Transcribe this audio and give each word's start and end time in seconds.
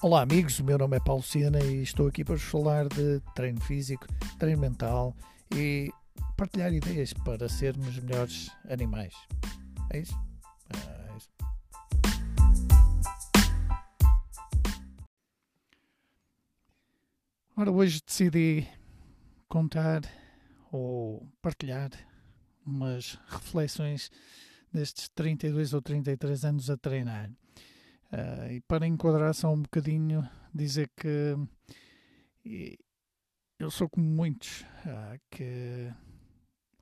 Olá 0.00 0.22
amigos, 0.22 0.60
o 0.60 0.64
meu 0.64 0.78
nome 0.78 0.96
é 0.96 1.00
Paulo 1.00 1.24
Sena 1.24 1.58
e 1.58 1.82
estou 1.82 2.06
aqui 2.06 2.24
para 2.24 2.36
vos 2.36 2.44
falar 2.44 2.86
de 2.88 3.20
treino 3.34 3.60
físico, 3.60 4.06
treino 4.38 4.60
mental 4.60 5.12
e 5.52 5.90
partilhar 6.36 6.72
ideias 6.72 7.12
para 7.12 7.48
sermos 7.48 7.98
melhores 7.98 8.48
animais. 8.70 9.12
É 9.90 9.98
isso? 9.98 10.14
É 10.70 11.16
isso. 11.16 11.28
Ora, 17.56 17.72
hoje 17.72 18.00
decidi 18.06 18.68
contar 19.48 20.02
ou 20.70 21.26
partilhar 21.42 21.90
umas 22.64 23.18
reflexões 23.26 24.12
destes 24.72 25.08
32 25.08 25.74
ou 25.74 25.82
33 25.82 26.44
anos 26.44 26.70
a 26.70 26.76
treinar. 26.76 27.32
Uh, 28.12 28.52
e 28.52 28.60
para 28.62 28.86
enquadrar 28.86 29.34
só 29.34 29.52
um 29.52 29.62
bocadinho, 29.62 30.28
dizer 30.54 30.90
que 30.96 31.36
eu 33.58 33.70
sou 33.70 33.88
como 33.88 34.06
muitos 34.06 34.62
uh, 34.86 35.20
que 35.30 35.92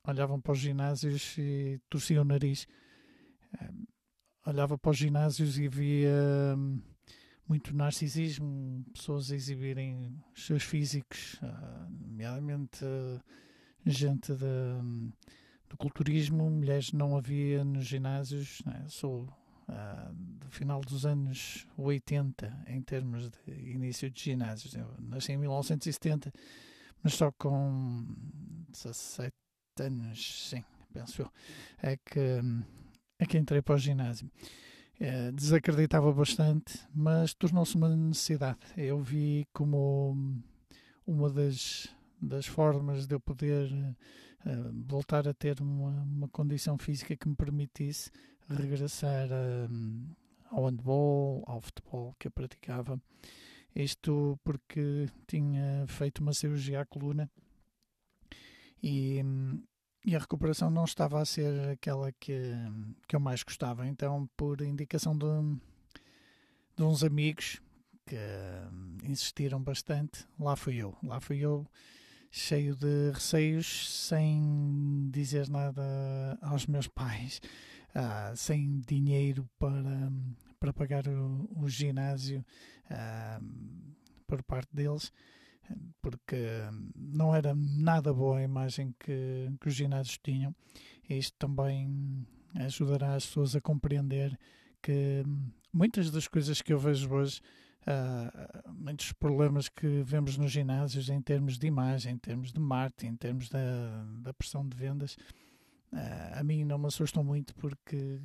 olhavam 0.05 0.39
para 0.39 0.53
os 0.53 0.59
ginásios 0.59 1.37
e 1.37 1.81
torciam 1.89 2.21
o 2.21 2.25
nariz. 2.25 2.65
Uh, 3.55 3.87
olhava 4.45 4.77
para 4.77 4.91
os 4.91 4.97
ginásios 4.97 5.59
e 5.59 5.67
via 5.67 6.55
um, 6.55 6.81
muito 7.45 7.75
narcisismo, 7.75 8.85
pessoas 8.93 9.29
a 9.29 9.35
exibirem 9.35 10.23
os 10.33 10.45
seus 10.45 10.63
físicos, 10.63 11.37
nomeadamente 11.89 12.85
gente 13.85 14.33
de, 14.33 14.45
um, 14.45 15.11
do 15.69 15.77
culturismo, 15.77 16.49
mulheres 16.49 16.93
não 16.93 17.17
havia 17.17 17.63
nos 17.65 17.85
ginásios. 17.85 18.61
Né? 18.65 18.85
Sou 18.87 19.27
uh, 19.69 20.13
do 20.13 20.49
final 20.49 20.81
dos 20.81 21.05
anos 21.05 21.67
80, 21.77 22.65
em 22.67 22.81
termos 22.81 23.29
de 23.29 23.51
início 23.51 24.09
de 24.09 24.21
ginásios. 24.21 24.73
Eu 24.73 24.87
nasci 24.99 25.33
em 25.33 25.37
1970, 25.37 26.33
mas 27.03 27.13
só 27.13 27.31
com 27.31 28.05
17 28.69 29.33
anos, 29.79 30.49
sim, 30.49 30.63
penso 30.93 31.21
eu, 31.21 31.31
é 31.81 31.97
que, 31.97 32.41
é 33.19 33.25
que 33.25 33.37
entrei 33.37 33.61
para 33.61 33.75
o 33.75 33.77
ginásio. 33.79 34.29
É, 34.99 35.31
desacreditava 35.31 36.11
bastante, 36.11 36.79
mas 36.93 37.33
tornou-se 37.33 37.75
uma 37.75 37.95
necessidade. 37.95 38.59
Eu 38.75 38.99
vi 38.99 39.45
como 39.53 40.41
uma 41.05 41.29
das, 41.29 41.87
das 42.19 42.47
formas 42.47 43.05
de 43.05 43.13
eu 43.13 43.19
poder 43.19 43.71
uh, 43.71 44.85
voltar 44.87 45.27
a 45.27 45.35
ter 45.35 45.61
uma, 45.61 46.01
uma 46.01 46.27
condição 46.29 46.79
física 46.79 47.15
que 47.15 47.29
me 47.29 47.35
permitisse 47.35 48.09
regressar 48.49 49.27
um, 49.69 50.07
ao 50.49 50.65
handball, 50.65 51.43
ao 51.45 51.61
futebol 51.61 52.15
que 52.19 52.27
eu 52.27 52.31
praticava. 52.31 53.01
Isto 53.75 54.39
porque 54.43 55.07
tinha 55.27 55.85
feito 55.87 56.19
uma 56.19 56.33
cirurgia 56.33 56.81
à 56.81 56.85
coluna 56.85 57.29
e, 58.81 59.21
e 60.05 60.15
a 60.15 60.19
recuperação 60.19 60.69
não 60.69 60.85
estava 60.85 61.21
a 61.21 61.25
ser 61.25 61.69
aquela 61.69 62.11
que, 62.13 62.53
que 63.07 63.15
eu 63.15 63.19
mais 63.19 63.43
gostava. 63.43 63.87
Então, 63.87 64.27
por 64.35 64.61
indicação 64.61 65.15
de, 65.15 65.27
de 66.75 66.83
uns 66.83 67.03
amigos 67.03 67.61
que 68.05 68.15
hum, 68.15 68.97
insistiram 69.03 69.61
bastante, 69.61 70.25
lá 70.39 70.55
fui 70.55 70.77
eu. 70.77 70.95
Lá 71.03 71.19
fui 71.19 71.39
eu 71.39 71.67
cheio 72.31 72.75
de 72.75 73.11
receios, 73.11 74.07
sem 74.07 75.09
dizer 75.11 75.49
nada 75.49 76.37
aos 76.41 76.65
meus 76.65 76.87
pais 76.89 77.41
uh, 77.97 78.35
sem 78.35 78.79
dinheiro 78.81 79.49
para, 79.57 80.11
para 80.59 80.73
pagar 80.73 81.07
o, 81.07 81.49
o 81.55 81.67
ginásio 81.67 82.45
uh, 82.85 83.45
por 84.27 84.43
parte 84.43 84.69
deles, 84.73 85.11
porque 86.01 86.37
não 86.95 87.35
era 87.35 87.53
nada 87.55 88.13
boa 88.13 88.37
a 88.37 88.43
imagem 88.43 88.93
que, 88.99 89.51
que 89.59 89.67
os 89.67 89.73
ginásios 89.73 90.19
tinham. 90.23 90.55
Isto 91.09 91.35
também 91.37 92.25
ajudará 92.55 93.15
as 93.15 93.25
pessoas 93.25 93.55
a 93.55 93.61
compreender 93.61 94.37
que 94.81 95.23
muitas 95.73 96.11
das 96.11 96.27
coisas 96.27 96.61
que 96.61 96.71
eu 96.71 96.79
vejo 96.79 97.13
hoje, 97.13 97.41
uh, 97.81 98.73
muitos 98.73 99.11
problemas 99.13 99.67
que 99.67 100.03
vemos 100.03 100.37
nos 100.37 100.51
ginásios 100.51 101.09
em 101.09 101.21
termos 101.21 101.57
de 101.57 101.67
imagem, 101.67 102.13
em 102.13 102.17
termos 102.17 102.51
de 102.51 102.59
marketing, 102.59 103.07
em 103.07 103.15
termos 103.15 103.49
da, 103.49 104.05
da 104.21 104.33
pressão 104.33 104.67
de 104.67 104.75
vendas, 104.75 105.17
a 106.33 106.43
mim 106.43 106.63
não 106.63 106.77
me 106.77 106.87
assustam 106.87 107.23
muito 107.23 107.55
porque 107.55 108.19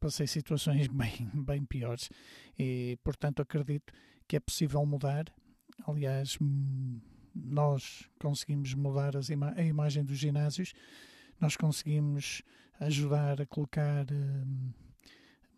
passei 0.00 0.26
situações 0.26 0.86
bem, 0.92 1.30
bem 1.32 1.64
piores 1.64 2.10
e, 2.58 2.98
portanto, 3.02 3.40
acredito 3.40 3.92
que 4.28 4.36
é 4.36 4.40
possível 4.40 4.84
mudar. 4.84 5.24
Aliás, 5.86 6.38
nós 7.34 8.08
conseguimos 8.20 8.74
mudar 8.74 9.12
ima 9.30 9.54
a 9.56 9.62
imagem 9.62 10.04
dos 10.04 10.18
ginásios, 10.18 10.72
nós 11.40 11.56
conseguimos 11.56 12.42
ajudar 12.80 13.40
a 13.40 13.46
colocar 13.46 14.04
uh, 14.04 14.74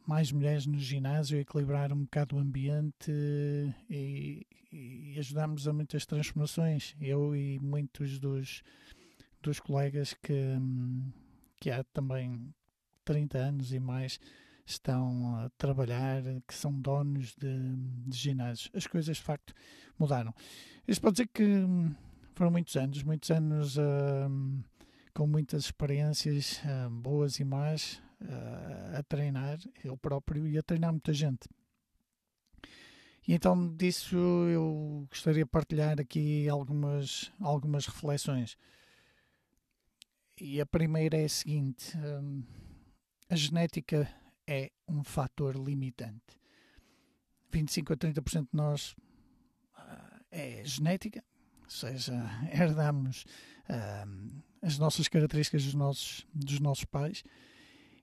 mais 0.06 0.31
mulheres 0.31 0.66
no 0.66 0.78
ginásio, 0.78 1.39
equilibrar 1.39 1.93
um 1.93 2.05
bocado 2.05 2.37
o 2.37 2.39
ambiente 2.39 3.11
e, 3.91 4.47
e 4.72 5.19
ajudamos 5.19 5.66
a 5.66 5.72
muitas 5.72 6.06
transformações. 6.06 6.95
Eu 7.00 7.34
e 7.34 7.59
muitos 7.59 8.19
dos, 8.19 8.62
dos 9.43 9.59
colegas 9.59 10.15
que. 10.15 10.33
Um, 10.33 11.11
que 11.66 11.71
há 11.72 11.82
também 11.82 12.54
30 13.04 13.38
anos 13.38 13.72
e 13.72 13.81
mais 13.81 14.21
estão 14.65 15.34
a 15.34 15.50
trabalhar, 15.59 16.22
que 16.47 16.54
são 16.54 16.72
donos 16.81 17.34
de, 17.34 17.75
de 18.06 18.16
ginásios. 18.16 18.71
As 18.72 18.87
coisas 18.87 19.16
de 19.16 19.22
facto 19.25 19.53
mudaram. 19.99 20.32
Isto 20.87 21.03
pode 21.03 21.15
dizer 21.15 21.28
que 21.34 21.43
hum, 21.43 21.93
foram 22.37 22.53
muitos 22.53 22.77
anos, 22.77 23.03
muitos 23.03 23.32
anos 23.32 23.77
uh, 23.78 24.62
com 25.12 25.27
muitas 25.27 25.65
experiências 25.65 26.62
uh, 26.62 26.88
boas 26.88 27.41
e 27.41 27.44
más 27.44 28.00
uh, 28.21 28.98
a 28.98 29.03
treinar, 29.03 29.59
eu 29.83 29.97
próprio, 29.97 30.47
e 30.47 30.56
a 30.56 30.62
treinar 30.62 30.93
muita 30.93 31.12
gente. 31.12 31.48
E 33.27 33.34
então 33.34 33.75
disso 33.75 34.16
eu 34.16 35.04
gostaria 35.10 35.43
de 35.43 35.50
partilhar 35.50 36.00
aqui 36.00 36.48
algumas, 36.48 37.33
algumas 37.41 37.87
reflexões. 37.87 38.56
E 40.39 40.61
a 40.61 40.67
primeira 40.67 41.17
é 41.17 41.25
a 41.25 41.29
seguinte: 41.29 41.97
hum, 41.97 42.43
a 43.29 43.35
genética 43.35 44.09
é 44.47 44.71
um 44.87 45.03
fator 45.03 45.57
limitante. 45.57 46.39
25 47.51 47.93
a 47.95 47.97
30% 47.97 48.43
de 48.43 48.49
nós 48.53 48.95
uh, 49.79 50.25
é 50.31 50.63
genética, 50.65 51.25
ou 51.65 51.71
seja, 51.71 52.13
herdamos 52.53 53.25
uh, 53.71 54.43
as 54.61 54.79
nossas 54.79 55.09
características 55.09 55.65
dos 55.65 55.75
nossos, 55.75 56.27
dos 56.35 56.61
nossos 56.61 56.85
pais 56.85 57.23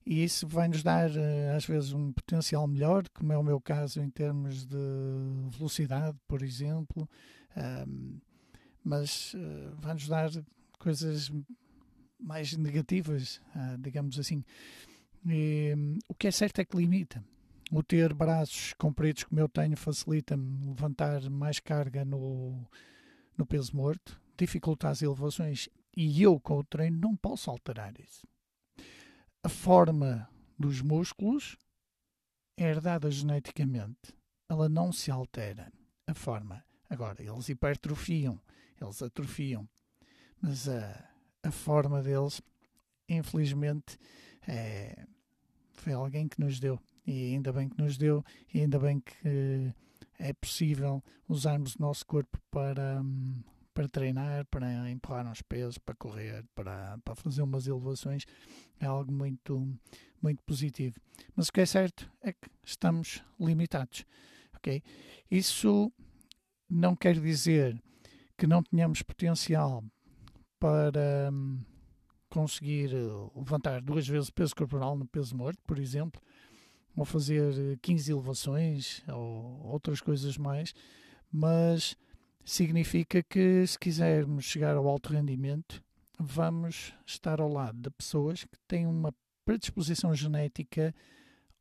e 0.06 0.24
isso 0.24 0.48
vai 0.48 0.68
nos 0.68 0.82
dar 0.82 1.10
uh, 1.12 1.56
às 1.56 1.66
vezes 1.66 1.94
um 1.94 2.12
potencial 2.12 2.66
melhor, 2.68 3.08
como 3.10 3.32
é 3.32 3.38
o 3.38 3.44
meu 3.44 3.62
caso 3.62 4.02
em 4.02 4.10
termos 4.10 4.66
de 4.66 4.76
velocidade, 5.52 6.18
por 6.28 6.42
exemplo, 6.42 7.08
mas 8.84 9.34
vai 9.78 9.94
nos 9.94 10.08
dar 10.08 10.30
coisas 10.80 11.32
mais 12.24 12.56
negativas, 12.56 13.42
ah, 13.54 13.76
digamos 13.80 14.18
assim. 14.18 14.44
E, 15.28 15.74
o 16.08 16.16
que 16.16 16.28
é 16.28 16.32
certo 16.32 16.60
é 16.60 16.66
que 16.66 16.78
limita. 16.78 17.24
O 17.72 17.84
ter 17.84 18.14
braços 18.14 18.74
compridos 18.74 19.24
como 19.24 19.42
eu 19.42 19.50
tenho 19.50 19.76
facilita-me 19.76 20.68
levantar 20.68 21.30
mais 21.30 21.60
carga 21.60 22.06
no, 22.06 22.68
no 23.38 23.46
peso 23.46 23.76
morto, 23.76 24.20
dificulta 24.38 24.90
as 24.90 25.02
elevações 25.02 25.70
e 25.96 26.22
eu 26.22 26.40
com 26.40 26.60
o 26.60 26.64
treino 26.64 27.00
não 27.00 27.16
posso 27.16 27.50
alterar 27.50 27.94
isso. 28.00 28.28
A 29.44 29.50
forma 29.50 30.30
dos 30.58 30.82
músculos 30.82 31.58
é 32.58 32.66
herdada 32.66 33.10
geneticamente, 33.10 34.16
ela 34.50 34.70
não 34.70 34.92
se 34.92 35.12
altera. 35.12 35.72
A 36.06 36.14
forma. 36.14 36.64
Agora, 36.90 37.24
eles 37.24 37.50
hipertrofiam, 37.50 38.40
eles 38.80 39.02
atrofiam, 39.02 39.68
mas 40.42 40.68
a 40.68 41.13
a 41.44 41.52
forma 41.52 42.02
deles, 42.02 42.42
infelizmente, 43.08 43.98
é, 44.48 45.06
foi 45.74 45.94
alguém 45.94 46.28
que 46.28 46.40
nos 46.40 46.60
deu. 46.60 46.80
E 47.06 47.34
ainda 47.34 47.52
bem 47.52 47.68
que 47.68 47.78
nos 47.82 47.98
deu, 47.98 48.24
e 48.54 48.62
ainda 48.62 48.80
bem 48.80 49.02
que 49.02 49.74
é 50.18 50.32
possível 50.34 51.04
usarmos 51.28 51.76
o 51.76 51.82
nosso 51.82 52.06
corpo 52.06 52.40
para, 52.50 53.04
para 53.74 53.90
treinar, 53.90 54.46
para 54.46 54.90
empurrar 54.90 55.28
uns 55.28 55.42
pesos, 55.42 55.78
para 55.78 55.96
correr, 55.96 56.46
para, 56.56 56.98
para 57.04 57.16
fazer 57.16 57.42
umas 57.42 57.68
elevações. 57.68 58.26
É 58.80 58.86
algo 58.86 59.12
muito, 59.12 59.78
muito 60.22 60.42
positivo. 60.44 60.96
Mas 61.36 61.50
o 61.50 61.52
que 61.52 61.60
é 61.60 61.66
certo 61.66 62.10
é 62.22 62.32
que 62.32 62.50
estamos 62.64 63.22
limitados. 63.38 64.06
Okay? 64.58 64.82
Isso 65.30 65.92
não 66.70 66.96
quer 66.96 67.20
dizer 67.20 67.82
que 68.38 68.48
não 68.48 68.64
tenhamos 68.64 69.02
potencial 69.02 69.84
para 70.64 71.30
hum, 71.30 71.60
conseguir 72.30 72.94
eh, 72.94 73.30
levantar 73.36 73.82
duas 73.82 74.08
vezes 74.08 74.30
o 74.30 74.34
peso 74.34 74.56
corporal 74.56 74.96
no 74.96 75.06
peso 75.06 75.36
morto, 75.36 75.60
por 75.68 75.78
exemplo, 75.78 76.22
ou 76.96 77.04
fazer 77.04 77.78
15 77.82 78.10
elevações 78.10 79.04
ou 79.10 79.60
outras 79.66 80.00
coisas 80.00 80.38
mais, 80.38 80.74
mas 81.30 81.98
significa 82.46 83.22
que 83.22 83.68
se 83.68 83.78
quisermos 83.78 84.46
chegar 84.46 84.78
ao 84.78 84.88
alto 84.88 85.12
rendimento, 85.12 85.84
vamos 86.18 86.94
estar 87.06 87.42
ao 87.42 87.52
lado 87.52 87.82
de 87.82 87.90
pessoas 87.90 88.46
que 88.46 88.58
têm 88.66 88.88
uma 88.88 89.14
predisposição 89.44 90.16
genética 90.16 90.96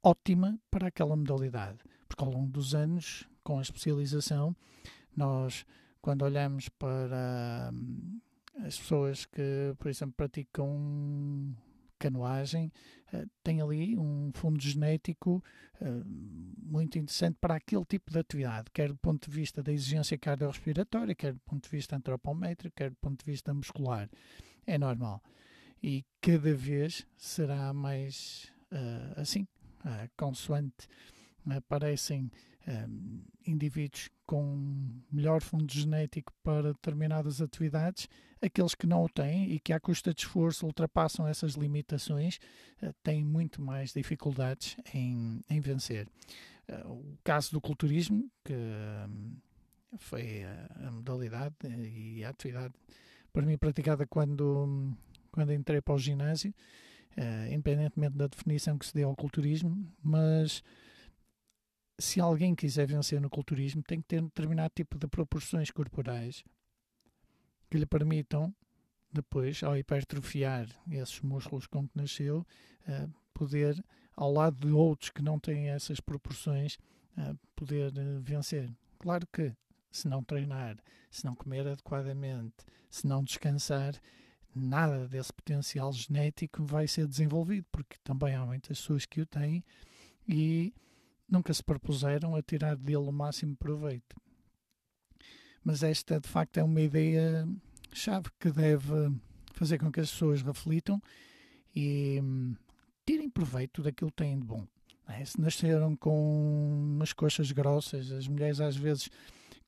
ótima 0.01 0.57
para 0.71 0.87
aquela 0.87 1.17
modalidade. 1.17 1.79
Porque 2.07 2.23
ao 2.23 2.31
longo 2.31 2.53
dos 2.53 2.73
anos, 2.73 3.29
com 3.43 3.59
a 3.59 3.63
especialização, 3.63 4.55
nós, 5.17 5.67
quando 6.01 6.23
olhamos 6.23 6.69
para 6.69 7.73
hum, 7.75 8.21
as 8.61 8.79
pessoas 8.79 9.25
que, 9.25 9.75
por 9.79 9.89
exemplo, 9.89 10.15
praticam 10.17 11.55
canoagem, 11.99 12.73
uh, 13.13 13.29
tem 13.45 13.61
ali 13.63 13.97
um 13.97 14.33
fundo 14.35 14.61
genético 14.61 15.43
uh, 15.81 16.05
muito 16.61 16.99
interessante 16.99 17.37
para 17.41 17.55
aquele 17.55 17.85
tipo 17.85 18.11
de 18.11 18.19
atividade, 18.19 18.71
quer 18.73 18.89
do 18.89 18.97
ponto 18.97 19.31
de 19.31 19.35
vista 19.35 19.63
da 19.63 19.73
exigência 19.73 20.19
cardiorrespiratória, 20.19 21.15
quer 21.15 21.33
do 21.33 21.41
ponto 21.41 21.63
de 21.63 21.71
vista 21.71 21.95
antropométrico, 21.95 22.75
quer 22.75 22.91
do 22.91 22.97
ponto 22.97 23.25
de 23.25 23.31
vista 23.31 23.55
muscular. 23.55 24.11
É 24.67 24.77
normal. 24.77 25.23
E 25.81 26.05
cada 26.21 26.55
vez 26.55 27.07
será 27.17 27.73
mais 27.73 28.53
uh, 28.73 29.21
assim, 29.21 29.47
consoante 30.17 30.89
aparecem 31.51 32.31
um, 32.67 33.23
indivíduos 33.47 34.09
com 34.27 35.03
melhor 35.11 35.43
fundo 35.43 35.73
genético 35.73 36.33
para 36.43 36.73
determinadas 36.73 37.41
atividades, 37.41 38.09
aqueles 38.41 38.75
que 38.75 38.87
não 38.87 39.05
o 39.05 39.09
têm 39.09 39.51
e 39.51 39.59
que, 39.59 39.73
à 39.73 39.81
custa 39.81 40.15
de 40.15 40.21
esforço, 40.21 40.67
ultrapassam 40.67 41.27
essas 41.27 41.55
limitações, 41.55 42.39
uh, 42.83 42.95
têm 43.03 43.25
muito 43.25 43.61
mais 43.61 43.93
dificuldades 43.93 44.77
em, 44.95 45.41
em 45.51 45.61
vencer. 45.61 46.09
O 46.87 47.19
caso 47.25 47.51
do 47.51 47.61
culturismo, 47.61 48.31
que 48.45 48.55
foi 49.99 50.45
a, 50.45 50.87
a, 50.87 50.91
modalidade 50.91 51.55
e 51.67 52.25
a 52.25 52.31
atividade 52.31 52.73
para 53.33 53.45
mim 53.45 53.59
praticada 53.59 54.07
quando, 54.07 54.97
quando 55.31 55.53
entrei 55.53 55.83
para 55.83 55.95
o 55.95 55.99
ginásio, 55.99 56.55
independentemente 57.51 58.17
da 58.17 58.27
definição 58.27 58.79
que 58.79 58.87
se 58.87 58.95
dê 58.95 59.03
ao 59.03 59.15
culturismo, 59.15 59.87
mas 60.03 60.63
se 61.99 62.21
alguém 62.21 62.55
quiser 62.55 62.87
vencer 62.87 63.21
no 63.21 63.31
culturismo, 63.31 63.83
tem 63.83 64.01
que 64.01 64.09
ter 64.09 64.21
um 64.21 64.27
determinado 64.27 64.73
tipo 64.75 64.99
de 64.99 65.07
proporções 65.07 65.71
corporais 65.71 66.43
que 67.71 67.79
lhe 67.79 67.87
permitam, 67.87 68.55
depois, 69.13 69.63
ao 69.63 69.77
hipertrofiar 69.77 70.67
esses 70.91 71.21
músculos 71.21 71.67
com 71.67 71.87
que 71.87 71.97
nasceu, 71.97 72.47
uh, 72.89 73.13
poder, 73.35 73.83
ao 74.17 74.33
lado 74.33 74.67
de 74.67 74.73
outros 74.73 75.11
que 75.11 75.23
não 75.23 75.39
têm 75.39 75.69
essas 75.69 76.01
proporções, 76.01 76.77
uh, 77.17 77.39
poder 77.55 77.93
uh, 77.93 78.21
vencer. 78.21 78.71
Claro 78.99 79.27
que, 79.27 79.55
se 79.91 80.09
não 80.09 80.23
treinar, 80.23 80.77
se 81.11 81.25
não 81.25 81.35
comer 81.35 81.67
adequadamente, 81.67 82.65
se 82.91 83.07
não 83.07 83.23
descansar, 83.23 83.95
nada 84.55 85.09
desse 85.09 85.33
potencial 85.33 85.93
genético 85.93 86.65
vai 86.65 86.87
ser 86.87 87.07
desenvolvido, 87.07 87.67
porque 87.71 87.97
também 88.03 88.35
há 88.35 88.45
muitas 88.45 88.79
pessoas 88.79 89.07
que 89.07 89.21
o 89.21 89.27
têm 89.27 89.65
e 90.27 90.75
nunca 91.33 91.53
se 91.55 91.63
propuseram 91.65 92.37
a 92.37 92.43
tirar 92.43 92.77
dele 92.77 92.99
o 92.99 93.13
máximo 93.13 93.57
proveito. 93.57 94.15
Mas 95.65 95.83
esta, 95.83 96.21
de 96.21 96.29
facto, 96.29 96.59
é 96.59 96.63
uma 96.63 96.81
ideia 96.81 97.49
chave 97.93 98.29
que 98.39 98.51
deve 98.51 98.93
fazer 99.55 99.79
com 99.79 99.91
que 99.91 100.01
as 100.01 100.11
pessoas 100.11 100.43
reflitam 100.43 101.01
e 101.75 102.21
hum, 102.23 102.55
tirem 103.07 103.31
proveito 103.31 103.83
daquilo 103.83 104.11
que 104.11 104.17
têm 104.17 104.39
de 104.39 104.45
bom. 104.45 104.67
É? 105.09 105.25
Se 105.25 105.41
nasceram 105.41 105.97
com 105.97 106.95
umas 106.95 107.13
coxas 107.13 107.51
grossas, 107.51 108.13
as 108.13 108.29
mulheres 108.29 108.61
às 108.61 108.77
vezes 108.77 109.09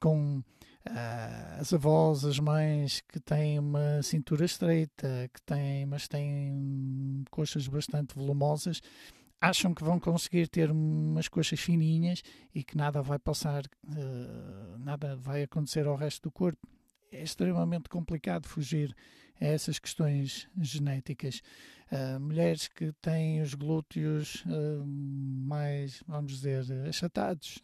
com 0.00 0.38
uh, 0.38 1.60
as 1.60 1.72
avós, 1.72 2.24
as 2.24 2.38
mães 2.38 3.00
que 3.08 3.20
têm 3.20 3.58
uma 3.58 4.02
cintura 4.02 4.44
estreita, 4.44 5.30
que 5.32 5.40
têm, 5.42 5.86
mas 5.86 6.08
têm 6.08 7.24
coxas 7.30 7.66
bastante 7.68 8.14
volumosas, 8.14 8.80
acham 9.44 9.74
que 9.74 9.84
vão 9.84 10.00
conseguir 10.00 10.48
ter 10.48 10.70
umas 10.70 11.28
coxas 11.28 11.60
fininhas 11.60 12.22
e 12.54 12.64
que 12.64 12.76
nada 12.76 13.02
vai 13.02 13.18
passar, 13.18 13.64
uh, 13.64 14.78
nada 14.78 15.16
vai 15.16 15.42
acontecer 15.42 15.86
ao 15.86 15.96
resto 15.96 16.22
do 16.22 16.30
corpo. 16.30 16.66
É 17.12 17.22
extremamente 17.22 17.88
complicado 17.90 18.48
fugir 18.48 18.96
a 19.38 19.44
essas 19.44 19.78
questões 19.78 20.48
genéticas. 20.56 21.42
Uh, 21.92 22.18
mulheres 22.18 22.68
que 22.68 22.90
têm 23.02 23.42
os 23.42 23.52
glúteos 23.52 24.42
uh, 24.46 24.84
mais, 24.86 26.02
vamos 26.08 26.32
dizer, 26.32 26.64
achatados, 26.88 27.58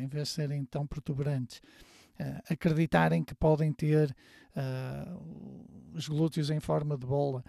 em 0.00 0.06
vez 0.08 0.28
de 0.28 0.34
serem 0.34 0.64
tão 0.64 0.86
protuberantes, 0.86 1.60
acreditarem 2.48 3.22
que 3.22 3.34
podem 3.34 3.70
ter 3.74 4.16
os 5.92 6.08
glúteos 6.08 6.48
em 6.48 6.58
forma 6.60 6.96
de 6.96 7.06
bola 7.06 7.44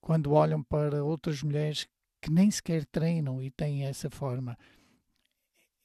quando 0.00 0.32
olham 0.32 0.62
para 0.62 1.04
outras 1.04 1.42
mulheres 1.42 1.86
que 2.26 2.32
nem 2.32 2.50
sequer 2.50 2.84
treinam 2.86 3.40
e 3.40 3.52
têm 3.52 3.84
essa 3.84 4.10
forma. 4.10 4.58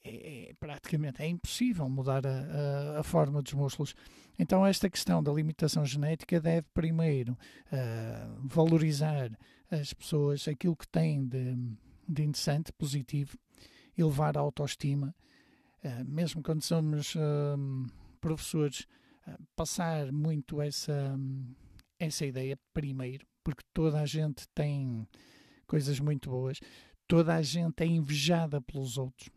É, 0.04 0.48
é, 0.50 0.54
praticamente 0.58 1.22
é 1.22 1.28
impossível 1.28 1.88
mudar 1.88 2.26
a, 2.26 2.96
a, 2.96 2.98
a, 2.98 3.02
forma 3.04 3.40
dos 3.40 3.52
músculos. 3.52 3.94
Então, 4.36 4.66
esta 4.66 4.90
questão 4.90 5.22
da 5.22 5.32
limitação 5.32 5.86
genética 5.86 6.40
deve 6.40 6.66
primeiro 6.74 7.34
uh, 7.34 8.48
valorizar 8.48 9.30
as 9.70 9.92
pessoas, 9.92 10.48
aquilo 10.48 10.74
que 10.74 10.88
têm 10.88 11.24
de, 11.24 11.54
de 12.08 12.24
interessante, 12.24 12.72
positivo, 12.72 13.38
elevar 13.96 14.36
a 14.36 14.40
autoestima, 14.40 15.14
uh, 15.84 16.04
mesmo 16.04 16.42
quando 16.42 16.62
somos 16.62 17.14
uh, 17.14 17.86
professores, 18.20 18.88
passar 19.54 20.10
muito 20.10 20.60
essa, 20.60 21.16
essa 21.96 22.26
ideia 22.26 22.58
primeiro, 22.74 23.24
porque 23.44 23.62
toda 23.72 24.00
a 24.00 24.06
gente 24.06 24.48
tem 24.48 25.06
coisas 25.72 25.98
muito 25.98 26.28
boas. 26.28 26.60
Toda 27.08 27.34
a 27.34 27.40
gente 27.40 27.82
é 27.82 27.86
invejada 27.86 28.60
pelos 28.60 28.98
outros. 28.98 29.30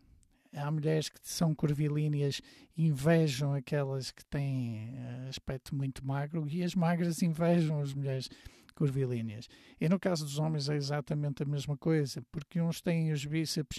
Há 0.52 0.70
mulheres 0.70 1.08
que 1.08 1.18
são 1.22 1.54
curvilíneas 1.54 2.42
e 2.76 2.86
invejam 2.86 3.54
aquelas 3.54 4.10
que 4.10 4.22
têm 4.26 4.94
eh, 4.94 5.28
aspecto 5.30 5.74
muito 5.74 6.06
magro 6.06 6.46
e 6.46 6.62
as 6.62 6.74
magras 6.74 7.22
invejam 7.22 7.80
as 7.80 7.94
mulheres 7.94 8.28
curvilíneas. 8.74 9.48
E 9.80 9.88
no 9.88 9.98
caso 9.98 10.26
dos 10.26 10.38
homens 10.38 10.68
é 10.68 10.76
exatamente 10.76 11.42
a 11.42 11.46
mesma 11.46 11.74
coisa, 11.74 12.22
porque 12.30 12.60
uns 12.60 12.82
têm 12.82 13.12
os 13.12 13.24
bíceps 13.24 13.78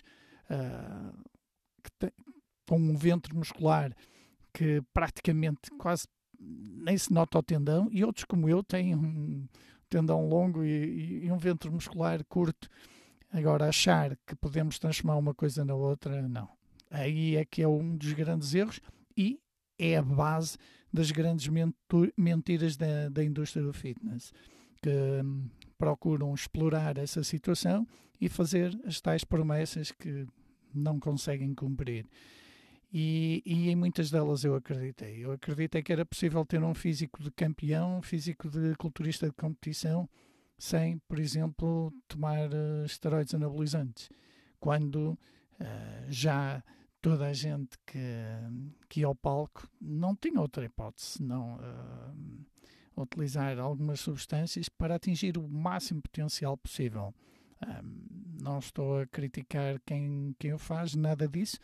uh, 0.49 1.15
tem, 1.99 2.11
com 2.67 2.79
um 2.79 2.97
ventre 2.97 3.35
muscular 3.35 3.95
que 4.51 4.81
praticamente 4.91 5.69
quase 5.77 6.07
nem 6.39 6.97
se 6.97 7.13
nota 7.13 7.37
o 7.37 7.43
tendão, 7.43 7.87
e 7.91 8.03
outros, 8.03 8.25
como 8.25 8.49
eu, 8.49 8.63
têm 8.63 8.95
um, 8.95 9.47
tendão 9.89 10.27
longo 10.27 10.63
e, 10.63 11.25
e, 11.25 11.31
um 11.31 11.37
ventre 11.37 11.69
muscular 11.69 12.23
curto. 12.25 12.69
Agora, 13.31 13.67
achar 13.67 14.17
que 14.25 14.35
podemos 14.35 14.79
transformar 14.79 15.17
uma 15.17 15.33
coisa 15.33 15.65
na 15.65 15.75
outra, 15.75 16.27
não. 16.27 16.49
Aí 16.89 17.35
é 17.35 17.45
que 17.45 17.61
é 17.61 17.67
um 17.67 17.95
dos 17.95 18.13
grandes 18.13 18.53
erros 18.53 18.79
e 19.15 19.39
é 19.77 19.97
a 19.97 20.01
base 20.01 20.57
das 20.91 21.11
grandes 21.11 21.47
mentiras 22.17 22.77
da, 22.77 23.09
da 23.09 23.23
indústria 23.23 23.63
do 23.63 23.73
fitness, 23.73 24.31
que 24.81 24.89
hum, 24.89 25.49
procuram 25.77 26.33
explorar 26.33 26.97
essa 26.97 27.23
situação 27.23 27.85
e 28.19 28.29
fazer 28.29 28.79
as 28.85 29.01
tais 29.01 29.23
promessas 29.23 29.91
que 29.91 30.25
não 30.73 30.99
conseguem 30.99 31.53
cumprir. 31.53 32.05
E, 32.91 33.43
e, 33.45 33.69
em 33.69 33.75
muitas 33.75 34.09
delas 34.09 34.43
eu 34.43 34.55
acreditei. 34.55 35.23
Eu 35.23 35.33
acreditei 35.33 35.83
que 35.83 35.91
era 35.91 36.05
possível 36.05 36.45
ter 36.45 36.63
um 36.63 36.73
físico 36.73 37.21
de 37.21 37.29
campeão, 37.31 37.97
um 37.97 38.01
físico 38.01 38.49
de 38.49 38.75
culturista 38.75 39.27
de 39.27 39.33
competição, 39.33 40.09
sem, 40.57 40.97
por 40.99 41.19
exemplo, 41.19 41.93
tomar 42.07 42.49
uh, 42.49 42.85
esteroides 42.85 43.33
anabolizantes. 43.33 44.09
Quando 44.59 45.11
uh, 45.11 45.17
já 46.07 46.63
toda 47.01 47.27
a 47.27 47.33
gente 47.33 47.77
que, 47.85 47.99
que 48.89 49.01
ia 49.01 49.07
ao 49.07 49.15
palco 49.15 49.69
não 49.79 50.15
tinha 50.15 50.41
outra 50.41 50.65
hipótese 50.65 51.17
senão 51.17 51.57
uh, 51.57 53.01
utilizar 53.01 53.59
algumas 53.59 53.99
substâncias 53.99 54.67
para 54.69 54.95
atingir 54.95 55.37
o 55.37 55.47
máximo 55.47 56.01
potencial 56.01 56.57
possível. 56.57 57.13
não 58.41 58.59
estou 58.59 59.01
a 59.01 59.05
criticar 59.05 59.79
quem, 59.85 60.35
quem 60.39 60.53
o 60.53 60.57
faz, 60.57 60.95
nada 60.95 61.27
disso 61.27 61.59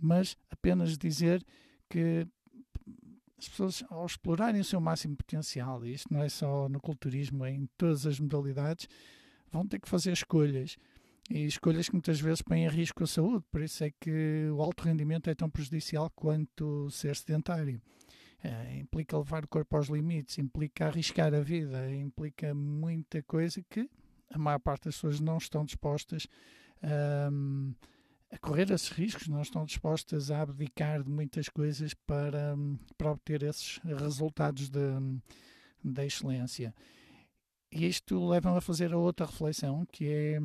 mas 0.00 0.36
apenas 0.50 0.96
dizer 0.96 1.44
que 1.88 2.26
as 3.38 3.48
pessoas, 3.48 3.84
ao 3.88 4.04
explorarem 4.04 4.60
o 4.60 4.64
seu 4.64 4.80
máximo 4.80 5.16
potencial, 5.16 5.84
e 5.86 5.94
isto 5.94 6.12
não 6.12 6.22
é 6.22 6.28
só 6.28 6.68
no 6.68 6.80
culturismo, 6.80 7.44
é 7.44 7.52
em 7.52 7.68
todas 7.76 8.04
as 8.06 8.18
modalidades, 8.18 8.88
vão 9.50 9.66
ter 9.66 9.78
que 9.80 9.88
fazer 9.88 10.12
escolhas. 10.12 10.76
E 11.30 11.44
escolhas 11.44 11.88
que 11.88 11.94
muitas 11.94 12.20
vezes 12.20 12.42
põem 12.42 12.64
em 12.64 12.68
risco 12.68 13.04
a 13.04 13.06
saúde. 13.06 13.44
Por 13.50 13.60
isso 13.60 13.84
é 13.84 13.90
que 14.00 14.48
o 14.50 14.62
alto 14.62 14.84
rendimento 14.84 15.28
é 15.28 15.34
tão 15.34 15.48
prejudicial 15.50 16.10
quanto 16.10 16.90
ser 16.90 17.14
sedentário. 17.16 17.80
É, 18.42 18.78
implica 18.78 19.18
levar 19.18 19.44
o 19.44 19.48
corpo 19.48 19.76
aos 19.76 19.88
limites, 19.88 20.38
implica 20.38 20.86
arriscar 20.86 21.34
a 21.34 21.40
vida, 21.40 21.92
implica 21.92 22.54
muita 22.54 23.22
coisa 23.24 23.62
que 23.68 23.90
a 24.30 24.38
maior 24.38 24.60
parte 24.60 24.84
das 24.84 24.94
pessoas 24.94 25.20
não 25.20 25.38
estão 25.38 25.64
dispostas 25.64 26.26
um, 27.32 27.74
a 28.30 28.38
correr 28.38 28.70
esses 28.70 28.90
riscos, 28.90 29.28
não 29.28 29.40
estão 29.40 29.64
dispostas 29.64 30.30
a 30.30 30.42
abdicar 30.42 31.02
de 31.02 31.10
muitas 31.10 31.48
coisas 31.48 31.94
para, 31.94 32.56
para 32.96 33.12
obter 33.12 33.42
esses 33.42 33.78
resultados 33.84 34.68
de, 34.68 34.80
de 35.82 36.04
excelência. 36.04 36.74
E 37.70 37.86
isto 37.86 38.26
leva 38.28 38.56
a 38.56 38.60
fazer 38.60 38.92
a 38.92 38.98
outra 38.98 39.26
reflexão, 39.26 39.86
que 39.86 40.08
é 40.08 40.40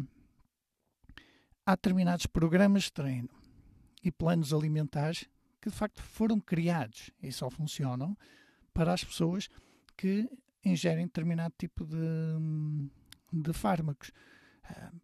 há 1.66 1.75
determinados 1.75 2.25
programas 2.25 2.84
de 2.84 2.94
treino 2.94 3.30
e 4.04 4.12
planos 4.12 4.54
alimentares 4.54 5.30
que 5.62 5.70
de 5.70 5.75
facto 5.75 6.02
foram 6.02 6.40
criados 6.40 7.10
e 7.22 7.32
só 7.32 7.50
funcionam 7.50 8.18
para 8.74 8.94
as 8.94 9.04
pessoas 9.04 9.48
que 9.96 10.30
ingerem 10.66 11.06
determinado 11.06 11.54
tipo 11.58 11.86
de, 11.86 11.98
de 13.32 13.54
fármacos. 13.54 14.12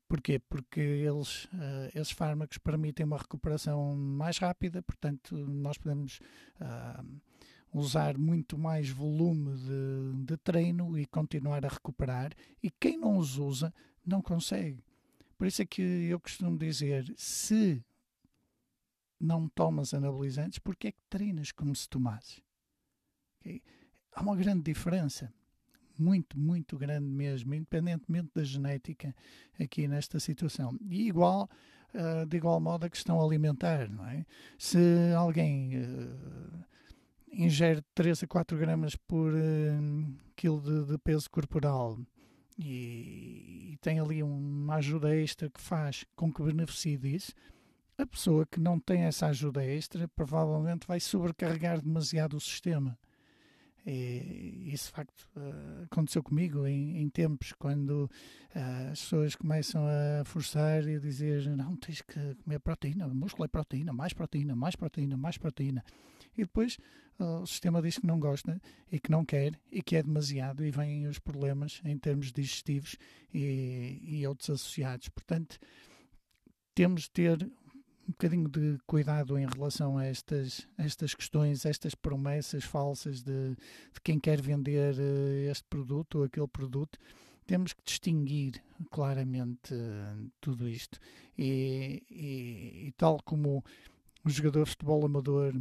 Porquê? 0.07 0.39
Porque 0.39 0.79
eles, 0.79 1.45
uh, 1.45 1.89
esses 1.93 2.11
fármacos 2.11 2.57
permitem 2.57 3.05
uma 3.05 3.17
recuperação 3.17 3.95
mais 3.95 4.37
rápida, 4.37 4.81
portanto, 4.81 5.35
nós 5.37 5.77
podemos 5.77 6.19
uh, 6.59 7.21
usar 7.71 8.17
muito 8.17 8.57
mais 8.57 8.89
volume 8.89 9.55
de, 9.55 10.25
de, 10.25 10.37
treino 10.37 10.97
e 10.97 11.05
continuar 11.05 11.63
a 11.65 11.69
recuperar. 11.69 12.31
E 12.63 12.71
quem 12.71 12.97
não 12.97 13.17
os 13.17 13.37
usa 13.37 13.73
não 14.05 14.21
consegue. 14.21 14.83
Por 15.37 15.45
isso 15.45 15.61
é 15.61 15.65
que 15.65 15.81
eu 15.81 16.19
costumo 16.19 16.57
dizer: 16.57 17.13
se 17.15 17.83
não 19.19 19.47
tomas 19.47 19.93
anabolizantes, 19.93 20.59
porque 20.59 20.87
é 20.87 20.91
que 20.91 21.03
treinas 21.09 21.51
como 21.51 21.75
se 21.75 21.87
tomasses? 21.87 22.41
Okay? 23.39 23.61
Há 24.11 24.21
uma 24.21 24.35
grande 24.35 24.63
diferença 24.63 25.31
muito, 26.01 26.37
muito 26.39 26.77
grande 26.77 27.07
mesmo, 27.07 27.53
independentemente 27.53 28.29
da 28.33 28.43
genética 28.43 29.15
aqui 29.59 29.87
nesta 29.87 30.19
situação. 30.19 30.77
E 30.89 31.07
igual, 31.07 31.49
uh, 31.93 32.25
de 32.25 32.37
igual 32.37 32.59
modo, 32.59 32.85
a 32.85 32.89
questão 32.89 33.21
alimentar, 33.21 33.89
não 33.89 34.05
é? 34.07 34.25
Se 34.57 34.77
alguém 35.15 35.77
uh, 35.77 36.65
ingere 37.31 37.83
3 37.93 38.23
a 38.23 38.27
4 38.27 38.57
gramas 38.57 38.95
por 38.95 39.33
uh, 39.33 40.15
quilo 40.35 40.61
de, 40.61 40.91
de, 40.91 40.97
peso 40.97 41.29
corporal 41.29 41.99
e, 42.57 43.71
e, 43.73 43.77
tem 43.81 43.99
ali 43.99 44.21
uma 44.23 44.75
ajuda 44.75 45.15
extra 45.15 45.49
que 45.49 45.61
faz 45.61 46.05
com 46.15 46.31
que 46.31 46.43
beneficie 46.43 46.97
disso, 46.97 47.33
a 47.97 48.05
pessoa 48.05 48.45
que 48.45 48.59
não 48.59 48.79
tem 48.79 49.01
essa 49.01 49.27
ajuda 49.27 49.63
extra 49.63 50.07
provavelmente 50.07 50.87
vai 50.87 50.99
sobrecarregar 50.99 51.81
demasiado 51.81 52.37
o 52.37 52.39
sistema. 52.39 52.97
E 53.91 54.71
isso, 54.71 54.85
de 54.85 54.91
facto, 54.91 55.27
uh, 55.35 55.83
aconteceu 55.85 56.21
comigo 56.21 56.67
em, 56.67 57.01
em 57.01 57.09
tempos, 57.09 57.53
quando 57.53 58.03
uh, 58.03 58.91
as 58.91 59.01
pessoas 59.01 59.35
começam 59.35 59.83
a 59.83 60.23
forçar 60.23 60.87
e 60.87 60.95
a 60.95 60.99
dizer: 60.99 61.49
não, 61.57 61.75
tens 61.75 62.01
que 62.03 62.35
comer 62.43 62.59
proteína, 62.59 63.07
músculo 63.07 63.45
é 63.45 63.47
proteína, 63.47 63.91
mais 63.91 64.13
proteína, 64.13 64.55
mais 64.55 64.75
proteína, 64.75 65.17
mais 65.17 65.39
proteína. 65.39 65.83
E 66.37 66.43
depois 66.43 66.77
uh, 67.19 67.41
o 67.41 67.47
sistema 67.47 67.81
diz 67.81 67.97
que 67.97 68.05
não 68.05 68.19
gosta 68.19 68.61
e 68.91 68.99
que 68.99 69.09
não 69.09 69.25
quer 69.25 69.59
e 69.71 69.81
que 69.81 69.95
é 69.95 70.03
demasiado, 70.03 70.63
e 70.63 70.69
vêm 70.69 71.07
os 71.07 71.17
problemas 71.17 71.81
em 71.83 71.97
termos 71.97 72.31
digestivos 72.31 72.95
e, 73.33 73.99
e 74.03 74.27
outros 74.27 74.51
associados. 74.51 75.09
Portanto, 75.09 75.57
temos 76.75 77.03
de 77.03 77.09
ter 77.09 77.51
um 78.09 78.11
bocadinho 78.11 78.49
de 78.49 78.79
cuidado 78.87 79.37
em 79.37 79.45
relação 79.45 79.95
a 79.95 80.03
estas, 80.03 80.67
estas 80.79 81.13
questões, 81.13 81.63
estas 81.63 81.93
promessas 81.93 82.63
falsas 82.63 83.21
de, 83.21 83.51
de 83.51 84.01
quem 84.03 84.19
quer 84.19 84.41
vender 84.41 84.95
uh, 84.95 85.51
este 85.51 85.63
produto 85.65 86.17
ou 86.17 86.23
aquele 86.23 86.47
produto. 86.47 86.97
Temos 87.45 87.71
que 87.71 87.83
distinguir 87.83 88.63
claramente 88.89 89.75
uh, 89.75 90.31
tudo 90.41 90.67
isto. 90.67 90.99
E, 91.37 92.03
e, 92.09 92.87
e, 92.87 92.91
tal 92.97 93.19
como 93.23 93.63
o 94.25 94.29
jogador 94.29 94.63
de 94.63 94.71
futebol 94.71 95.05
amador 95.05 95.53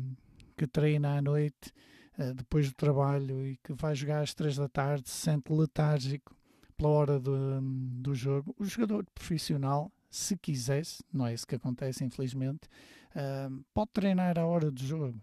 que 0.57 0.67
treina 0.67 1.19
à 1.19 1.23
noite, 1.23 1.71
uh, 2.19 2.33
depois 2.33 2.67
do 2.67 2.75
trabalho, 2.75 3.47
e 3.47 3.59
que 3.59 3.75
vai 3.75 3.95
jogar 3.95 4.23
às 4.23 4.33
três 4.33 4.57
da 4.57 4.71
tarde, 4.71 5.11
se 5.11 5.17
sente 5.17 5.53
letárgico 5.53 6.35
pela 6.79 6.89
hora 6.89 7.21
do, 7.21 7.61
do 7.61 8.15
jogo, 8.15 8.57
o 8.59 8.65
jogador 8.65 9.05
profissional 9.15 9.93
se 10.11 10.37
quisesse, 10.37 11.03
não 11.13 11.27
é 11.27 11.35
isso 11.35 11.47
que 11.47 11.55
acontece, 11.55 12.05
infelizmente, 12.05 12.69
uh, 13.15 13.65
pode 13.75 13.91
treinar 13.93 14.39
a 14.39 14.47
hora 14.47 14.71
do 14.71 14.83
jogo 14.83 15.21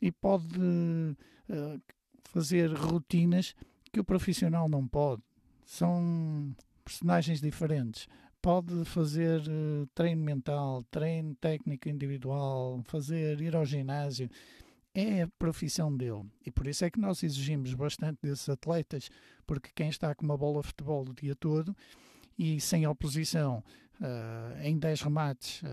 e 0.00 0.12
pode 0.12 0.58
uh, 0.58 1.82
fazer 2.24 2.72
rotinas 2.72 3.54
que 3.92 4.00
o 4.00 4.04
profissional 4.04 4.68
não 4.68 4.86
pode. 4.86 5.22
São 5.64 6.54
personagens 6.84 7.40
diferentes. 7.40 8.06
Pode 8.40 8.84
fazer 8.84 9.40
uh, 9.40 9.86
treino 9.94 10.22
mental, 10.22 10.84
treino 10.90 11.34
técnico 11.36 11.88
individual, 11.88 12.82
fazer 12.84 13.40
ir 13.40 13.56
ao 13.56 13.64
ginásio. 13.64 14.30
É 14.94 15.22
a 15.22 15.28
profissão 15.38 15.94
dele. 15.94 16.24
E 16.44 16.50
por 16.50 16.66
isso 16.66 16.84
é 16.84 16.90
que 16.90 17.00
nós 17.00 17.22
exigimos 17.22 17.74
bastante 17.74 18.18
desses 18.22 18.48
atletas, 18.48 19.10
porque 19.46 19.70
quem 19.74 19.88
está 19.88 20.14
com 20.14 20.24
uma 20.24 20.36
bola 20.36 20.60
de 20.60 20.68
futebol 20.68 21.02
o 21.02 21.14
dia 21.14 21.34
todo 21.34 21.76
e 22.38 22.60
sem 22.60 22.86
oposição 22.86 23.62
Uh, 24.00 24.62
em 24.62 24.78
10 24.78 25.02
remates 25.02 25.60
uh, 25.62 25.66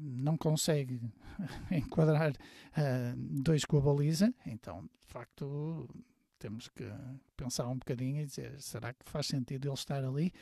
não 0.00 0.36
consegue 0.36 1.00
enquadrar 1.70 2.30
uh, 2.30 3.16
dois 3.16 3.64
com 3.64 3.78
a 3.78 3.80
baliza, 3.80 4.32
então 4.46 4.82
de 4.84 5.06
facto 5.08 5.88
temos 6.38 6.68
que 6.68 6.84
pensar 7.36 7.68
um 7.68 7.78
bocadinho 7.78 8.22
e 8.22 8.26
dizer: 8.26 8.60
será 8.60 8.92
que 8.92 9.04
faz 9.04 9.26
sentido 9.26 9.66
ele 9.68 9.74
estar 9.74 10.04
ali? 10.04 10.32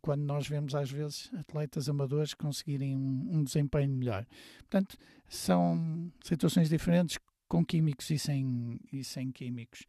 Quando 0.00 0.22
nós 0.22 0.46
vemos 0.46 0.74
às 0.74 0.90
vezes 0.90 1.30
atletas 1.34 1.88
amadores 1.88 2.34
conseguirem 2.34 2.96
um, 2.96 3.38
um 3.38 3.44
desempenho 3.44 3.92
melhor. 3.92 4.24
Portanto, 4.58 4.96
são 5.28 6.12
situações 6.22 6.68
diferentes 6.68 7.18
com 7.48 7.64
químicos 7.64 8.08
e 8.10 8.18
sem, 8.18 8.80
e 8.92 9.02
sem 9.02 9.32
químicos. 9.32 9.84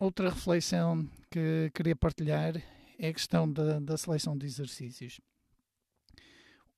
Outra 0.00 0.30
reflexão 0.30 1.08
que 1.30 1.70
queria 1.74 1.96
partilhar 1.96 2.56
é 2.98 3.08
a 3.08 3.12
questão 3.12 3.50
da, 3.50 3.78
da 3.80 3.96
seleção 3.96 4.36
de 4.36 4.46
exercícios. 4.46 5.20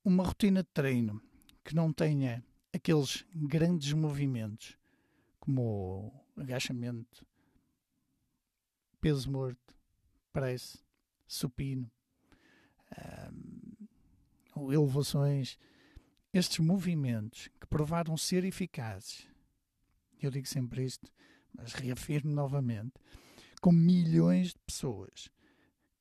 Uma 0.04 0.24
rotina 0.24 0.62
de 0.62 0.68
treino 0.72 1.20
que 1.64 1.74
não 1.74 1.92
tenha 1.92 2.44
aqueles 2.72 3.24
grandes 3.34 3.92
movimentos 3.92 4.76
como 5.38 6.12
agachamento, 6.36 7.26
peso 9.00 9.30
morto, 9.30 9.74
press, 10.32 10.82
supino, 11.26 11.90
elevações, 14.70 15.58
estes 16.32 16.58
movimentos 16.58 17.48
que 17.60 17.66
provaram 17.66 18.16
ser 18.16 18.44
eficazes, 18.44 19.26
eu 20.20 20.30
digo 20.30 20.46
sempre 20.46 20.84
isto, 20.84 21.10
mas 21.56 21.72
reafirmo 21.72 22.32
novamente, 22.32 22.92
com 23.60 23.72
milhões 23.72 24.48
de 24.48 24.58
pessoas, 24.66 25.28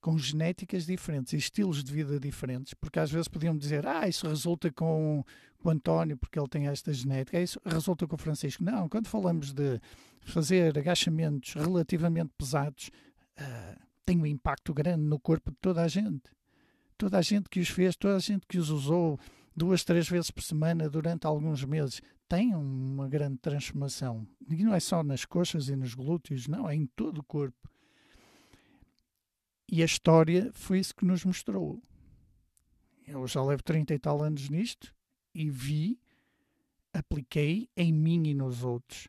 com 0.02 0.18
genéticas 0.18 0.86
diferentes 0.86 1.34
e 1.34 1.38
estilos 1.38 1.84
de 1.84 1.92
vida 1.92 2.20
diferentes, 2.20 2.74
porque 2.74 3.00
às 3.00 3.12
vezes 3.12 3.28
podiam 3.28 3.58
dizer, 3.58 3.86
ah, 3.86 4.08
isso 4.08 4.28
resulta 4.28 4.72
com 4.72 5.24
o 5.64 5.70
António, 5.70 6.18
porque 6.18 6.40
ele 6.40 6.48
tem 6.48 6.68
esta 6.68 6.94
genética, 6.94 7.40
isso 7.40 7.60
resulta 7.66 8.08
com 8.08 8.16
o 8.16 8.20
Francisco. 8.20 8.64
Não, 8.64 8.88
quando 8.88 9.08
falamos 9.08 9.52
de 9.52 9.80
fazer 10.22 10.78
agachamentos 10.78 11.54
relativamente 11.54 12.32
pesados, 12.38 12.90
uh, 13.38 13.80
tem 14.06 14.20
um 14.20 14.26
impacto 14.26 14.74
grande 14.74 15.04
no 15.04 15.20
corpo 15.20 15.52
de 15.52 15.58
toda 15.60 15.84
a 15.84 15.88
gente. 15.88 16.30
Toda 16.98 17.18
a 17.18 17.22
gente 17.22 17.50
que 17.50 17.60
os 17.60 17.70
fez, 17.70 17.96
toda 17.96 18.16
a 18.16 18.20
gente 18.20 18.46
que 18.48 18.58
os 18.58 18.70
usou 18.70 19.20
duas, 19.56 19.84
três 19.84 20.08
vezes 20.08 20.32
por 20.32 20.42
semana 20.42 20.90
durante 20.90 21.28
alguns 21.28 21.64
meses, 21.64 22.02
tem 22.30 22.56
uma 22.56 23.10
grande 23.10 23.40
transformação. 23.40 24.26
E 24.48 24.64
não 24.64 24.74
é 24.74 24.80
só 24.80 25.04
nas 25.04 25.26
coxas 25.26 25.68
e 25.68 25.76
nos 25.76 25.96
glúteos, 25.96 26.48
não, 26.48 26.70
é 26.70 26.76
em 26.76 26.86
todo 26.86 27.18
o 27.18 27.24
corpo. 27.24 27.68
E 29.68 29.82
a 29.82 29.86
história 29.86 30.52
foi 30.54 30.80
isso 30.80 30.96
que 30.96 31.06
nos 31.06 31.26
mostrou. 31.26 31.82
Eu 33.08 33.28
já 33.28 33.44
levo 33.44 33.64
30 33.64 33.96
e 33.96 34.00
tal 34.00 34.22
anos 34.24 34.48
nisto 34.50 34.94
e 35.34 35.50
vi, 35.50 36.00
apliquei 36.94 37.68
em 37.76 37.92
mim 37.92 38.28
e 38.28 38.34
nos 38.36 38.64
outros. 38.64 39.08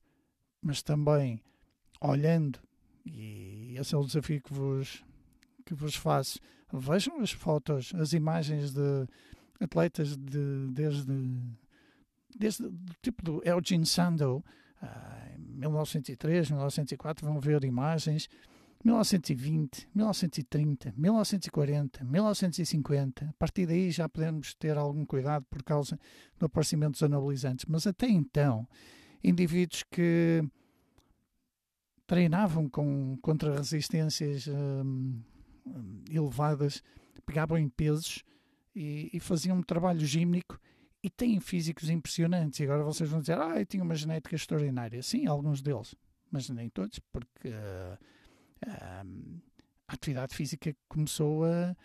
Mas 0.62 0.82
também 0.82 1.42
olhando, 2.00 2.58
e 3.04 3.74
esse 3.78 3.94
é 3.94 3.98
o 3.98 4.04
desafio 4.04 4.40
que 4.40 4.52
vos, 4.52 5.04
que 5.66 5.74
vos 5.74 5.94
faço, 5.94 6.38
vejam 6.72 7.20
as 7.20 7.32
fotos, 7.32 7.92
as 7.94 8.14
imagens 8.14 8.72
de 8.72 9.06
atletas 9.60 10.16
de, 10.16 10.68
desde 10.72 11.12
desde 12.36 12.64
o 12.64 12.72
tipo 13.02 13.22
do 13.22 13.42
Elgin 13.44 13.84
Sandow, 13.84 14.44
uh, 14.82 15.38
1903, 15.38 16.50
1904, 16.50 17.26
vão 17.26 17.40
ver 17.40 17.64
imagens, 17.64 18.28
1920, 18.82 19.88
1930, 19.94 20.94
1940, 20.96 22.04
1950. 22.04 23.26
A 23.26 23.32
partir 23.34 23.66
daí 23.66 23.90
já 23.90 24.08
podemos 24.08 24.54
ter 24.54 24.76
algum 24.78 25.04
cuidado 25.04 25.44
por 25.50 25.62
causa 25.62 25.98
do 26.38 26.46
aparecimento 26.46 26.92
dos 26.92 27.02
anabolizantes. 27.02 27.66
Mas 27.66 27.86
até 27.86 28.08
então, 28.08 28.66
indivíduos 29.22 29.82
que 29.82 30.42
treinavam 32.06 32.68
com 32.68 33.18
contra 33.20 33.54
resistências 33.54 34.48
hum, 34.48 35.20
elevadas, 36.10 36.82
pegavam 37.26 37.58
em 37.58 37.68
pesos 37.68 38.24
e, 38.74 39.10
e, 39.12 39.20
faziam 39.20 39.58
um 39.58 39.62
trabalho 39.62 40.00
gímnico 40.00 40.58
e 41.02 41.08
têm 41.08 41.40
físicos 41.40 41.88
impressionantes. 41.88 42.60
E 42.60 42.64
agora 42.64 42.84
vocês 42.84 43.08
vão 43.08 43.20
dizer, 43.20 43.38
ah, 43.38 43.58
eu 43.58 43.66
tinha 43.66 43.82
uma 43.82 43.94
genética 43.94 44.34
extraordinária. 44.34 45.02
Sim, 45.02 45.26
alguns 45.26 45.62
deles, 45.62 45.94
mas 46.30 46.48
nem 46.50 46.68
todos, 46.68 46.98
porque 47.12 47.48
uh, 47.48 47.98
uh, 48.66 49.42
a 49.88 49.94
atividade 49.94 50.34
física 50.34 50.74
começou 50.88 51.44
a, 51.44 51.76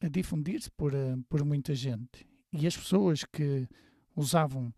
a 0.00 0.08
difundir-se 0.08 0.70
por, 0.70 0.94
uh, 0.94 1.22
por 1.28 1.44
muita 1.44 1.74
gente. 1.74 2.26
E 2.52 2.66
as 2.66 2.76
pessoas 2.76 3.24
que 3.24 3.68
usavam 4.16 4.72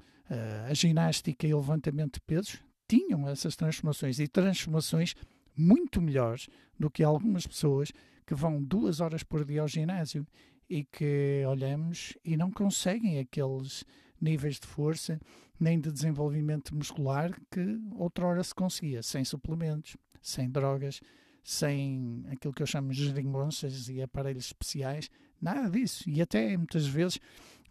a 0.69 0.75
ginástica 0.75 1.47
e 1.47 1.55
o 1.55 1.59
levantamento 1.59 2.15
de 2.15 2.21
pesos 2.23 2.61
tinham 2.89 3.29
essas 3.29 3.55
transformações 3.55 4.19
e 4.19 4.27
transformações 4.27 5.15
muito 5.57 6.01
melhores 6.01 6.49
do 6.79 6.91
que 6.91 7.05
algumas 7.05 7.47
pessoas 7.47 7.93
que 8.27 8.35
vão 8.35 8.61
duas 8.61 9.01
horas 9.01 9.23
por 9.23 9.45
dia 9.45 9.61
ao 9.61 9.69
ginásio 9.69 10.27
e 10.69 10.85
que 10.85 11.45
olhamos 11.49 12.17
e 12.25 12.37
não 12.37 12.51
conseguem 12.51 13.19
aqueles 13.19 13.85
níveis 14.21 14.59
de 14.59 14.67
força 14.67 15.21
nem 15.59 15.81
de 15.81 15.91
desenvolvimento 15.91 16.75
muscular 16.75 17.31
que 17.51 17.81
outrora 17.95 18.43
se 18.43 18.55
conseguia, 18.55 19.03
sem 19.03 19.25
suplementos, 19.25 19.97
sem 20.21 20.51
drogas, 20.51 21.01
sem 21.43 22.25
aquilo 22.31 22.53
que 22.53 22.63
eu 22.63 22.67
chamo 22.67 22.93
de 22.93 23.07
geringonças 23.07 23.89
e 23.89 24.03
aparelhos 24.03 24.47
especiais, 24.47 25.09
nada 25.41 25.71
disso. 25.71 26.09
E 26.09 26.21
até 26.21 26.57
muitas 26.57 26.87
vezes 26.87 27.19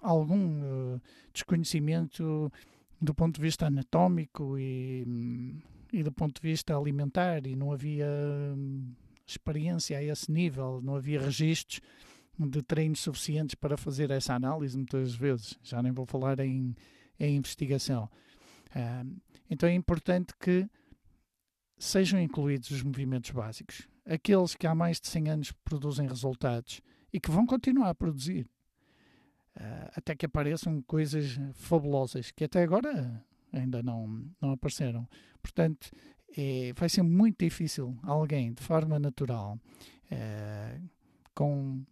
algum 0.02 0.62
uh, 0.64 1.02
desconhecimento 1.34 2.52
do 3.02 3.14
ponto 3.14 3.36
de 3.36 3.42
vista 3.42 3.68
anatómico 3.68 4.58
e, 4.58 5.06
e 5.92 6.02
do 6.02 6.12
ponto 6.12 6.42
de 6.42 6.48
vista 6.48 6.76
alimentar, 6.76 7.46
e 7.46 7.56
não 7.56 7.72
havia 7.72 8.08
hum, 8.56 8.94
experiência 9.28 9.98
a 9.98 10.04
esse 10.04 10.32
nível, 10.32 10.82
não 10.82 10.96
havia 10.96 11.20
registros 11.20 11.82
de 12.40 12.62
treinos 12.62 13.00
suficientes 13.00 13.56
para 13.56 13.78
fazer 13.78 14.12
essa 14.12 14.34
análise, 14.34 14.76
muitas 14.76 15.16
vezes. 15.16 15.58
Já 15.64 15.82
nem 15.82 15.92
vou 15.92 16.06
falar 16.06 16.40
em, 16.40 16.76
em 17.20 17.36
investigação. 17.36 18.10
Uh, 18.76 19.22
então 19.50 19.70
é 19.70 19.74
importante 19.74 20.34
que 20.40 20.68
sejam 21.78 22.20
incluídos 22.20 22.72
os 22.72 22.84
movimentos 22.84 23.32
básicos, 23.32 23.88
aqueles 24.06 24.56
que 24.56 24.68
há 24.68 24.76
mais 24.76 25.00
de 25.00 25.08
100 25.08 25.30
anos 25.30 25.52
produzem 25.64 26.08
resultados 26.08 26.82
e 27.12 27.20
que 27.20 27.32
vão 27.32 27.46
continuar 27.46 27.90
a 27.90 27.96
produzir. 27.96 28.48
Uh, 29.56 29.90
até 29.96 30.14
que 30.16 30.26
apareçam 30.26 30.82
coisas 30.82 31.40
fabulosas 31.54 32.32
que 32.32 32.44
até 32.44 32.64
agora 32.64 33.24
ainda 33.54 33.82
não, 33.82 34.30
não 34.42 34.52
apareceram. 34.52 35.08
Portanto, 35.42 35.90
é, 36.38 36.74
vai 36.76 36.90
ser 36.90 37.04
muito 37.04 37.40
difícil 37.40 37.98
alguém 38.04 38.54
de 38.54 38.62
forma 38.62 39.00
natural, 39.00 39.58
uh, 40.12 40.90
com 41.34 41.86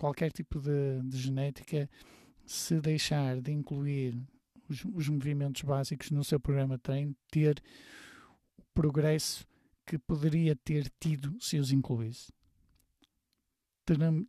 qualquer 0.00 0.32
tipo 0.32 0.58
de, 0.58 1.02
de, 1.04 1.18
genética, 1.18 1.88
se 2.46 2.80
deixar 2.80 3.40
de 3.40 3.52
incluir 3.52 4.18
os, 4.68 4.82
os, 4.94 5.08
movimentos 5.08 5.62
básicos 5.62 6.10
no 6.10 6.24
seu 6.24 6.40
programa 6.40 6.76
de 6.76 6.82
treino, 6.82 7.14
ter 7.30 7.62
o 8.56 8.62
progresso 8.72 9.46
que 9.84 9.98
poderia 9.98 10.56
ter 10.56 10.90
tido 10.98 11.36
se 11.40 11.58
os 11.58 11.70
incluísse 11.70 12.32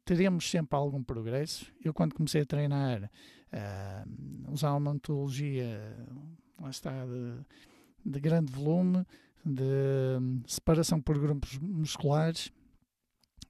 teremos 0.06 0.50
sempre 0.50 0.76
algum 0.76 1.04
progresso. 1.04 1.72
Eu, 1.84 1.94
quando 1.94 2.16
comecei 2.16 2.42
a 2.42 2.46
treinar, 2.46 3.04
uh, 3.04 4.52
usava 4.52 4.78
uma 4.78 4.94
metodologia, 4.94 5.96
lá 6.60 6.70
está, 6.70 7.06
de, 7.06 7.46
de 8.06 8.20
grande 8.20 8.52
volume, 8.52 9.06
de 9.46 9.64
um, 10.20 10.42
separação 10.48 11.02
por 11.02 11.20
grupos 11.20 11.58
musculares, 11.60 12.52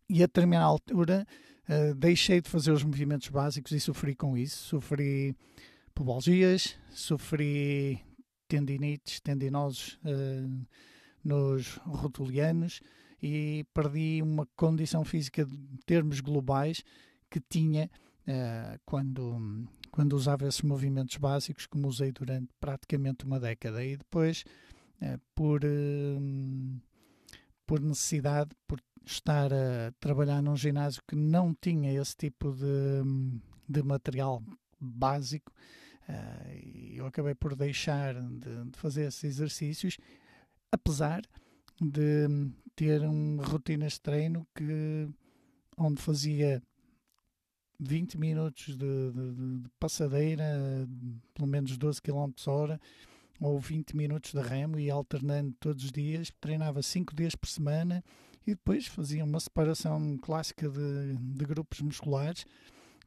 e 0.09 0.21
a 0.21 0.25
determinada 0.25 0.65
altura 0.65 1.25
uh, 1.71 1.95
deixei 1.95 2.41
de 2.41 2.49
fazer 2.49 2.71
os 2.71 2.83
movimentos 2.83 3.29
básicos 3.29 3.71
e 3.71 3.79
sofri 3.79 4.13
com 4.13 4.37
isso. 4.37 4.57
Sofri 4.67 5.35
pubalgias, 5.95 6.75
sofri 6.91 8.01
tendinites, 8.47 9.21
tendinosos 9.21 9.97
uh, 10.03 10.67
nos 11.23 11.77
rotulianos 11.85 12.81
e 13.21 13.65
perdi 13.73 14.21
uma 14.21 14.47
condição 14.55 15.05
física 15.05 15.45
de 15.45 15.77
termos 15.85 16.19
globais 16.19 16.83
que 17.29 17.39
tinha 17.39 17.89
uh, 18.27 18.79
quando, 18.85 19.67
quando 19.91 20.13
usava 20.13 20.47
esses 20.47 20.61
movimentos 20.61 21.17
básicos, 21.17 21.65
como 21.65 21.87
usei 21.87 22.11
durante 22.11 22.49
praticamente 22.59 23.25
uma 23.25 23.39
década. 23.39 23.83
E 23.83 23.95
depois, 23.95 24.43
por, 25.33 25.61
por 27.65 27.79
necessidade, 27.79 28.51
por 28.67 28.79
estar 29.05 29.51
a 29.53 29.91
trabalhar 29.99 30.41
num 30.41 30.55
ginásio 30.55 31.01
que 31.07 31.15
não 31.15 31.53
tinha 31.53 31.93
esse 31.93 32.15
tipo 32.15 32.51
de, 32.53 33.41
de 33.67 33.83
material 33.83 34.43
básico, 34.79 35.51
eu 36.93 37.05
acabei 37.05 37.35
por 37.35 37.55
deixar 37.55 38.13
de, 38.15 38.65
de 38.65 38.77
fazer 38.77 39.03
esses 39.07 39.23
exercícios, 39.23 39.97
apesar 40.71 41.21
de 41.79 42.27
ter 42.75 43.01
uma 43.01 43.45
rotinas 43.45 43.93
de 43.93 44.01
treino 44.01 44.47
que 44.53 45.07
onde 45.77 46.01
fazia 46.01 46.61
20 47.79 48.17
minutos 48.17 48.77
de, 48.77 49.11
de, 49.11 49.61
de 49.61 49.69
passadeira, 49.79 50.45
pelo 51.33 51.47
menos 51.47 51.77
12 51.77 52.01
km 52.01 52.31
hora, 52.47 52.79
ou 53.39 53.59
20 53.59 53.95
minutos 53.95 54.33
de 54.33 54.41
remo 54.41 54.79
e 54.79 54.91
alternando 54.91 55.55
todos 55.59 55.85
os 55.85 55.91
dias, 55.91 56.31
treinava 56.39 56.83
5 56.83 57.15
dias 57.15 57.35
por 57.35 57.47
semana 57.47 58.03
e 58.45 58.51
depois 58.51 58.87
fazia 58.87 59.23
uma 59.23 59.39
separação 59.39 60.17
clássica 60.17 60.69
de, 60.69 61.15
de 61.15 61.45
grupos 61.45 61.81
musculares 61.81 62.45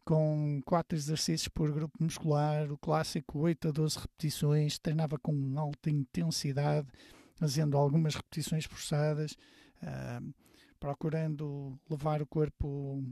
com 0.05 0.61
4 0.67 0.97
exercícios 0.97 1.49
por 1.49 1.73
grupo 1.73 2.03
muscular, 2.03 2.71
o 2.71 2.77
clássico 2.77 3.39
8 3.39 3.69
a 3.69 3.71
12 3.71 3.99
repetições, 3.99 4.79
treinava 4.79 5.19
com 5.19 5.59
alta 5.59 5.89
intensidade, 5.89 6.87
fazendo 7.37 7.77
algumas 7.77 8.15
repetições 8.15 8.67
forçadas, 8.67 9.33
uh, 9.83 10.35
procurando 10.79 11.79
levar 11.89 12.21
o 12.21 12.27
corpo 12.27 13.03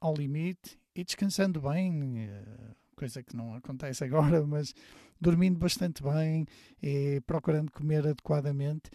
ao 0.00 0.14
limite 0.14 0.78
e 0.94 1.02
descansando 1.02 1.62
bem, 1.62 2.26
uh, 2.26 2.76
coisa 2.94 3.22
que 3.22 3.34
não 3.34 3.54
acontece 3.54 4.04
agora, 4.04 4.44
mas 4.46 4.74
dormindo 5.18 5.58
bastante 5.58 6.02
bem 6.02 6.46
e 6.82 7.22
procurando 7.26 7.72
comer 7.72 8.06
adequadamente. 8.06 8.90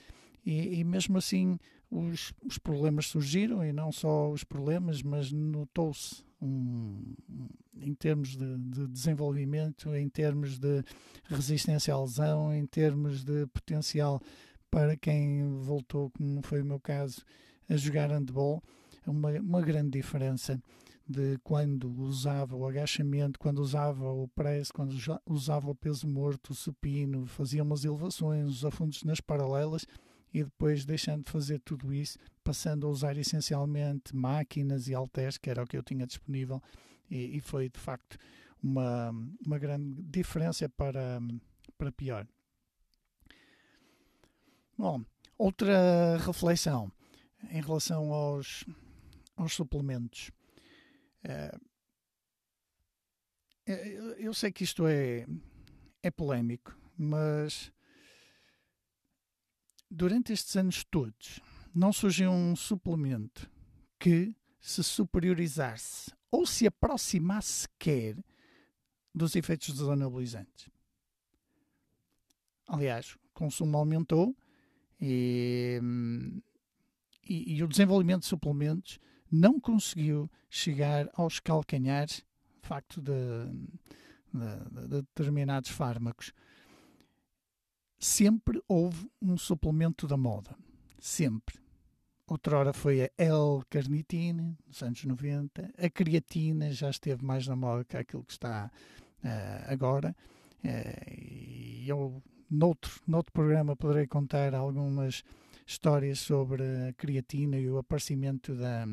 E, 0.46 0.80
e 0.80 0.84
mesmo 0.84 1.18
assim, 1.18 1.58
os, 1.89 2.34
os, 2.45 2.58
problemas 2.58 3.08
surgiram, 3.08 3.63
e 3.63 3.73
não 3.73 3.91
só 3.91 4.30
os 4.32 4.43
problemas, 4.43 5.02
mas 5.02 5.32
notou-se 5.32 6.23
um, 6.41 7.15
em 7.82 7.93
termos 7.93 8.36
de, 8.36 8.58
de, 8.58 8.88
desenvolvimento, 8.88 9.93
em 9.95 10.08
termos 10.08 10.58
de 10.58 10.84
resistência 11.25 11.93
à 11.93 12.02
lesão, 12.02 12.54
em 12.54 12.65
termos 12.65 13.23
de 13.23 13.45
potencial 13.47 14.21
para 14.69 14.95
quem 14.95 15.60
voltou, 15.62 16.12
como 16.12 16.41
foi 16.43 16.62
o 16.62 16.65
meu 16.65 16.80
caso, 16.80 17.23
a 17.67 17.75
jogar 17.75 18.12
handball, 18.12 18.62
uma, 19.06 19.32
uma 19.32 19.62
grande 19.62 19.91
diferença 19.91 20.62
de 21.08 21.39
quando 21.43 21.91
usava 22.04 22.56
o 22.56 22.67
agachamento, 22.67 23.39
quando 23.39 23.60
usava 23.60 24.12
o 24.12 24.28
press, 24.28 24.71
quando 24.71 24.95
usava 25.25 25.71
o 25.71 25.75
peso 25.75 26.08
morto, 26.08 26.52
o 26.52 26.56
supino, 26.56 27.25
fazia 27.25 27.63
umas 27.63 27.84
elevações, 27.84 28.47
os 28.47 28.63
afundos 28.63 29.04
nas 29.04 29.19
paralelas 29.19 29.88
e 30.34 30.44
depois 30.44 30.86
deixando 30.86 31.26
de 31.26 31.32
fazer 31.32 31.60
tudo 31.60 31.94
isso, 31.94 32.18
passando 32.44 32.86
a 32.88 32.89
usar 32.89 33.18
essencialmente 33.18 34.15
máquinas 34.15 34.88
e 34.88 34.94
halteres, 34.94 35.38
que 35.38 35.50
era 35.50 35.63
o 35.63 35.68
que 35.68 35.78
eu 35.78 35.84
tinha 35.84 36.06
disponível, 36.06 36.62
e, 37.10 37.38
e 37.38 37.42
foi 37.42 37.70
de 37.70 37.80
facto 37.80 38.18
uma, 38.62 39.10
uma 39.46 39.58
grande 39.58 40.02
diferença 40.04 40.70
para, 40.70 41.20
para 41.78 41.92
pior. 41.92 42.28
Bom, 44.78 45.04
outra 45.38 46.18
reflexão 46.18 46.92
em 47.50 47.62
relação 47.62 48.13
aos, 48.13 48.65
aos 49.36 49.54
suplementos. 49.54 50.32
Uh, 51.26 51.70
eu 54.18 54.34
sei 54.34 54.52
que 54.52 54.63
isto 54.63 54.88
é, 54.88 55.28
é 56.02 56.10
polémico, 56.10 56.76
mas 56.98 57.72
durante 59.89 60.34
estes 60.34 60.56
anos 60.56 60.84
todos 60.84 61.39
não 61.73 61.91
surgiu 61.91 62.32
um 62.32 62.56
suplemento 62.56 63.49
que 63.97 64.36
se 64.60 64.84
superiorizasse 64.84 66.12
ou 66.32 66.45
se 66.45 66.67
aproximasse 66.67 67.67
sequer 67.67 68.17
dos 69.13 69.36
efeitos 69.36 69.73
dos 69.73 69.89
anabolizantes. 69.89 70.69
Aliás, 72.67 73.15
o 73.15 73.19
consumo 73.34 73.78
aumentou 73.78 74.36
e, 75.02 75.80
e, 77.28 77.56
e 77.56 77.63
o 77.63 77.67
desenvolvimento 77.67 78.21
de 78.21 78.28
suplementos 78.28 78.99
não 79.32 79.60
conseguiu 79.60 80.30
chegar 80.49 81.10
aos 81.13 81.39
calcanhares, 81.39 82.23
facto, 82.62 83.02
de, 83.02 83.12
de, 84.34 84.88
de 84.88 85.02
determinados 85.02 85.71
fármacos. 85.71 86.34
Sempre 88.00 88.64
houve 88.66 89.12
um 89.22 89.38
suplemento 89.38 90.08
da 90.08 90.16
moda. 90.16 90.56
sempre. 91.02 91.60
Outrora 92.26 92.72
foi 92.72 93.02
a 93.02 93.10
L-carnitina, 93.18 94.56
nos 94.66 94.82
anos 94.84 95.04
90. 95.04 95.74
A 95.78 95.90
creatina 95.90 96.72
já 96.72 96.90
esteve 96.90 97.26
mais 97.26 97.46
na 97.48 97.56
moda 97.56 97.84
que 97.84 97.98
aquilo 97.98 98.24
que 98.24 98.32
está 98.32 98.72
uh, 99.24 99.74
agora. 99.74 100.16
Uh, 100.64 101.12
e 101.12 101.90
eu, 101.90 102.22
noutro, 102.50 103.02
noutro 103.08 103.34
programa, 103.34 103.76
poderei 103.76 104.08
contar 104.08 104.54
algumas 104.54 105.24
histórias 105.66 106.20
sobre 106.20 106.64
a 106.88 106.94
creatina 106.94 107.58
e 107.58 107.70
o 107.70 107.80
aparecimento 107.80 108.56
da, 108.56 108.86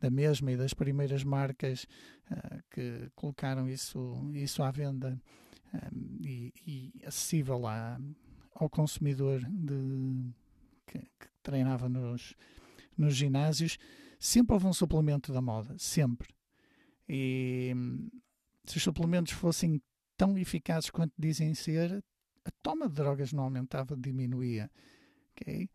da 0.00 0.10
mesma 0.10 0.50
e 0.50 0.56
das 0.56 0.74
primeiras 0.74 1.22
marcas 1.22 1.86
uh, 2.30 2.62
que 2.70 3.10
colocaram 3.14 3.68
isso, 3.68 4.18
isso 4.32 4.62
à 4.62 4.70
venda 4.70 5.20
um, 5.74 6.18
e, 6.22 6.52
e, 6.66 7.06
acessível 7.06 7.66
à, 7.66 7.98
ao 8.54 8.70
consumidor 8.70 9.40
de, 9.40 10.32
que, 10.86 10.98
que 10.98 11.28
treinava 11.42 11.88
nos, 11.88 12.34
nos 12.96 13.14
ginásios, 13.14 13.78
sempre 14.18 14.54
houve 14.54 14.66
um 14.66 14.72
suplemento 14.72 15.32
da 15.32 15.40
moda, 15.40 15.74
sempre. 15.78 16.34
E 17.08 17.74
se 18.64 18.76
os 18.76 18.82
suplementos 18.82 19.32
fossem 19.32 19.82
tão 20.16 20.38
eficazes 20.38 20.90
quanto 20.90 21.12
dizem 21.18 21.54
ser, 21.54 22.02
a 22.44 22.50
toma 22.62 22.88
de 22.88 22.94
drogas 22.94 23.32
não 23.32 23.44
aumentava, 23.44 23.96
diminuía. 23.96 24.70
Okay? 25.32 25.68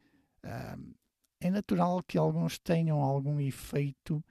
É 1.41 1.49
natural 1.49 2.03
que 2.03 2.17
alguns 2.17 2.57
tenham 2.57 3.01
algum 3.01 3.39
efeito, 3.39 4.23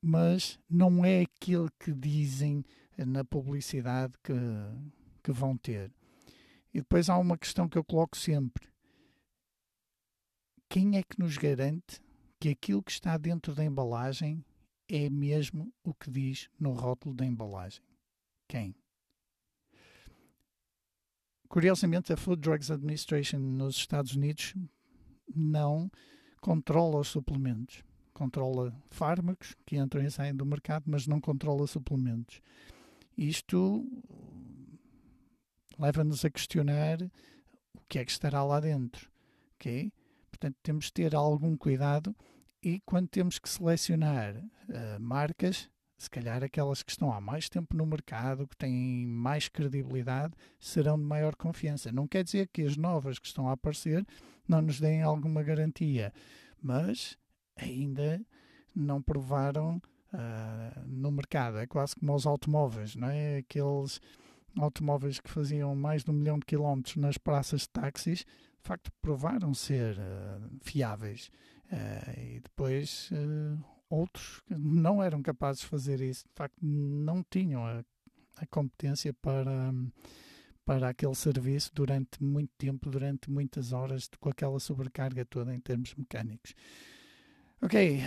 mas 0.00 0.58
não 0.68 1.04
é 1.04 1.22
aquele 1.22 1.68
que 1.78 1.92
dizem 1.92 2.64
na 2.96 3.24
publicidade 3.24 4.14
que, 4.22 4.32
que 5.22 5.32
vão 5.32 5.56
ter. 5.56 5.92
E 6.72 6.78
depois 6.78 7.08
há 7.08 7.18
uma 7.18 7.36
questão 7.36 7.68
que 7.68 7.76
eu 7.76 7.84
coloco 7.84 8.16
sempre: 8.16 8.68
quem 10.68 10.96
é 10.96 11.02
que 11.02 11.18
nos 11.18 11.36
garante 11.36 12.00
que 12.38 12.48
aquilo 12.48 12.82
que 12.82 12.92
está 12.92 13.16
dentro 13.18 13.54
da 13.54 13.64
embalagem 13.64 14.44
é 14.88 15.10
mesmo 15.10 15.72
o 15.84 15.92
que 15.92 16.10
diz 16.10 16.48
no 16.58 16.72
rótulo 16.72 17.14
da 17.14 17.26
embalagem? 17.26 17.82
Quem? 18.48 18.74
Curiosamente, 21.48 22.12
a 22.12 22.16
Food 22.16 22.40
Drugs 22.42 22.70
Administration 22.70 23.40
nos 23.40 23.76
Estados 23.76 24.14
Unidos 24.14 24.54
não 25.34 25.90
controla 26.40 27.00
os 27.00 27.08
suplementos. 27.08 27.82
Controla 28.12 28.72
fármacos 28.90 29.56
que 29.66 29.76
entram 29.76 30.02
e 30.04 30.10
saem 30.10 30.34
do 30.34 30.46
mercado, 30.46 30.84
mas 30.86 31.06
não 31.08 31.20
controla 31.20 31.66
suplementos. 31.66 32.40
Isto 33.16 33.84
leva-nos 35.80 36.24
a 36.24 36.30
questionar 36.30 37.02
o 37.02 37.80
que 37.88 37.98
é 37.98 38.04
que 38.04 38.10
estará 38.10 38.44
lá 38.44 38.60
dentro. 38.60 39.10
Okay? 39.54 39.92
Portanto, 40.30 40.56
temos 40.62 40.86
de 40.86 40.92
ter 40.92 41.14
algum 41.14 41.56
cuidado 41.56 42.14
e 42.62 42.80
quando 42.80 43.08
temos 43.08 43.38
que 43.38 43.48
selecionar 43.48 44.36
uh, 44.36 45.00
marcas, 45.00 45.70
se 45.96 46.08
calhar 46.08 46.42
aquelas 46.42 46.82
que 46.82 46.90
estão 46.90 47.12
há 47.12 47.20
mais 47.20 47.48
tempo 47.48 47.76
no 47.76 47.86
mercado, 47.86 48.46
que 48.46 48.56
têm 48.56 49.06
mais 49.06 49.48
credibilidade, 49.48 50.34
serão 50.58 50.98
de 50.98 51.04
maior 51.04 51.34
confiança. 51.34 51.90
Não 51.92 52.06
quer 52.06 52.24
dizer 52.24 52.48
que 52.52 52.62
as 52.62 52.76
novas 52.76 53.18
que 53.18 53.26
estão 53.26 53.48
a 53.48 53.52
aparecer 53.52 54.06
não 54.46 54.62
nos 54.62 54.80
deem 54.80 55.02
alguma 55.02 55.42
garantia, 55.42 56.12
mas 56.62 57.18
ainda 57.56 58.20
não 58.74 59.02
provaram 59.02 59.80
uh, 60.12 60.80
no 60.86 61.10
mercado. 61.10 61.58
É 61.58 61.66
quase 61.66 61.94
como 61.96 62.14
os 62.14 62.26
automóveis, 62.26 62.94
não 62.94 63.08
é? 63.08 63.38
Aqueles 63.38 64.00
automóveis 64.58 65.20
que 65.20 65.30
faziam 65.30 65.74
mais 65.74 66.04
de 66.04 66.10
um 66.10 66.14
milhão 66.14 66.38
de 66.38 66.46
quilómetros 66.46 66.96
nas 66.96 67.18
praças 67.18 67.62
de 67.62 67.68
táxis 67.70 68.24
de 68.62 68.68
facto 68.68 68.92
provaram 69.00 69.52
ser 69.54 69.96
uh, 69.98 70.58
fiáveis. 70.62 71.30
Uh, 71.72 72.20
e 72.20 72.40
depois 72.40 73.10
uh, 73.12 73.64
outros 73.88 74.42
não 74.48 75.02
eram 75.02 75.22
capazes 75.22 75.62
de 75.62 75.68
fazer 75.68 76.00
isso, 76.00 76.24
de 76.24 76.34
facto 76.34 76.58
não 76.60 77.24
tinham 77.28 77.64
a, 77.64 77.84
a 78.36 78.46
competência 78.46 79.12
para, 79.14 79.72
para 80.64 80.88
aquele 80.88 81.14
serviço 81.14 81.70
durante 81.74 82.22
muito 82.22 82.50
tempo, 82.58 82.90
durante 82.90 83.30
muitas 83.30 83.72
horas, 83.72 84.08
com 84.20 84.28
aquela 84.28 84.58
sobrecarga 84.60 85.24
toda 85.24 85.54
em 85.54 85.60
termos 85.60 85.94
mecânicos. 85.94 86.54
Ok. 87.62 88.00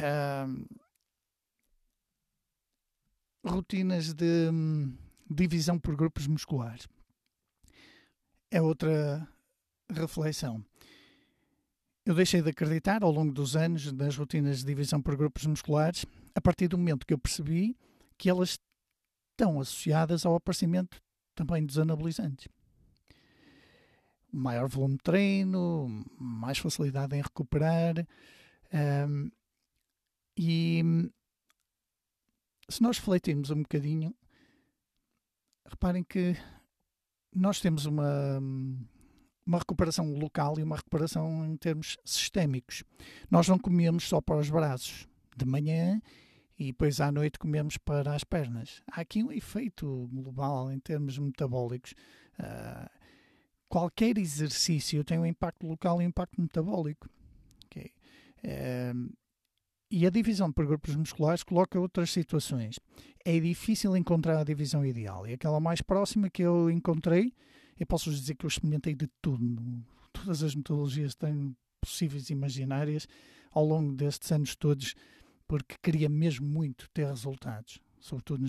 rotinas 3.45 4.13
de 4.13 4.49
divisão 5.29 5.79
por 5.79 5.95
grupos 5.95 6.27
musculares. 6.27 6.88
É 8.51 8.62
outra 8.62 9.27
reflexão. 9.89 10.63
Eu 12.05 12.13
deixei 12.13 12.41
de 12.41 12.49
acreditar 12.49 13.03
ao 13.03 13.12
longo 13.12 13.31
dos 13.31 13.55
anos 13.55 13.91
nas 13.93 14.17
rotinas 14.17 14.59
de 14.59 14.65
divisão 14.65 15.01
por 15.01 15.15
grupos 15.15 15.45
musculares 15.45 16.05
a 16.36 16.41
partir 16.41 16.67
do 16.67 16.77
momento 16.77 17.05
que 17.05 17.13
eu 17.13 17.17
percebi 17.17 17.77
que 18.17 18.29
elas 18.29 18.59
estão 19.31 19.59
associadas 19.59 20.25
ao 20.25 20.36
aparecimento 20.36 21.01
também 21.33 21.65
dos 21.65 21.77
anabolizantes. 21.79 22.47
Maior 24.31 24.67
volume 24.67 24.95
de 24.95 25.03
treino, 25.03 26.05
mais 26.19 26.57
facilidade 26.57 27.15
em 27.15 27.21
recuperar. 27.21 27.95
Um, 29.07 29.31
e 30.38 30.81
se 32.67 32.81
nós 32.81 32.97
refletirmos 32.97 33.51
um 33.51 33.62
bocadinho, 33.62 34.13
reparem 35.65 36.04
que 36.04 36.36
nós 37.36 37.60
temos 37.60 37.86
uma, 37.86 38.39
uma 39.45 39.58
recuperação 39.58 40.13
local 40.13 40.60
e 40.60 40.63
uma 40.63 40.76
recuperação 40.76 41.45
em 41.45 41.58
termos 41.58 41.97
sistémicos. 42.06 42.84
Nós 43.30 43.47
não 43.47 43.58
comemos 43.58 44.08
só 44.08 44.21
para 44.21 44.38
os 44.38 44.49
braços 44.49 45.08
de 45.36 45.45
manhã 45.45 46.02
e 46.58 46.67
depois 46.67 47.02
à 47.02 47.12
noite 47.12 47.39
comemos 47.39 47.78
para 47.78 48.13
as 48.13 48.23
pernas. 48.23 48.82
Há 48.91 49.02
aqui 49.02 49.23
um 49.23 49.32
efeito 49.32 50.08
global 50.12 50.71
em 50.71 50.80
termos 50.80 51.17
metabólicos. 51.17 51.93
Uh, 52.39 52.89
qualquer 53.67 54.17
exercício 54.17 55.04
tem 55.04 55.17
um 55.17 55.26
impacto 55.26 55.65
local 55.65 56.02
e 56.02 56.06
um 56.06 56.10
impacto 56.10 56.39
metabólico. 56.39 57.10
Okay? 57.65 57.91
Uh, 58.43 59.12
e 59.95 60.08
a 60.08 60.10
divisão 60.10 60.51
por 60.51 60.65
grupos 60.65 60.95
musculares 60.95 61.43
coloca 61.43 61.79
outras 61.79 62.10
situações. 62.10 62.79
É 63.23 63.39
difícil 63.39 63.95
encontrar 63.95 64.39
a 64.39 64.43
divisão 64.43 64.86
ideal. 64.86 65.27
E 65.27 65.34
aquela 65.34 65.60
mais 65.60 65.82
próxima 65.82 66.29
que 66.29 66.41
eu 66.41 66.69
encontrei 66.69 67.32
eu 67.79 67.86
posso 67.86 68.12
dizer 68.12 68.36
que 68.36 68.45
eu 68.45 68.47
experimentei 68.47 68.95
de 68.95 69.08
tudo, 69.21 69.84
todas 70.12 70.43
as 70.43 70.56
metodologias 70.56 71.15
têm 71.15 71.56
possíveis 71.82 72.29
e 72.29 72.34
imaginárias 72.34 73.08
ao 73.51 73.65
longo 73.65 73.93
destes 73.93 74.32
anos 74.32 74.56
todos, 74.56 74.95
porque 75.47 75.75
queria 75.82 76.10
mesmo 76.10 76.45
muito 76.45 76.89
ter 76.93 77.08
resultados, 77.08 77.79
sobretudo 77.99 78.45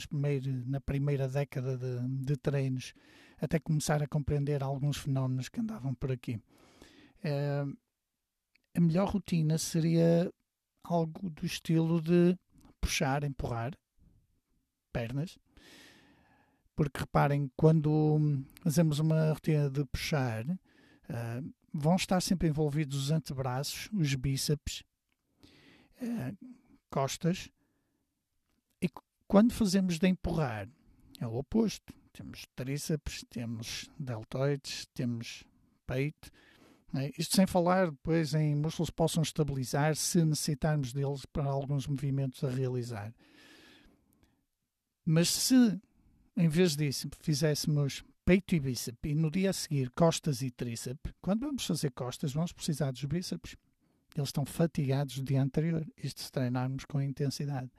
na 0.66 0.80
primeira 0.80 1.28
década 1.28 1.76
de, 1.76 2.24
de 2.24 2.36
treinos, 2.36 2.94
até 3.40 3.58
começar 3.58 4.02
a 4.02 4.06
compreender 4.06 4.62
alguns 4.62 4.98
fenómenos 4.98 5.48
que 5.48 5.60
andavam 5.60 5.94
por 5.94 6.12
aqui. 6.12 6.38
É, 7.22 7.64
a 8.76 8.80
melhor 8.80 9.08
rotina 9.08 9.58
seria 9.58 10.30
algo 10.84 11.30
do 11.30 11.46
estilo 11.46 12.00
de 12.00 12.38
puxar, 12.80 13.24
empurrar 13.24 13.72
pernas, 14.92 15.38
porque 16.76 17.00
reparem, 17.00 17.50
quando 17.56 18.44
fazemos 18.62 18.98
uma 18.98 19.30
rotina 19.32 19.70
de 19.70 19.84
puxar, 19.86 20.44
uh, 20.46 21.54
vão 21.72 21.96
estar 21.96 22.20
sempre 22.20 22.48
envolvidos 22.48 23.04
os 23.04 23.10
antebraços, 23.10 23.88
os 23.92 24.14
bíceps, 24.14 24.84
uh, 26.02 26.36
costas, 26.90 27.48
e 28.80 28.88
quando 29.26 29.52
fazemos 29.52 29.98
de 29.98 30.06
empurrar, 30.06 30.68
é 31.20 31.26
o 31.26 31.34
oposto. 31.36 31.92
Temos 32.12 32.46
tríceps, 32.54 33.24
temos 33.28 33.90
deltoides, 33.98 34.86
temos 34.94 35.42
peito. 35.86 36.30
É? 36.94 37.10
Isto 37.18 37.36
sem 37.36 37.46
falar 37.46 37.90
depois 37.90 38.34
em 38.34 38.54
músculos 38.54 38.90
que 38.90 38.96
possam 38.96 39.22
estabilizar 39.22 39.96
se 39.96 40.24
necessitarmos 40.24 40.92
deles 40.92 41.26
para 41.26 41.44
alguns 41.44 41.86
movimentos 41.86 42.42
a 42.44 42.50
realizar. 42.50 43.12
Mas 45.04 45.28
se 45.28 45.80
em 46.36 46.48
vez 46.48 46.74
disso, 46.74 47.08
fizéssemos 47.20 48.02
peito 48.24 48.56
e 48.56 48.60
bíceps 48.60 48.98
e 49.04 49.14
no 49.14 49.30
dia 49.30 49.50
a 49.50 49.52
seguir 49.52 49.90
costas 49.90 50.42
e 50.42 50.50
tríceps, 50.50 51.12
quando 51.20 51.46
vamos 51.46 51.64
fazer 51.64 51.90
costas, 51.92 52.32
vamos 52.32 52.52
precisar 52.52 52.90
dos 52.90 53.04
bíceps. 53.04 53.56
Eles 54.16 54.28
estão 54.28 54.44
fatigados 54.44 55.18
do 55.18 55.24
dia 55.24 55.42
anterior, 55.42 55.86
isto 55.96 56.22
se 56.22 56.32
treinarmos 56.32 56.84
com 56.84 57.00
intensidade. 57.00 57.70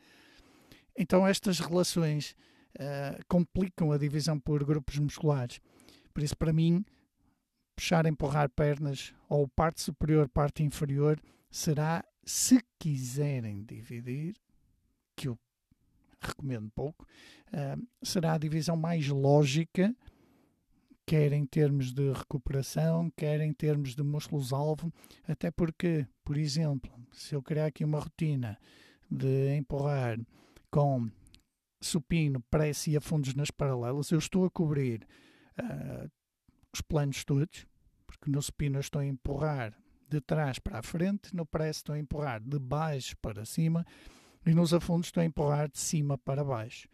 Então, 0.97 1.27
estas 1.27 1.59
relações 1.59 2.35
uh, 2.75 3.23
complicam 3.27 3.91
a 3.91 3.97
divisão 3.97 4.39
por 4.39 4.63
grupos 4.63 4.97
musculares. 4.97 5.59
Por 6.13 6.23
isso, 6.23 6.37
para 6.37 6.53
mim, 6.53 6.85
puxar, 7.75 8.05
empurrar 8.05 8.49
pernas 8.49 9.13
ou 9.29 9.47
parte 9.47 9.81
superior, 9.81 10.29
parte 10.29 10.63
inferior, 10.63 11.19
será, 11.49 12.03
se 12.23 12.63
quiserem 12.79 13.63
dividir, 13.63 14.35
que 15.15 15.27
eu 15.27 15.37
recomendo 16.19 16.69
pouco, 16.73 17.05
uh, 17.53 17.87
será 18.03 18.33
a 18.33 18.37
divisão 18.37 18.75
mais 18.75 19.07
lógica 19.07 19.95
quer 21.05 21.31
em 21.33 21.45
termos 21.45 21.93
de 21.93 22.11
recuperação, 22.11 23.11
quer 23.15 23.39
em 23.41 23.53
termos 23.53 23.95
de 23.95 24.03
músculos-alvo, 24.03 24.91
até 25.27 25.51
porque, 25.51 26.07
por 26.23 26.35
exemplo, 26.35 26.91
se 27.11 27.35
eu 27.35 27.41
criar 27.41 27.67
aqui 27.67 27.83
uma 27.83 27.99
rotina 27.99 28.57
de 29.09 29.55
empurrar 29.55 30.17
com 30.71 31.09
supino, 31.79 32.41
prece 32.49 32.91
e 32.91 32.97
afundos 32.97 33.35
nas 33.35 33.51
paralelas, 33.51 34.09
eu 34.09 34.17
estou 34.17 34.45
a 34.45 34.49
cobrir 34.49 35.07
uh, 35.59 36.09
os 36.75 36.81
planos 36.81 37.23
todos, 37.23 37.65
porque 38.05 38.29
no 38.29 38.41
supino 38.41 38.79
estou 38.79 39.01
a 39.01 39.05
empurrar 39.05 39.73
de 40.09 40.19
trás 40.19 40.59
para 40.59 40.79
a 40.79 40.83
frente, 40.83 41.33
no 41.33 41.45
press 41.45 41.77
estou 41.77 41.95
a 41.95 41.99
empurrar 41.99 42.41
de 42.41 42.59
baixo 42.59 43.15
para 43.21 43.45
cima 43.45 43.85
e 44.45 44.53
nos 44.53 44.73
afundos 44.73 45.07
estou 45.07 45.21
a 45.21 45.25
empurrar 45.25 45.69
de 45.69 45.79
cima 45.79 46.17
para 46.17 46.43
baixo. 46.43 46.89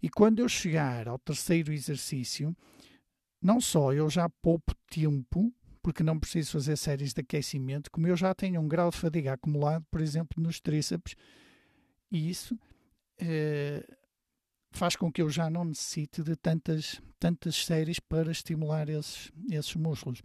E 0.00 0.08
quando 0.08 0.38
eu 0.38 0.48
chegar 0.48 1.08
ao 1.08 1.18
terceiro 1.18 1.72
exercício, 1.72 2.56
não 3.42 3.60
só 3.60 3.92
eu 3.92 4.08
já 4.08 4.28
poupo 4.28 4.72
tempo, 4.88 5.52
porque 5.82 6.04
não 6.04 6.18
preciso 6.18 6.52
fazer 6.52 6.76
séries 6.76 7.12
de 7.12 7.20
aquecimento, 7.20 7.90
como 7.90 8.06
eu 8.06 8.16
já 8.16 8.32
tenho 8.34 8.60
um 8.60 8.68
grau 8.68 8.90
de 8.90 8.96
fadiga 8.96 9.32
acumulado, 9.32 9.84
por 9.90 10.00
exemplo, 10.00 10.40
nos 10.42 10.60
tríceps, 10.60 11.16
e 12.10 12.30
isso 12.30 12.56
eh, 13.18 13.84
faz 14.74 14.96
com 14.96 15.10
que 15.10 15.22
eu 15.22 15.30
já 15.30 15.48
não 15.48 15.64
necessite 15.64 16.22
de 16.22 16.36
tantas, 16.36 17.00
tantas 17.18 17.64
séries 17.64 17.98
para 18.00 18.30
estimular 18.30 18.88
esses, 18.88 19.30
esses 19.50 19.74
músculos. 19.76 20.22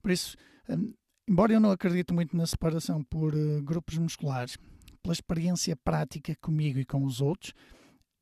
Por 0.00 0.10
isso, 0.10 0.36
hum, 0.68 0.94
embora 1.28 1.52
eu 1.52 1.60
não 1.60 1.70
acredite 1.70 2.12
muito 2.12 2.36
na 2.36 2.46
separação 2.46 3.02
por 3.04 3.34
uh, 3.34 3.62
grupos 3.62 3.98
musculares, 3.98 4.56
pela 5.02 5.12
experiência 5.12 5.76
prática 5.76 6.34
comigo 6.40 6.78
e 6.78 6.84
com 6.84 7.04
os 7.04 7.20
outros, 7.20 7.50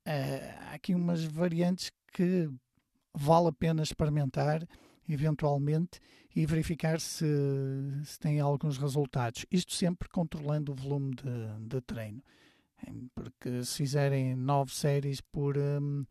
uh, 0.07 0.69
há 0.69 0.73
aqui 0.73 0.93
umas 0.95 1.23
variantes 1.23 1.91
que 2.11 2.49
vale 3.13 3.47
a 3.47 3.53
pena 3.53 3.83
experimentar 3.83 4.67
eventualmente 5.07 5.99
e 6.35 6.45
verificar 6.45 6.99
se, 6.99 7.25
se 8.05 8.19
tem 8.19 8.39
alguns 8.39 8.77
resultados. 8.77 9.45
Isto 9.51 9.73
sempre 9.73 10.07
controlando 10.09 10.71
o 10.71 10.75
volume 10.75 11.15
de, 11.15 11.67
de 11.67 11.81
treino. 11.81 12.23
Porque 13.13 13.63
se 13.63 13.77
fizerem 13.77 14.35
nove 14.35 14.73
séries 14.73 15.21
por, 15.21 15.57
um, 15.57 16.05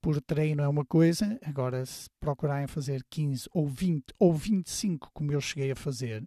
por 0.00 0.20
treino 0.20 0.62
é 0.62 0.68
uma 0.68 0.84
coisa, 0.84 1.38
agora 1.44 1.84
se 1.84 2.08
procurarem 2.20 2.66
fazer 2.66 3.04
15 3.10 3.48
ou 3.52 3.66
20 3.66 4.04
ou 4.18 4.32
25, 4.32 5.10
como 5.12 5.32
eu 5.32 5.40
cheguei 5.40 5.70
a 5.70 5.76
fazer, 5.76 6.26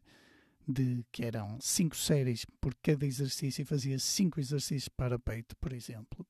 de 0.68 1.04
que 1.12 1.26
eram 1.26 1.58
5 1.60 1.96
séries 1.96 2.46
por 2.62 2.76
cada 2.84 3.06
exercício 3.06 3.62
e 3.62 3.66
fazia 3.66 3.98
5 3.98 4.40
exercícios 4.40 4.90
para 4.90 5.18
peito, 5.18 5.56
por 5.58 5.74
exemplo, 5.74 6.26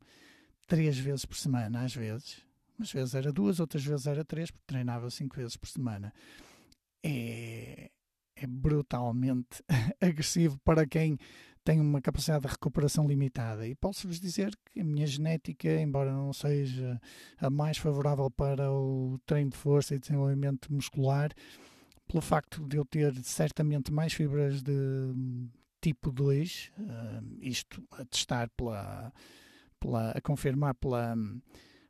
3 0.67 0.97
vezes 0.97 1.25
por 1.25 1.36
semana, 1.36 1.84
às 1.84 1.93
vezes, 1.93 2.41
umas 2.77 2.91
vezes 2.91 3.15
era 3.15 3.34
duas, 3.34 3.60
outras 3.60 3.84
vezes 3.84 4.08
era 4.08 4.23
três, 4.23 4.49
porque 4.49 4.65
treinava 4.65 5.10
5 5.10 5.36
vezes 5.36 5.58
por 5.58 5.67
semana. 5.67 6.13
É, 7.03 7.91
é 8.36 8.47
brutalmente 8.47 9.63
agressivo 9.99 10.58
para 10.63 10.88
quem 10.88 11.17
tem 11.69 11.79
uma 11.79 12.01
capacidade 12.01 12.47
de 12.47 12.51
recuperação 12.51 13.08
limitada. 13.08 13.67
E 13.67 13.75
posso-vos 13.75 14.19
dizer 14.19 14.58
que 14.65 14.79
a 14.79 14.84
minha 14.84 15.05
genética, 15.05 15.69
embora 15.79 16.12
não 16.12 16.34
seja 16.34 16.99
a 17.38 17.47
mais 17.47 17.77
favorável 17.77 18.32
para 18.32 18.71
o 18.71 19.19
treino 19.23 19.51
de 19.51 19.58
força 19.58 19.93
e 19.93 19.99
desenvolvimento 19.99 20.73
muscular, 20.73 21.32
pelo 22.08 22.23
facto 22.23 22.67
de 22.67 22.75
eu 22.75 22.84
ter 22.84 23.13
certamente 23.23 23.93
mais 23.93 24.13
fibras 24.13 24.63
de 24.63 24.73
tipo 25.79 26.12
2, 26.12 26.71
uh, 26.75 26.82
eh, 26.82 27.21
isto 27.41 27.88
a 27.91 28.03
testar 28.03 28.49
pela, 28.58 29.13
pela 29.79 30.10
a 30.10 30.21
confirmar 30.21 30.73
pela, 30.73 31.15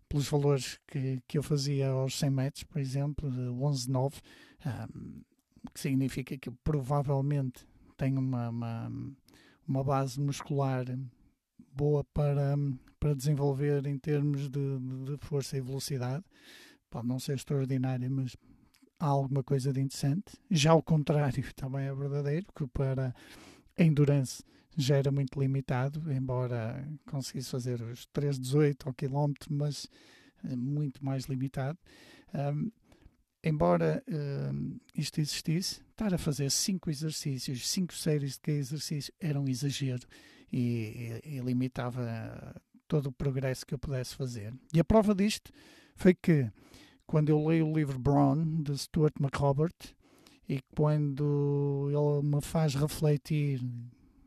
pelos 0.10 0.28
valores 0.28 0.78
que, 0.88 1.22
que 1.26 1.38
eu 1.38 1.42
fazia 1.42 1.88
aos 1.88 2.20
100 2.20 2.30
metros, 2.30 2.63
por 2.65 2.82
exemplo, 2.82 3.32
de 3.32 3.44
11,9, 3.44 3.96
um, 3.96 4.68
eh, 4.68 4.88
que 5.74 5.80
significa 5.80 6.38
que 6.38 6.52
provavelmente 6.65 7.65
tenho 7.96 8.20
uma, 8.20 8.50
uma 8.50 8.92
uma 9.69 9.84
base 9.84 10.19
muscular 10.19 10.84
boa 11.71 12.03
para, 12.05 12.58
para 12.99 13.13
desenvolver 13.13 13.86
em 13.86 13.99
termos 13.99 14.49
de, 14.49 14.79
de 15.05 15.17
força 15.19 15.55
e 15.55 15.62
velocidade. 15.62 16.25
Pode 16.89 17.08
não 17.08 17.19
ser 17.19 17.36
extraordinária, 17.36 18.10
mas 18.10 18.36
há 18.99 19.05
alguma 19.05 19.43
coisa 19.43 19.71
de 19.71 19.79
interessante. 19.79 20.36
Já 20.49 20.73
o 20.73 20.82
contrário 20.82 21.43
também 21.55 21.86
é 21.86 21.93
verdadeiro, 21.93 22.47
que 22.55 22.65
para 22.67 23.13
a 23.77 23.84
endurance 23.84 24.43
já 24.75 24.97
era 24.97 25.12
muito 25.12 25.39
limitado, 25.39 26.12
embora 26.12 26.88
conseguisse 27.08 27.51
fazer 27.51 27.79
os 27.82 28.08
3,18 28.08 28.88
ao 28.88 28.93
quilómetro, 28.93 29.53
mas 29.53 29.88
eh, 30.43 30.55
muito 30.55 31.05
mais 31.05 31.25
limitado. 31.25 31.77
Um, 32.34 32.71
embora 33.43 34.04
uh, 34.08 34.80
isto 34.95 35.19
existisse, 35.19 35.82
estar 35.91 36.13
a 36.13 36.17
fazer 36.17 36.49
cinco 36.52 36.89
exercícios, 36.89 37.69
cinco 37.69 37.93
séries 37.93 38.34
de 38.34 38.39
cada 38.39 38.58
exercício 38.58 39.13
era 39.19 39.39
um 39.39 39.47
exagero 39.47 40.06
e, 40.52 41.21
e, 41.23 41.38
e, 41.38 41.39
limitava 41.39 42.56
todo 42.88 43.08
o 43.08 43.12
progresso 43.12 43.65
que 43.65 43.73
eu 43.73 43.80
pudesse 43.80 44.15
fazer. 44.15 44.54
E 44.73 44.80
a 44.80 44.84
prova 44.84 45.13
disto 45.13 45.52
foi 45.95 46.13
que 46.13 46.49
quando 47.06 47.30
eu 47.30 47.45
leio 47.45 47.67
o 47.67 47.73
livro 47.73 47.99
Brown 47.99 48.62
de 48.62 48.78
Stuart 48.78 49.13
McRobert 49.19 49.93
e 50.47 50.60
quando 50.75 51.89
ele 51.89 52.28
me 52.28 52.41
faz 52.41 52.75
refletir, 52.75 53.62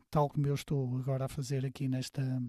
tal 0.09 0.29
como 0.29 0.47
eu 0.47 0.55
estou 0.55 0.97
agora 0.97 1.25
a 1.25 1.29
fazer 1.29 1.65
aqui 1.65 1.87
nesta, 1.87 2.41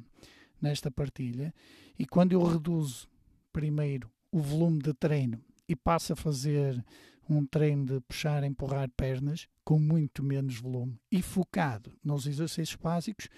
nesta 0.61 0.91
partilha, 0.91 1.53
e 1.99 2.07
quando 2.07 2.33
eu 2.33 2.43
reduzo 2.43 3.09
primeiro 3.53 4.11
o 4.31 4.41
volume 4.41 4.81
de 4.81 4.93
treino 4.95 5.41
e 5.69 5.75
passo 5.75 6.13
a 6.13 6.17
fazer 6.17 6.85
um 7.29 7.45
treino 7.45 7.87
de 7.87 8.01
puxar, 8.01 8.45
empurrar 8.45 8.89
pernas 8.91 9.49
com 9.65 9.79
muito 9.79 10.23
menos 10.23 10.59
volume 10.59 10.99
e 11.11 11.23
focado 11.23 11.93
nos 12.03 12.27
exercícios 12.27 12.77
básicos, 12.77 13.29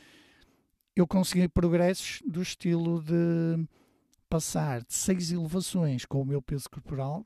eu 0.94 1.06
consegui 1.06 1.48
progressos 1.48 2.22
do 2.26 2.42
estilo 2.42 3.02
de 3.02 3.68
passar 4.28 4.82
de 4.82 4.94
seis 4.94 5.30
elevações 5.30 6.04
com 6.04 6.20
o 6.20 6.24
meu 6.24 6.42
peso 6.42 6.68
corporal, 6.68 7.24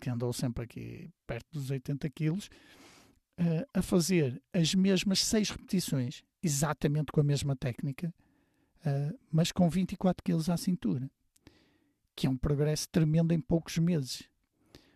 que 0.00 0.10
andou 0.10 0.32
sempre 0.32 0.64
aqui 0.64 1.10
perto 1.26 1.46
dos 1.52 1.70
80 1.70 2.10
quilos, 2.10 2.50
eh, 3.38 3.66
a 3.72 3.80
fazer 3.80 4.42
as 4.52 4.74
mesmas 4.74 5.24
seis 5.24 5.50
repetições, 5.50 6.22
exatamente 6.42 7.12
com 7.12 7.20
a 7.20 7.24
mesma 7.24 7.56
técnica, 7.56 8.12
eh, 8.84 9.14
mas 9.30 9.52
com 9.52 9.68
24 9.70 10.22
quilos 10.22 10.50
à 10.50 10.56
cintura 10.56 11.10
que 12.20 12.26
é 12.26 12.30
um 12.30 12.36
progresso 12.36 12.86
tremendo 12.92 13.32
em 13.32 13.40
poucos 13.40 13.78
meses. 13.78 14.28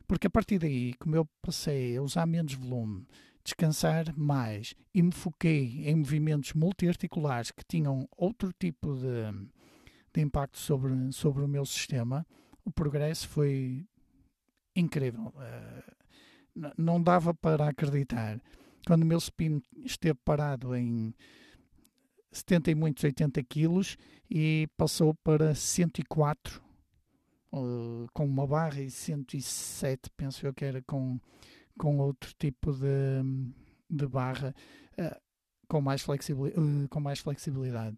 Porque 0.06 0.26
a 0.26 0.30
partir 0.30 0.58
daí, 0.58 0.92
como 0.98 1.16
eu 1.16 1.26
passei 1.40 1.96
a 1.96 2.02
usar 2.02 2.26
menos 2.26 2.52
volume, 2.52 3.06
descansar 3.42 4.14
mais 4.14 4.74
e 4.92 5.00
me 5.00 5.10
foquei 5.10 5.88
em 5.88 5.94
movimentos 5.94 6.52
multiarticulares 6.52 7.50
que 7.50 7.64
tinham 7.66 8.06
outro 8.14 8.52
tipo 8.52 8.94
de, 8.94 9.48
de 10.12 10.20
impacto 10.20 10.58
sobre, 10.58 10.92
sobre 11.12 11.42
o 11.42 11.48
meu 11.48 11.64
sistema, 11.64 12.26
o 12.62 12.70
progresso 12.70 13.26
foi 13.26 13.86
incrível. 14.76 15.32
Uh, 15.34 16.74
não 16.76 17.02
dava 17.02 17.32
para 17.32 17.70
acreditar. 17.70 18.38
Quando 18.86 19.02
o 19.02 19.06
meu 19.06 19.16
spin 19.16 19.62
esteve 19.82 20.18
parado 20.22 20.76
em 20.76 21.14
70 22.30 22.70
e 22.70 22.74
muitos 22.74 23.02
80 23.02 23.42
quilos 23.44 23.96
e 24.30 24.68
passou 24.76 25.14
para 25.14 25.54
104 25.54 26.62
uh, 27.54 28.08
com 28.12 28.24
uma 28.24 28.46
barra 28.46 28.80
e 28.80 28.90
107, 28.90 30.10
penso 30.16 30.46
eu 30.46 30.52
que 30.52 30.64
era 30.64 30.82
com, 30.82 31.18
com 31.78 31.98
outro 31.98 32.34
tipo 32.38 32.72
de, 32.72 33.22
de 33.88 34.06
barra, 34.06 34.54
uh, 34.98 35.20
com, 35.68 35.80
mais 35.80 36.02
flexibilidade, 36.02 36.60
uh, 36.60 36.88
com 36.88 37.00
mais 37.00 37.20
flexibilidade. 37.20 37.96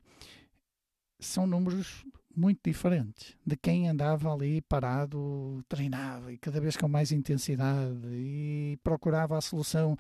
São 1.19 1.47
números 1.47 2.05
muito 2.37 2.61
diferentes 2.63 3.35
de 3.45 3.57
quem 3.57 3.89
andava 3.89 4.33
ali 4.33 4.61
parado, 4.61 5.65
treinava 5.69 6.33
e 6.33 6.37
cada 6.37 6.61
vez 6.61 6.77
com 6.77 6.87
mais 6.87 7.11
intensidade 7.11 8.07
e 8.09 8.79
procurava 8.85 9.39
a 9.39 9.41
solução 9.41 9.97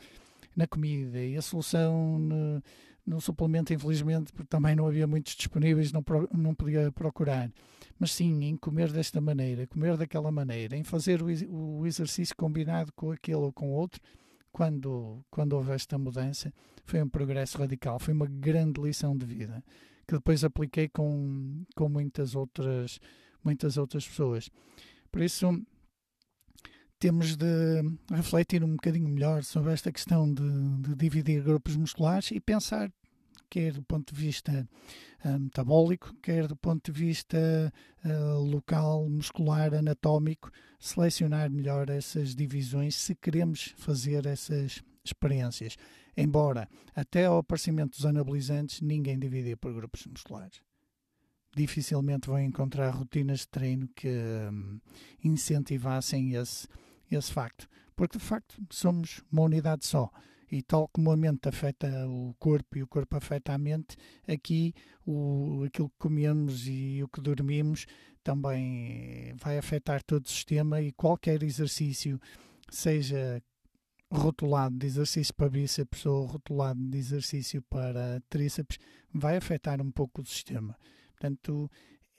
na 0.54 0.66
comida 0.66 1.18
e 1.18 1.36
a 1.36 1.42
solução 1.42 2.18
no, 2.18 2.62
no 3.06 3.20
suplemento, 3.20 3.72
infelizmente, 3.72 4.32
porque 4.32 4.48
também 4.48 4.74
não 4.74 4.86
havia 4.86 5.06
muitos 5.06 5.34
disponíveis, 5.34 5.92
não, 5.92 6.04
não 6.32 6.54
podia 6.54 6.90
procurar 6.90 7.50
mas 7.98 8.12
sim 8.12 8.44
em 8.44 8.56
comer 8.56 8.92
desta 8.92 9.20
maneira, 9.20 9.66
comer 9.66 9.96
daquela 9.96 10.30
maneira, 10.30 10.76
em 10.76 10.84
fazer 10.84 11.22
o, 11.22 11.26
o 11.80 11.86
exercício 11.86 12.36
combinado 12.36 12.92
com 12.92 13.10
aquele 13.10 13.38
ou 13.38 13.52
com 13.52 13.72
outro, 13.72 14.00
quando, 14.52 15.24
quando 15.30 15.54
houve 15.54 15.72
esta 15.72 15.98
mudança, 15.98 16.52
foi 16.84 17.02
um 17.02 17.08
progresso 17.08 17.58
radical, 17.58 17.98
foi 17.98 18.14
uma 18.14 18.26
grande 18.26 18.80
lição 18.80 19.16
de 19.16 19.26
vida, 19.26 19.64
que 20.06 20.14
depois 20.14 20.44
apliquei 20.44 20.88
com, 20.88 21.64
com 21.74 21.88
muitas, 21.88 22.34
outras, 22.34 23.00
muitas 23.42 23.76
outras 23.76 24.06
pessoas. 24.06 24.50
Por 25.10 25.22
isso, 25.22 25.50
temos 26.98 27.37
de 27.37 27.82
refletir 28.11 28.64
um 28.64 28.72
bocadinho 28.72 29.09
melhor 29.09 29.42
sobre 29.44 29.72
esta 29.72 29.92
questão 29.92 30.32
de, 30.32 30.42
de 30.80 30.94
dividir 30.94 31.42
grupos 31.42 31.76
musculares 31.76 32.30
e 32.30 32.40
pensar 32.40 32.90
quer 33.48 33.72
do 33.72 33.82
ponto 33.82 34.14
de 34.14 34.20
vista 34.20 34.68
uh, 35.24 35.38
metabólico, 35.38 36.14
quer 36.22 36.46
do 36.46 36.56
ponto 36.56 36.92
de 36.92 36.98
vista 36.98 37.72
uh, 38.04 38.40
local, 38.40 39.09
muscular, 39.09 39.74
anatómico, 39.74 40.50
selecionar 40.78 41.50
melhor 41.50 41.88
essas 41.88 42.35
divisões 42.35 42.94
se 42.94 43.14
queremos 43.14 43.74
fazer 43.76 44.26
essas 44.26 44.82
experiências. 45.04 45.76
Embora 46.16 46.68
até 46.94 47.26
ao 47.26 47.38
aparecimento 47.38 47.96
dos 47.96 48.06
anabolizantes 48.06 48.80
ninguém 48.80 49.18
dividia 49.18 49.56
por 49.56 49.72
grupos 49.72 50.06
musculares. 50.06 50.61
Dificilmente 51.56 52.28
vão 52.28 52.38
encontrar 52.38 52.90
rotinas 52.90 53.40
de 53.40 53.48
treino 53.48 53.88
que 53.96 54.08
um, 54.08 54.78
incentivassem 55.24 56.34
esse, 56.34 56.68
esse 57.10 57.32
facto. 57.32 57.66
Porque 57.96 58.18
de 58.18 58.24
facto 58.24 58.54
somos 58.70 59.22
uma 59.32 59.42
unidade 59.42 59.86
só 59.86 60.10
e 60.50 60.62
tal 60.62 60.88
como 60.88 61.10
a 61.10 61.16
mente 61.16 61.48
afeta 61.48 61.88
o 62.06 62.34
corpo 62.38 62.78
e 62.78 62.82
o 62.82 62.86
corpo 62.86 63.16
afeta 63.16 63.52
a 63.52 63.58
mente, 63.58 63.96
aqui 64.28 64.74
o, 65.06 65.64
aquilo 65.66 65.88
que 65.88 65.96
comemos 65.98 66.66
e 66.68 67.02
o 67.02 67.08
que 67.08 67.20
dormimos 67.20 67.86
também 68.22 69.34
vai 69.36 69.58
afetar 69.58 70.02
todo 70.02 70.24
o 70.24 70.28
sistema 70.28 70.80
e 70.80 70.92
qualquer 70.92 71.42
exercício, 71.42 72.20
seja 72.70 73.42
rotulado 74.10 74.76
de 74.76 74.86
exercício 74.86 75.34
para 75.34 75.48
bíceps 75.48 76.06
ou 76.06 76.26
rotulado 76.26 76.80
de 76.80 76.98
exercício 76.98 77.62
para 77.62 78.20
tríceps, 78.28 78.78
vai 79.12 79.36
afetar 79.36 79.80
um 79.80 79.90
pouco 79.90 80.22
o 80.22 80.26
sistema. 80.26 80.76
Portanto, 81.18 81.70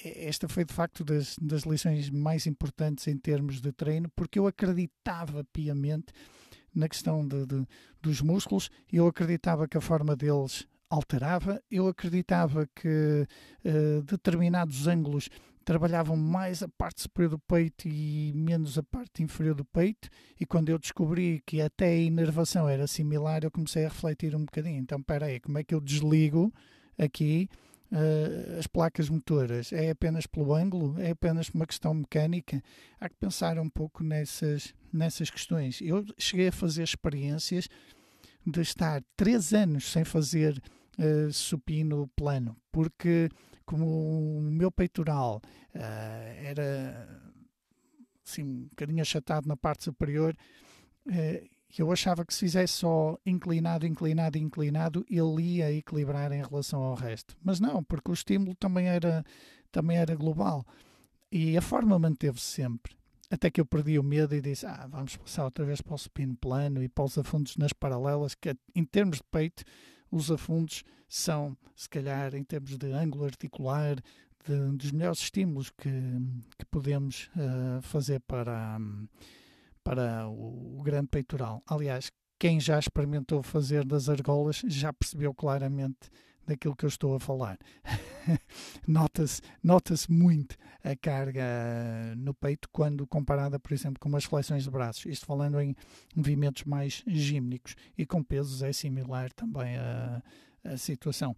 esta 0.04 0.48
foi 0.48 0.66
de 0.66 0.74
facto 0.74 1.04
das, 1.04 1.36
das 1.42 1.64
lições 1.64 2.10
mais 2.10 2.46
importantes 2.46 3.08
em 3.08 3.18
termos 3.18 3.62
de 3.62 3.72
treino, 3.72 4.10
porque 4.16 4.40
eu 4.40 4.48
acreditava 4.48 5.44
piamente 5.52 6.14
na 6.74 6.88
questão 6.88 7.28
de, 7.28 7.46
de, 7.46 7.66
dos 8.02 8.22
músculos, 8.22 8.70
eu 8.92 9.08
acreditava 9.08 9.68
que 9.68 9.78
a 9.78 9.82
forma 9.82 10.16
deles 10.16 10.68
alterava, 10.90 11.62
eu 11.70 11.88
acreditava 11.88 12.68
que 12.76 13.28
uh, 13.66 14.04
determinados 14.04 14.88
ângulos 14.88 15.30
trabalhavam 15.66 16.16
mais 16.16 16.64
a 16.64 16.70
parte 16.70 17.02
superior 17.02 17.32
do 17.32 17.40
peito 17.40 17.88
e 17.90 18.32
menos 18.34 18.78
a 18.78 18.84
parte 18.84 19.22
inferior 19.22 19.56
do 19.56 19.66
peito, 19.66 20.08
e 20.40 20.46
quando 20.46 20.70
eu 20.70 20.78
descobri 20.78 21.42
que 21.46 21.60
até 21.60 21.88
a 21.88 21.98
inervação 21.98 22.70
era 22.70 22.88
similar, 22.88 23.44
eu 23.44 23.52
comecei 23.52 23.86
a 23.86 23.90
refletir 23.90 24.36
um 24.36 24.46
bocadinho. 24.46 24.80
Então, 24.80 25.00
espera 25.00 25.26
aí, 25.26 25.40
como 25.40 25.58
é 25.58 25.64
que 25.64 25.76
eu 25.76 25.82
desligo 25.82 26.54
aqui 26.98 27.50
uh, 27.92 28.60
as 28.60 28.68
placas 28.68 29.10
motoras? 29.10 29.72
É 29.72 29.90
apenas 29.90 30.26
pelo 30.26 30.54
ângulo? 30.54 31.00
É 31.00 31.12
apenas 31.12 31.50
uma 31.50 31.66
questão 31.66 31.94
mecânica? 31.94 32.62
Há 33.00 33.10
que 33.10 33.16
pensar 33.16 33.58
um 33.60 33.70
pouco 33.70 34.04
nessas, 34.04 34.74
nessas 34.92 35.30
questões. 35.30 35.82
Eu 35.82 36.06
cheguei 36.18 36.50
a 36.50 36.52
fazer 36.52 36.84
experiências 36.84 37.68
de 38.46 38.62
estar 38.62 39.04
três 39.16 39.54
anos 39.54 39.92
sem 39.92 40.04
fazer 40.04 40.62
uh, 40.98 41.32
supino 41.32 42.10
plano, 42.16 42.56
porque 42.72 43.30
como 43.66 44.38
o 44.38 44.42
meu 44.42 44.72
peitoral 44.72 45.42
uh, 45.76 46.46
era 46.46 47.22
assim, 48.26 48.44
um 48.44 48.68
bocadinho 48.68 49.02
achatado 49.02 49.48
na 49.48 49.58
parte 49.58 49.84
superior, 49.84 50.36
uh, 51.08 51.57
eu 51.78 51.92
achava 51.92 52.26
que 52.26 52.34
se 52.34 52.42
fizesse 52.42 52.74
só 52.74 53.18
inclinado, 53.26 53.86
inclinado, 53.86 54.38
inclinado, 54.38 55.06
ele 55.10 55.42
ia 55.42 55.72
equilibrar 55.72 56.32
em 56.32 56.42
relação 56.42 56.82
ao 56.82 56.96
resto. 56.96 57.36
Mas 57.44 57.60
não, 57.60 57.84
porque 57.84 58.10
o 58.10 58.14
estímulo 58.14 58.56
também 58.56 58.88
era, 58.88 59.24
também 59.72 59.98
era 59.98 60.16
global. 60.16 60.66
E 61.32 61.58
a 61.58 61.62
forma 61.62 62.00
manteve-se 62.00 62.46
sempre. 62.46 62.96
Até 63.30 63.52
que 63.52 63.60
eu 63.60 63.66
perdi 63.66 64.00
o 64.00 64.04
medo 64.04 64.34
e 64.34 64.42
disse: 64.42 64.66
Ah, 64.66 64.88
vamos 64.90 65.18
passar 65.18 65.44
outra 65.44 65.66
vez 65.66 65.82
para 65.82 65.96
o 65.96 65.98
supino 65.98 66.36
plano 66.38 66.82
e 66.82 66.88
para 66.88 67.04
os 67.04 67.18
afundos 67.18 67.58
nas 67.58 67.74
paralelas, 67.74 68.34
que 68.34 68.56
em 68.74 68.86
termos 68.86 69.18
de 69.18 69.24
peito, 69.30 69.64
os 70.10 70.32
afundos 70.32 70.84
são, 71.10 71.58
se 71.76 71.90
calhar, 71.90 72.34
em 72.36 72.44
termos 72.44 72.78
de 72.78 72.92
ângulo 72.94 73.26
articular, 73.26 73.98
de, 74.46 74.78
dos 74.78 74.92
melhores 74.92 75.20
estímulos 75.20 75.70
que, 75.70 75.90
que 76.58 76.66
podemos 76.72 77.30
uh, 77.36 77.82
fazer 77.82 78.22
para. 78.22 78.80
Para 79.84 80.28
o 80.28 80.47
grande 80.88 81.10
peitoral. 81.10 81.62
Aliás, 81.68 82.10
quem 82.40 82.60
já 82.60 82.80
experimentou 82.80 83.44
fazer 83.44 83.84
das 83.84 84.08
argolas 84.08 84.64
já 84.66 84.94
percebeu 84.94 85.34
claramente 85.34 86.10
daquilo 86.46 86.76
que 86.76 86.86
eu 86.86 86.88
estou 86.88 87.14
a 87.14 87.20
falar. 87.20 87.58
Nota-se 88.88 89.42
nota 89.62 89.94
muito 90.10 90.56
a 90.82 90.96
carga 90.96 91.44
no 92.16 92.34
peito 92.34 92.70
quando 92.72 93.06
comparada, 93.06 93.60
por 93.60 93.74
exemplo, 93.74 94.00
com 94.00 94.08
umas 94.08 94.24
flexões 94.24 94.64
de 94.64 94.72
braços. 94.72 95.06
Isto 95.06 95.26
falando 95.26 95.60
em 95.60 95.76
movimentos 96.16 96.64
mais 96.64 97.04
gímnicos 97.06 97.76
e 97.98 98.06
com 98.06 98.24
pesos 98.24 98.62
é 98.64 98.72
similar 98.72 99.34
também 99.34 99.76
a, 99.76 100.24
a 100.64 100.78
situação. 100.78 101.36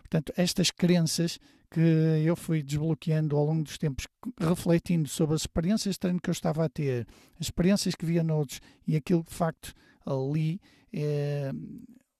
Portanto, 0.00 0.30
estas 0.36 0.70
crenças 0.70 1.38
que 1.70 1.80
eu 2.24 2.34
fui 2.34 2.62
desbloqueando 2.62 3.36
ao 3.36 3.44
longo 3.44 3.62
dos 3.62 3.78
tempos, 3.78 4.06
refletindo 4.38 5.08
sobre 5.08 5.36
as 5.36 5.42
experiências 5.42 5.94
de 5.94 6.00
treino 6.00 6.20
que 6.20 6.28
eu 6.28 6.32
estava 6.32 6.64
a 6.64 6.68
ter, 6.68 7.06
as 7.34 7.46
experiências 7.46 7.94
que 7.94 8.04
via 8.04 8.24
noutros 8.24 8.60
e 8.86 8.96
aquilo 8.96 9.22
que 9.22 9.30
de 9.30 9.36
facto 9.36 9.72
ali 10.04 10.60
eh, 10.92 11.52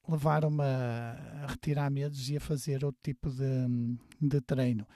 levaram-me 0.08 0.62
a, 0.62 1.46
retirar 1.48 1.90
medos 1.90 2.30
e 2.30 2.36
a 2.36 2.40
fazer 2.40 2.84
outro 2.84 3.00
tipo 3.02 3.30
de, 3.30 3.98
de 4.20 4.40
treino. 4.40 4.86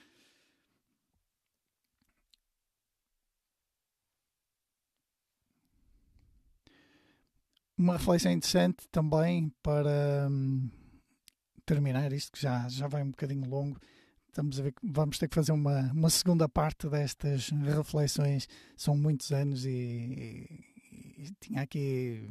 Uma 7.77 7.97
reflexão 7.97 8.31
interessante 8.31 8.87
também 8.89 9.51
para 9.61 10.29
hum, 10.31 10.69
terminar 11.65 12.13
isto, 12.13 12.31
que 12.31 12.41
já, 12.41 12.69
já 12.69 12.87
vai 12.87 13.03
um 13.03 13.11
bocadinho 13.11 13.49
longo, 13.49 13.77
estamos 14.35 14.59
a 14.59 14.63
ver 14.63 14.73
que 14.73 14.81
vamos 14.83 15.17
ter 15.17 15.29
que 15.29 15.35
fazer 15.35 15.53
uma, 15.53 15.89
uma 15.93 16.09
segunda 16.09 16.49
parte 16.49 16.89
destas 16.89 17.49
reflexões. 17.49 18.49
São 18.75 18.97
muitos 18.97 19.31
anos 19.31 19.65
e, 19.65 19.69
e, 19.69 21.23
e 21.23 21.31
tinha 21.39 21.61
aqui 21.61 22.29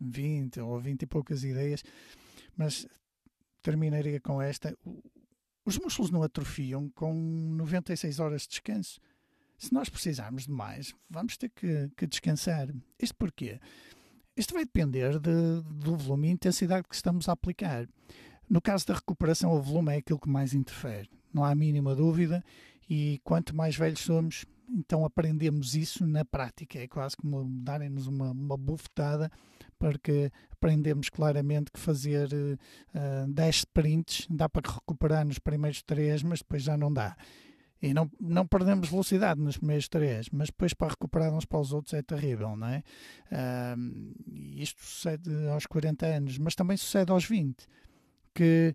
20 0.00 0.60
ou 0.60 0.80
20 0.80 1.02
e 1.02 1.06
poucas 1.06 1.44
ideias, 1.44 1.84
mas 2.56 2.86
terminaria 3.62 4.18
com 4.20 4.40
esta. 4.40 4.74
Os 5.66 5.78
músculos 5.78 6.10
não 6.10 6.22
atrofiam 6.22 6.88
com 6.94 7.12
96 7.12 8.20
horas 8.20 8.42
de 8.42 8.48
descanso. 8.48 8.98
Se 9.58 9.72
nós 9.72 9.90
precisarmos 9.90 10.44
de 10.44 10.50
mais, 10.50 10.94
vamos 11.10 11.36
ter 11.36 11.50
que, 11.50 11.90
que 11.94 12.06
descansar. 12.06 12.68
Isto 12.98 13.16
porquê? 13.16 13.60
Isto 14.34 14.54
vai 14.54 14.64
depender 14.64 15.18
de, 15.18 15.62
do 15.62 15.94
volume 15.96 16.28
e 16.28 16.32
intensidade 16.32 16.88
que 16.88 16.94
estamos 16.94 17.28
a 17.28 17.32
aplicar. 17.32 17.86
No 18.48 18.60
caso 18.60 18.86
da 18.86 18.94
recuperação, 18.94 19.52
o 19.52 19.62
volume 19.62 19.94
é 19.94 19.96
aquilo 19.98 20.18
que 20.18 20.28
mais 20.28 20.54
interfere, 20.54 21.08
não 21.34 21.44
há 21.44 21.50
a 21.50 21.54
mínima 21.54 21.94
dúvida, 21.94 22.44
e 22.88 23.20
quanto 23.24 23.54
mais 23.54 23.76
velhos 23.76 24.00
somos, 24.00 24.44
então 24.68 25.04
aprendemos 25.04 25.74
isso 25.74 26.06
na 26.06 26.24
prática. 26.24 26.78
É 26.78 26.88
quase 26.88 27.16
como 27.16 27.44
darem-nos 27.62 28.06
uma, 28.06 28.30
uma 28.30 28.56
bufetada, 28.56 29.30
porque 29.78 30.30
aprendemos 30.50 31.08
claramente 31.08 31.70
que 31.70 31.78
fazer 31.78 32.28
uh, 32.32 32.58
eh, 32.94 33.26
10 33.28 33.56
sprints 33.56 34.26
dá 34.30 34.48
para 34.48 34.70
recuperar 34.70 35.26
nos 35.26 35.38
primeiros 35.38 35.82
3, 35.82 36.22
mas 36.22 36.38
depois 36.38 36.62
já 36.62 36.76
não 36.76 36.92
dá. 36.92 37.16
E 37.82 37.92
não, 37.92 38.10
não 38.18 38.46
perdemos 38.46 38.88
velocidade 38.88 39.38
nos 39.38 39.58
primeiros 39.58 39.88
três, 39.90 40.30
mas 40.30 40.48
depois 40.48 40.72
para 40.72 40.88
recuperar 40.88 41.34
uns 41.34 41.44
para 41.44 41.60
os 41.60 41.70
outros 41.70 41.92
é 41.92 42.00
terrível, 42.00 42.56
não 42.56 42.66
é? 42.66 42.82
Uh, 43.30 44.14
isto 44.54 44.82
sucede 44.82 45.30
aos 45.48 45.66
40 45.66 46.06
anos, 46.06 46.38
mas 46.38 46.54
também 46.54 46.78
sucede 46.78 47.12
aos 47.12 47.26
20 47.26 47.66
que 48.34 48.74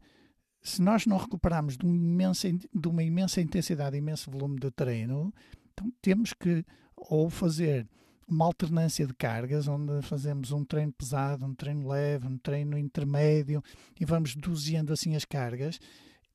se 0.62 0.82
nós 0.82 1.06
não 1.06 1.17
recuperarmos 1.17 1.78
de 1.78 1.86
uma 1.86 1.95
imensa, 1.95 2.50
de 2.52 2.88
uma 2.88 3.04
imensa 3.04 3.41
intensidade, 3.41 3.98
imenso 3.98 4.30
volume 4.30 4.60
de 4.60 4.69
treino, 4.72 5.34
então 5.74 5.91
temos 6.02 6.34
que 6.34 6.65
ou 6.95 7.30
fazer 7.30 7.88
uma 8.28 8.45
alternância 8.45 9.08
de 9.08 9.13
cargas, 9.13 9.67
onde 9.67 10.02
fazemos 10.04 10.52
um 10.52 10.63
treino 10.63 10.91
pesado, 10.91 11.45
um 11.45 11.56
treino 11.56 11.88
leve, 11.88 12.28
um 12.28 12.38
treino 12.38 12.78
intermédio 12.78 13.63
e 14.00 14.06
vamos 14.06 14.36
doseando 14.36 14.93
assim 14.93 15.15
as 15.15 15.26
cargas. 15.26 15.80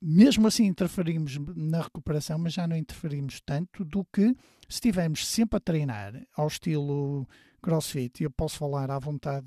Mesmo 0.03 0.47
assim 0.47 0.65
interferimos 0.67 1.39
na 1.55 1.83
recuperação, 1.83 2.39
mas 2.39 2.53
já 2.53 2.67
não 2.67 2.77
interferimos 2.77 3.41
tanto 3.41 3.85
do 3.85 4.05
que 4.05 4.27
se 4.69 4.77
estivermos 4.77 5.27
sempre 5.27 5.57
a 5.57 5.61
treinar 5.61 6.21
ao 6.37 6.49
estilo 6.49 7.27
crossfit, 7.63 8.21
e 8.21 8.25
eu 8.25 8.31
posso 8.31 8.59
falar 8.59 8.91
à 8.91 8.99
vontade 8.99 9.47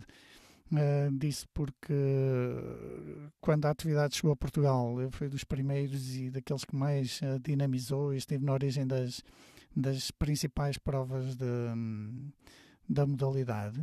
Uh, 0.69 1.17
disse 1.17 1.47
porque 1.53 1.93
quando 3.39 3.65
a 3.65 3.69
atividade 3.69 4.17
chegou 4.17 4.33
a 4.33 4.35
Portugal, 4.35 4.95
fui 5.11 5.29
dos 5.29 5.45
primeiros 5.45 6.13
e 6.13 6.29
daqueles 6.29 6.65
que 6.65 6.75
mais 6.75 7.21
uh, 7.21 7.39
dinamizou 7.39 8.13
e 8.13 8.17
esteve 8.17 8.43
na 8.43 8.51
origem 8.51 8.85
das, 8.85 9.23
das 9.73 10.11
principais 10.11 10.77
provas 10.77 11.37
de, 11.37 11.45
da 12.89 13.05
modalidade. 13.05 13.79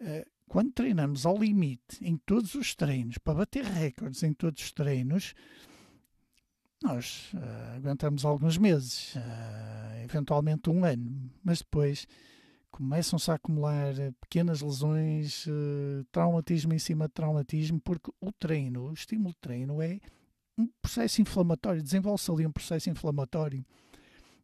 Uh, 0.00 0.24
quando 0.48 0.72
treinamos 0.72 1.26
ao 1.26 1.36
limite 1.36 1.98
em 2.00 2.16
todos 2.16 2.54
os 2.54 2.74
treinos, 2.74 3.18
para 3.18 3.34
bater 3.34 3.64
recordes 3.64 4.22
em 4.22 4.32
todos 4.32 4.62
os 4.62 4.72
treinos, 4.72 5.34
nós 6.82 7.32
aguentamos 7.76 8.24
alguns 8.24 8.56
meses, 8.56 9.14
eventualmente 10.04 10.70
um 10.70 10.84
ano, 10.84 11.30
mas 11.44 11.58
depois 11.58 12.06
começam-se 12.78 13.28
a 13.28 13.34
acumular 13.34 13.92
pequenas 14.20 14.60
lesões, 14.60 15.46
traumatismo 16.12 16.72
em 16.72 16.78
cima 16.78 17.08
de 17.08 17.12
traumatismo, 17.12 17.80
porque 17.80 18.12
o 18.20 18.30
treino, 18.30 18.90
o 18.90 18.92
estímulo 18.92 19.30
de 19.30 19.40
treino 19.40 19.82
é 19.82 19.98
um 20.56 20.68
processo 20.80 21.20
inflamatório, 21.20 21.82
desenvolve-se 21.82 22.30
ali 22.30 22.46
um 22.46 22.52
processo 22.52 22.88
inflamatório 22.88 23.66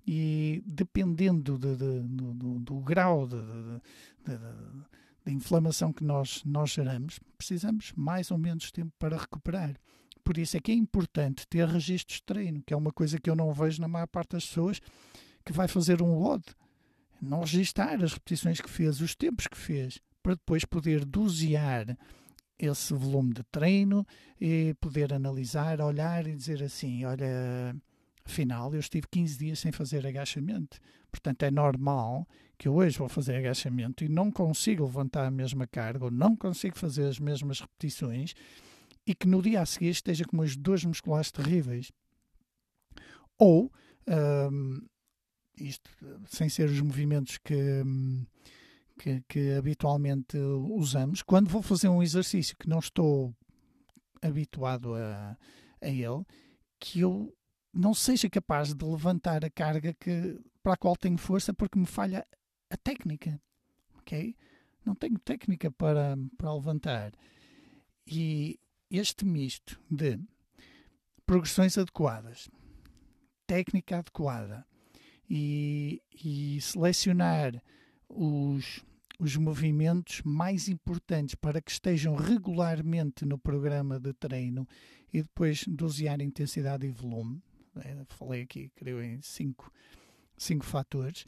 e 0.04 0.64
dependendo 0.66 1.56
de, 1.56 1.76
de, 1.76 2.00
do, 2.00 2.58
do, 2.58 2.80
grau 2.80 3.28
de, 3.28 3.36
de, 4.24 5.32
inflamação 5.32 5.92
que 5.92 6.02
nós, 6.02 6.42
nós 6.44 6.70
geramos, 6.70 7.20
precisamos 7.38 7.92
mais 7.94 8.32
ou 8.32 8.38
menos 8.38 8.72
tempo 8.72 8.92
para 8.98 9.16
recuperar. 9.16 9.76
Por 10.24 10.38
isso 10.38 10.56
é 10.56 10.60
que 10.60 10.72
é 10.72 10.74
importante 10.74 11.46
ter 11.46 11.68
registros 11.68 12.16
de 12.16 12.24
treino, 12.24 12.62
que 12.66 12.74
é 12.74 12.76
uma 12.76 12.90
coisa 12.90 13.16
que 13.20 13.30
eu 13.30 13.36
não 13.36 13.52
vejo 13.52 13.80
na 13.80 13.86
maior 13.86 14.08
parte 14.08 14.30
das 14.32 14.44
pessoas 14.44 14.80
que 15.44 15.52
vai 15.52 15.68
fazer 15.68 16.02
um 16.02 16.14
WOD. 16.16 16.44
Não 17.20 17.40
registar 17.40 18.02
as 18.02 18.12
repetições 18.12 18.60
que 18.60 18.68
fez, 18.68 19.00
os 19.00 19.14
tempos 19.14 19.46
que 19.46 19.56
fez, 19.56 19.98
para 20.22 20.34
depois 20.34 20.64
poder 20.64 21.04
dosear 21.04 21.96
esse 22.58 22.94
volume 22.94 23.32
de 23.34 23.42
treino 23.44 24.06
e 24.40 24.74
poder 24.80 25.12
analisar, 25.12 25.80
olhar 25.80 26.26
e 26.26 26.34
dizer 26.34 26.62
assim: 26.62 27.04
olha, 27.04 27.74
afinal 28.24 28.72
eu 28.72 28.80
estive 28.80 29.06
15 29.10 29.38
dias 29.38 29.58
sem 29.58 29.72
fazer 29.72 30.06
agachamento. 30.06 30.78
Portanto, 31.10 31.42
é 31.42 31.50
normal 31.50 32.26
que 32.58 32.68
eu 32.68 32.74
hoje 32.74 32.98
vou 32.98 33.08
fazer 33.08 33.36
agachamento 33.36 34.04
e 34.04 34.08
não 34.08 34.30
consigo 34.30 34.84
levantar 34.84 35.26
a 35.26 35.30
mesma 35.30 35.66
carga 35.66 36.06
ou 36.06 36.10
não 36.10 36.36
consigo 36.36 36.78
fazer 36.78 37.06
as 37.06 37.18
mesmas 37.18 37.60
repetições 37.60 38.34
e 39.06 39.14
que 39.14 39.28
no 39.28 39.42
dia 39.42 39.60
a 39.60 39.66
seguir 39.66 39.90
esteja 39.90 40.24
com 40.24 40.36
umas 40.36 40.56
dores 40.56 40.84
musculares 40.84 41.30
terríveis. 41.30 41.92
Ou, 43.38 43.70
um, 44.50 44.80
isto 45.58 45.90
sem 46.26 46.48
ser 46.48 46.68
os 46.68 46.80
movimentos 46.80 47.38
que. 47.38 47.54
Um, 47.84 48.26
que, 48.98 49.22
que 49.28 49.52
habitualmente 49.54 50.38
usamos, 50.38 51.22
quando 51.22 51.50
vou 51.50 51.62
fazer 51.62 51.88
um 51.88 52.02
exercício 52.02 52.56
que 52.56 52.68
não 52.68 52.78
estou 52.78 53.34
habituado 54.22 54.94
a, 54.94 55.36
a 55.80 55.88
ele, 55.88 56.24
que 56.78 57.00
eu 57.00 57.34
não 57.72 57.92
seja 57.92 58.30
capaz 58.30 58.72
de 58.72 58.84
levantar 58.84 59.44
a 59.44 59.50
carga 59.50 59.92
que, 59.94 60.38
para 60.62 60.74
a 60.74 60.76
qual 60.76 60.96
tenho 60.96 61.18
força 61.18 61.52
porque 61.52 61.78
me 61.78 61.86
falha 61.86 62.26
a 62.70 62.76
técnica. 62.76 63.40
Ok? 63.98 64.36
Não 64.84 64.94
tenho 64.94 65.18
técnica 65.18 65.70
para, 65.70 66.16
para 66.36 66.54
levantar. 66.54 67.12
E 68.06 68.60
este 68.90 69.24
misto 69.24 69.80
de 69.90 70.20
progressões 71.26 71.76
adequadas, 71.76 72.48
técnica 73.46 73.98
adequada 73.98 74.64
e, 75.28 76.02
e 76.24 76.60
selecionar 76.60 77.62
os, 78.08 78.84
os 79.18 79.36
movimentos 79.36 80.22
mais 80.24 80.68
importantes 80.68 81.34
para 81.34 81.60
que 81.60 81.70
estejam 81.70 82.14
regularmente 82.14 83.24
no 83.24 83.38
programa 83.38 83.98
de 83.98 84.12
treino 84.12 84.66
e 85.12 85.22
depois 85.22 85.64
dosear 85.66 86.20
intensidade 86.20 86.86
e 86.86 86.90
volume. 86.90 87.42
É, 87.76 88.04
falei 88.08 88.42
aqui, 88.42 88.70
creio, 88.76 89.02
em 89.02 89.20
cinco, 89.22 89.70
cinco 90.36 90.64
fatores. 90.64 91.24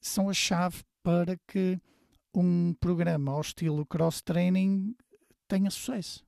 São 0.00 0.28
a 0.28 0.34
chave 0.34 0.82
para 1.02 1.36
que 1.46 1.80
um 2.34 2.74
programa 2.74 3.32
ao 3.32 3.40
estilo 3.40 3.86
cross-training 3.86 4.94
tenha 5.48 5.70
sucesso. 5.70 6.24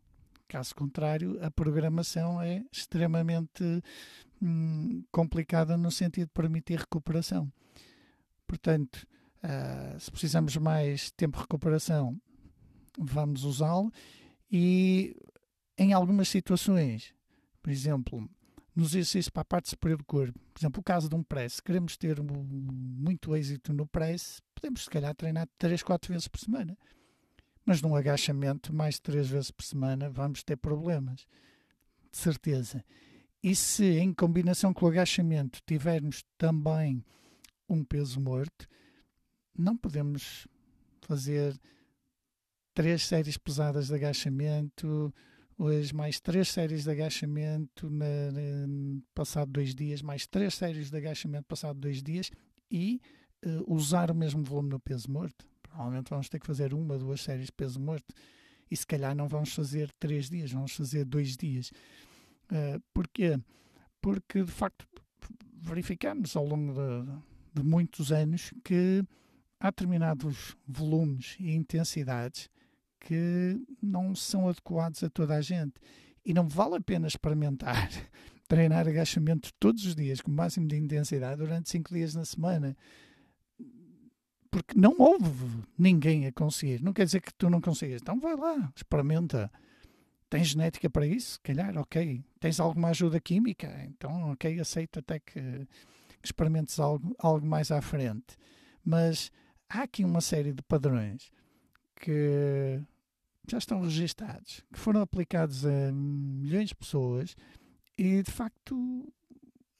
Caso 0.49 0.75
contrário, 0.75 1.39
a 1.45 1.51
programação 1.51 2.41
é 2.41 2.65
extremamente 2.73 3.83
hum, 4.41 5.05
complicada 5.11 5.77
no 5.77 5.91
sentido 5.91 6.27
de 6.27 6.33
permitir 6.33 6.79
recuperação. 6.79 7.53
Portanto, 8.47 9.07
Uh, 9.39 9.99
se 10.01 10.11
precisamos 10.11 10.57
mais 10.57 11.13
tempo 11.13 11.37
de 11.37 11.43
recuperação, 11.43 12.21
vamos 12.99 13.45
usá-lo. 13.45 13.93
E 14.51 15.17
em 15.77 15.93
algumas 15.93 16.29
situações, 16.29 17.15
por 17.63 17.71
exemplo, 17.71 18.29
nos 18.75 18.95
exercícios 18.95 19.29
para 19.29 19.43
a 19.43 19.45
parte 19.45 19.69
superior 19.69 19.99
do 19.99 20.05
corpo, 20.05 20.39
por 20.53 20.61
exemplo, 20.61 20.81
o 20.81 20.85
caso 20.85 21.09
de 21.09 21.15
um 21.15 21.23
press, 21.23 21.55
se 21.55 21.63
queremos 21.63 21.97
ter 21.97 22.21
muito 22.21 23.37
êxito 23.37 23.73
no 23.73 23.87
press, 23.87 24.43
podemos 24.55 24.85
se 24.85 24.91
calhar 24.91 25.15
treinar 25.15 25.49
3, 25.57 25.83
4 25.83 26.13
vezes 26.13 26.29
por 26.29 26.41
semana. 26.41 26.77
Mas 27.65 27.83
num 27.83 27.95
agachamento, 27.95 28.75
mais 28.75 28.95
de 28.95 29.03
3 29.03 29.29
vezes 29.29 29.51
por 29.51 29.63
semana, 29.63 30.11
vamos 30.11 30.43
ter 30.43 30.57
problemas. 30.57 31.27
De 32.11 32.17
certeza. 32.17 32.85
E 33.43 33.55
se 33.55 33.85
em 33.99 34.13
combinação 34.13 34.75
com 34.75 34.87
o 34.87 34.89
agachamento 34.89 35.61
tivermos 35.67 36.25
também 36.37 37.05
um 37.69 37.85
peso 37.85 38.21
morto, 38.21 38.67
não 39.57 39.77
podemos 39.77 40.47
fazer 41.03 41.59
três 42.75 43.07
séries 43.07 43.37
pesadas 43.37 43.89
de 43.89 43.95
agachamento, 43.95 45.13
hoje 45.57 45.95
mais 45.95 46.21
três 46.21 46.49
séries 46.49 46.85
de 46.85 46.91
agachamento 46.91 47.91
na, 47.91 48.31
na, 48.33 49.01
passado 49.15 49.51
dois 49.51 49.75
dias, 49.75 50.01
mais 50.01 50.27
três 50.27 50.55
séries 50.55 50.91
de 50.91 50.97
agachamento 50.97 51.47
passado 51.47 51.79
dois 51.79 52.03
dias 52.03 52.31
e 52.71 53.01
uh, 53.45 53.75
usar 53.75 54.11
o 54.11 54.15
mesmo 54.15 54.45
volume 54.45 54.71
no 54.71 54.81
peso 54.81 55.11
morto. 55.11 55.45
Provavelmente 55.63 56.11
vamos 56.11 56.29
ter 56.29 56.39
que 56.39 56.47
fazer 56.47 56.73
uma, 56.73 56.99
duas 56.99 57.21
séries 57.21 57.47
de 57.47 57.53
peso 57.53 57.81
morto 57.81 58.15
e 58.71 58.77
se 58.77 58.87
calhar 58.87 59.15
não 59.15 59.29
vamos 59.29 59.53
fazer 59.53 59.91
três 59.99 60.29
dias, 60.29 60.53
vamos 60.53 60.73
fazer 60.73 61.05
dois 61.05 61.37
dias. 61.37 61.73
Uh, 62.51 62.81
porquê? 62.93 63.39
Porque 64.01 64.43
de 64.43 64.51
facto 64.51 64.87
verificamos 65.61 66.37
ao 66.37 66.47
longo 66.47 66.73
de, 66.73 67.61
de 67.61 67.67
muitos 67.67 68.13
anos 68.13 68.53
que 68.65 69.05
há 69.61 69.71
determinados 69.71 70.57
volumes 70.67 71.37
e 71.39 71.55
intensidades 71.55 72.49
que 73.01 73.61
não 73.83 74.15
são 74.15 74.49
adequados 74.49 75.03
a 75.03 75.11
toda 75.11 75.35
a 75.35 75.41
gente. 75.41 75.75
E 76.25 76.35
não 76.35 76.49
vale 76.49 76.77
a 76.77 76.81
pena 76.81 77.07
experimentar 77.07 77.89
treinar 78.49 78.89
agachamento 78.89 79.53
todos 79.61 79.85
os 79.85 79.95
dias 79.95 80.21
com 80.21 80.31
o 80.31 80.35
máximo 80.35 80.67
de 80.67 80.77
intensidade 80.77 81.37
durante 81.37 81.69
5 81.69 81.93
dias 81.93 82.15
na 82.15 82.25
semana. 82.25 82.77
Porque 84.51 84.79
não 84.79 84.97
houve 84.99 85.63
ninguém 85.79 86.27
a 86.27 86.33
conseguir. 86.33 86.83
Não 86.83 86.95
quer 86.95 87.05
dizer 87.05 87.21
que 87.21 87.35
tu 87.35 87.51
não 87.51 87.61
consigas. 87.61 88.01
Então 88.01 88.19
vai 88.19 88.35
lá, 88.35 88.73
experimenta. 88.75 89.53
Tens 90.31 90.49
genética 90.49 90.91
para 90.91 91.07
isso? 91.07 91.41
Calhar, 91.43 91.77
ok. 91.79 92.23
Tens 92.39 92.61
alguma 92.61 92.89
ajuda 92.89 93.21
química? 93.21 93.69
Então, 93.85 94.33
ok, 94.33 94.61
aceita 94.61 95.01
até 95.01 95.19
que, 95.19 95.41
que 95.41 96.25
experimentes 96.25 96.79
algo, 96.79 97.15
algo 97.19 97.47
mais 97.47 97.71
à 97.71 97.81
frente. 97.81 98.37
Mas 98.85 99.31
há 99.69 99.83
aqui 99.83 100.05
uma 100.05 100.21
série 100.21 100.53
de 100.53 100.63
padrões 100.63 101.31
que 101.97 102.81
já 103.51 103.59
estão 103.59 103.81
registados, 103.83 104.63
que 104.73 104.79
foram 104.79 105.01
aplicados 105.01 105.65
a 105.65 105.93
milhões 105.93 106.69
de 106.69 106.75
pessoas 106.75 107.35
e 107.97 108.23
de 108.23 108.31
facto 108.31 109.11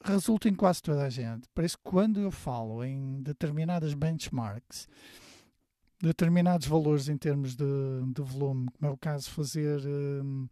resultam 0.03 0.51
em 0.51 0.55
quase 0.55 0.81
toda 0.81 1.03
a 1.03 1.09
gente. 1.09 1.47
Por 1.53 1.63
isso, 1.63 1.77
quando 1.83 2.19
eu 2.19 2.31
falo 2.31 2.83
em 2.83 3.21
determinadas 3.21 3.93
benchmarks, 3.93 4.87
determinados 6.01 6.67
valores 6.67 7.09
em 7.09 7.17
termos 7.17 7.55
de, 7.55 7.65
de 8.13 8.21
volume, 8.21 8.67
como 8.71 8.91
é 8.91 8.93
o 8.93 8.97
caso 8.97 9.29
fazer 9.31 9.81
um, 9.85 10.47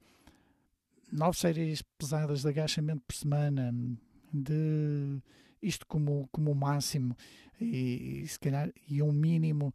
nove 1.11 1.37
séries 1.37 1.81
pesadas 1.97 2.41
de 2.41 2.49
agachamento 2.49 3.01
por 3.07 3.15
semana, 3.15 3.73
de 4.33 5.21
isto 5.61 5.85
como, 5.87 6.27
como 6.31 6.53
máximo, 6.53 7.15
e, 7.59 8.21
e 8.23 8.27
se 8.27 8.39
calhar 8.39 8.71
e 8.87 9.01
um 9.01 9.11
mínimo 9.11 9.73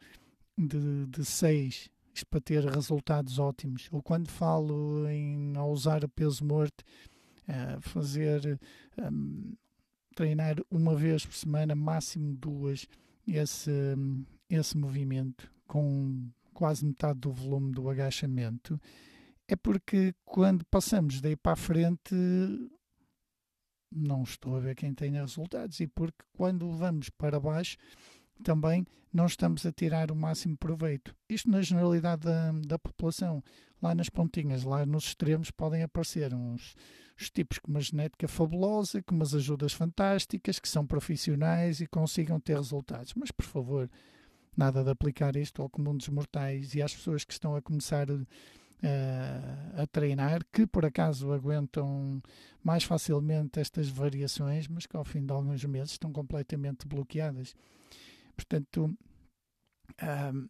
de, 0.57 1.07
de 1.07 1.25
seis 1.25 1.91
isto 2.15 2.27
para 2.27 2.41
ter 2.41 2.65
resultados 2.65 3.39
ótimos. 3.39 3.89
Ou 3.91 4.03
quando 4.03 4.29
falo 4.29 5.09
em 5.09 5.57
a 5.57 5.65
usar 5.65 6.07
peso 6.09 6.45
morto, 6.45 6.85
uh, 7.49 7.81
fazer 7.81 8.61
um, 8.99 9.55
treinar 10.15 10.57
uma 10.71 10.95
vez 10.95 11.25
por 11.25 11.35
semana, 11.35 11.75
máximo 11.75 12.35
duas, 12.35 12.87
esse, 13.27 13.71
esse 14.51 14.77
movimento 14.77 15.51
com 15.73 16.31
quase 16.53 16.85
metade 16.85 17.21
do 17.21 17.33
volume 17.33 17.73
do 17.73 17.89
agachamento, 17.89 18.79
é 19.49 19.57
porque 19.57 20.15
quando 20.23 20.67
passamos 20.67 21.19
daí 21.19 21.35
para 21.35 21.53
a 21.53 21.57
frente 21.57 22.15
não 23.91 24.23
estou 24.23 24.55
a 24.55 24.61
ver 24.61 24.75
quem 24.75 24.93
tenha 24.93 25.23
resultados 25.23 25.81
e 25.81 25.87
porque 25.87 26.23
quando 26.35 26.71
vamos 26.73 27.09
para 27.09 27.41
baixo 27.41 27.79
também 28.45 28.85
não 29.11 29.25
estamos 29.25 29.65
a 29.65 29.73
tirar 29.73 30.11
o 30.11 30.15
máximo 30.15 30.59
proveito. 30.59 31.17
Isto 31.27 31.51
na 31.51 31.63
generalidade 31.63 32.21
da, 32.21 32.53
da 32.53 32.79
população. 32.79 33.43
Lá 33.81 33.95
nas 33.95 34.11
pontinhas, 34.11 34.65
lá 34.65 34.85
nos 34.85 35.05
extremos, 35.05 35.51
podem 35.51 35.83
aparecer 35.83 36.35
uns, 36.35 36.75
uns 37.19 37.31
tipos 37.31 37.59
com 37.59 37.71
uma 37.71 37.81
genética 37.81 38.29
fabulosa, 38.29 39.03
com 39.03 39.15
umas 39.15 39.35
ajudas 39.35 39.73
fantásticas, 39.73 40.61
que 40.61 40.69
são 40.69 40.87
profissionais 40.87 41.81
e 41.81 41.87
consigam 41.87 42.39
ter 42.39 42.57
resultados. 42.57 43.15
Mas, 43.15 43.31
por 43.31 43.47
favor, 43.47 43.91
nada 44.57 44.83
de 44.85 44.91
aplicar 44.91 45.37
isto 45.37 45.63
ao 45.63 45.69
comum 45.69 45.97
dos 45.97 46.09
mortais 46.09 46.75
e 46.75 46.83
às 46.83 46.95
pessoas 46.95 47.25
que 47.25 47.33
estão 47.33 47.57
a 47.57 47.63
começar 47.63 48.07
a 49.77 49.87
treinar, 49.87 50.41
que 50.53 50.67
por 50.67 50.85
acaso 50.85 51.33
aguentam 51.33 52.21
mais 52.63 52.85
facilmente 52.85 53.61
estas 53.61 53.89
variações, 53.89 54.67
mas 54.69 54.87
que 54.87 54.97
ao 54.97 55.05
fim 55.05 55.25
de 55.25 55.33
alguns 55.33 55.65
meses 55.65 55.93
estão 55.93 56.13
completamente 56.13 56.87
bloqueadas. 56.87 57.55
Portanto, 58.37 58.97
Um, 60.03 60.49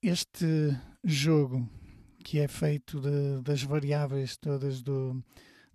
este 0.00 0.78
jogo 1.02 1.68
que 2.24 2.38
é 2.38 2.46
feito 2.46 3.00
de, 3.00 3.42
das 3.42 3.64
variáveis 3.64 4.36
todas 4.36 4.80
do, 4.80 5.20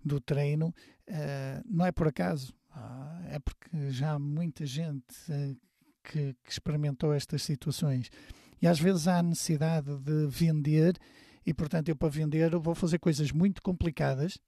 do 0.02 0.18
treino 0.18 0.68
uh, 1.08 1.62
não 1.66 1.84
é 1.84 1.92
por 1.92 2.08
acaso, 2.08 2.54
uh, 2.70 3.26
é 3.28 3.38
porque 3.38 3.90
já 3.90 4.12
há 4.12 4.18
muita 4.18 4.64
gente 4.64 5.14
uh, 5.28 5.56
que, 6.02 6.34
que, 6.44 6.50
experimentou 6.50 7.12
estas 7.12 7.42
situações 7.42 8.10
e 8.60 8.66
às 8.66 8.78
vezes 8.78 9.08
há 9.08 9.22
necessidade 9.22 9.96
de 9.98 10.26
vender 10.26 10.96
e 11.44 11.52
portanto 11.52 11.88
eu 11.88 11.96
para 11.96 12.08
vender 12.08 12.50
vou 12.56 12.74
fazer 12.74 12.98
coisas 12.98 13.32
muito 13.32 13.62
complicadas 13.62 14.38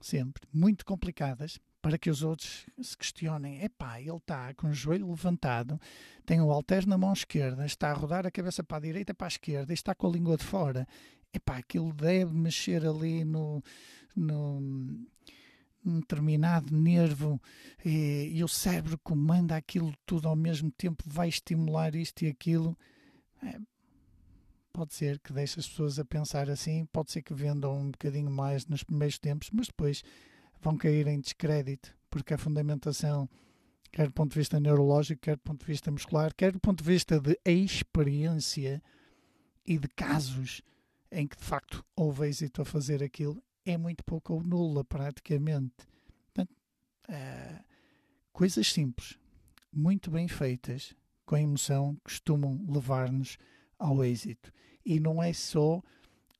sempre, 0.00 0.42
muito 0.52 0.84
complicadas 0.84 1.58
para 1.86 1.98
que 1.98 2.10
os 2.10 2.22
outros 2.22 2.66
se 2.80 2.96
questionem. 2.96 3.62
Epá, 3.62 4.00
ele 4.00 4.16
está 4.16 4.52
com 4.54 4.68
o 4.68 4.72
joelho 4.72 5.08
levantado, 5.08 5.80
tem 6.24 6.40
o 6.40 6.50
halter 6.50 6.86
na 6.86 6.98
mão 6.98 7.12
esquerda, 7.12 7.64
está 7.64 7.90
a 7.90 7.94
rodar 7.94 8.26
a 8.26 8.30
cabeça 8.30 8.64
para 8.64 8.78
a 8.78 8.80
direita 8.80 9.12
e 9.12 9.14
para 9.14 9.26
a 9.26 9.28
esquerda, 9.28 9.72
e 9.72 9.74
está 9.74 9.94
com 9.94 10.08
a 10.08 10.10
língua 10.10 10.36
de 10.36 10.44
fora. 10.44 10.86
Epá, 11.32 11.58
aquilo 11.58 11.92
deve 11.92 12.32
mexer 12.34 12.84
ali 12.84 13.24
no, 13.24 13.62
no 14.16 15.06
um 15.88 16.00
determinado 16.00 16.74
nervo 16.76 17.40
e, 17.84 18.32
e, 18.34 18.44
o 18.44 18.48
cérebro 18.48 18.98
comanda 18.98 19.56
aquilo 19.56 19.94
tudo 20.04 20.28
ao 20.28 20.36
mesmo 20.36 20.70
tempo, 20.70 21.04
vai 21.06 21.28
estimular 21.28 21.94
isto 21.94 22.24
e 22.24 22.28
aquilo. 22.28 22.76
É, 23.42 23.58
pode 24.72 24.94
ser 24.94 25.18
que 25.20 25.32
deixe 25.32 25.58
as 25.58 25.68
pessoas 25.68 25.98
a 25.98 26.04
pensar 26.04 26.50
assim, 26.50 26.84
pode 26.92 27.10
ser 27.10 27.22
que 27.22 27.32
vendam 27.32 27.76
um 27.78 27.90
bocadinho 27.90 28.30
mais 28.30 28.66
nos 28.66 28.82
primeiros 28.82 29.18
tempos, 29.18 29.48
mas 29.52 29.68
depois 29.68 30.02
vão 30.60 30.76
cair 30.76 31.06
em 31.06 31.20
descrédito, 31.20 31.96
porque 32.10 32.34
a 32.34 32.38
fundamentação, 32.38 33.28
quer 33.90 34.08
do 34.08 34.12
ponto 34.12 34.32
de 34.32 34.38
vista 34.38 34.60
neurológico, 34.60 35.22
quer 35.22 35.36
do 35.36 35.42
ponto 35.42 35.60
de 35.60 35.66
vista 35.66 35.90
muscular, 35.90 36.34
quer 36.34 36.52
do 36.52 36.60
ponto 36.60 36.82
de 36.82 36.90
vista 36.90 37.18
de 37.20 37.38
experiência 37.44 38.82
e 39.64 39.78
de 39.78 39.88
casos 39.88 40.62
em 41.10 41.26
que 41.26 41.36
de 41.36 41.44
facto 41.44 41.84
houve 41.94 42.26
êxito 42.28 42.60
a 42.60 42.64
fazer 42.64 43.02
aquilo, 43.02 43.42
é 43.66 43.76
muito 43.76 44.04
pouco 44.04 44.34
ou 44.34 44.42
nula 44.42 44.84
praticamente. 44.84 45.86
Portanto, 46.32 46.56
uh, 47.08 47.64
coisas 48.32 48.66
simples, 48.68 49.18
muito 49.72 50.10
bem 50.10 50.28
feitas, 50.28 50.94
com 51.26 51.36
emoção, 51.36 51.96
costumam 52.04 52.64
levar-nos 52.68 53.36
ao 53.78 54.04
êxito. 54.04 54.52
E 54.84 55.00
não 55.00 55.20
é 55.20 55.32
só 55.32 55.82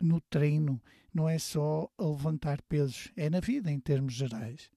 no 0.01 0.21
treino, 0.21 0.81
não 1.13 1.29
é 1.29 1.39
só 1.39 1.91
a 1.99 2.05
levantar 2.05 2.63
pesos, 2.63 3.11
é 3.17 3.29
na 3.29 3.41
vida 3.41 3.71
em 3.71 3.81
termos 3.81 4.15
gerais. 4.15 4.71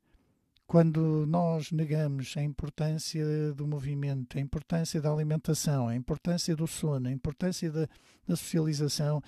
Quando 0.66 1.26
nós 1.26 1.72
negamos 1.72 2.36
a 2.38 2.44
importância 2.44 3.54
do 3.54 3.68
movimento, 3.68 4.38
a 4.38 4.42
importância 4.42 5.02
da 5.02 5.12
alimentação, 5.12 5.88
a 5.88 5.96
importância 5.96 6.56
do 6.56 6.68
sono, 6.68 7.08
a 7.08 7.12
importância 7.12 7.72
da, 7.72 7.88
da 8.28 8.36
socialização, 8.36 9.22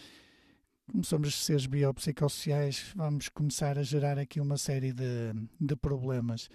como 0.92 1.06
somos 1.06 1.34
seres 1.36 1.66
biopsicossociais, 1.66 2.92
vamos 2.96 3.30
começar 3.30 3.80
a 3.80 3.84
gerar 3.84 4.20
aqui 4.20 4.42
uma 4.42 4.58
série 4.58 4.92
de, 4.92 5.34
de 5.60 5.76
problemas. 5.78 6.50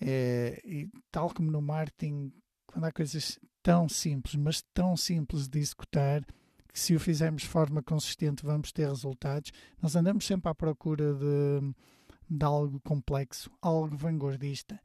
É, 0.00 0.60
e 0.64 0.88
tal 1.10 1.28
como 1.28 1.50
no 1.50 1.60
marketing, 1.60 2.32
quando 2.66 2.84
há 2.84 2.92
coisas 2.92 3.38
tão 3.62 3.86
simples, 3.86 4.36
mas 4.36 4.62
tão 4.72 4.96
simples 4.96 5.46
de 5.48 5.58
executar, 5.58 6.24
que 6.72 6.80
se 6.80 6.94
o 6.94 7.00
fizermos 7.00 7.42
de 7.42 7.48
forma 7.48 7.82
consistente 7.82 8.44
vamos 8.44 8.72
ter 8.72 8.88
resultados. 8.88 9.52
Nós 9.80 9.94
andamos 9.94 10.26
sempre 10.26 10.50
à 10.50 10.54
procura 10.54 11.12
de, 11.14 11.74
de 12.28 12.44
algo 12.44 12.80
complexo, 12.80 13.50
algo 13.60 13.94
vanguardista 13.94 14.80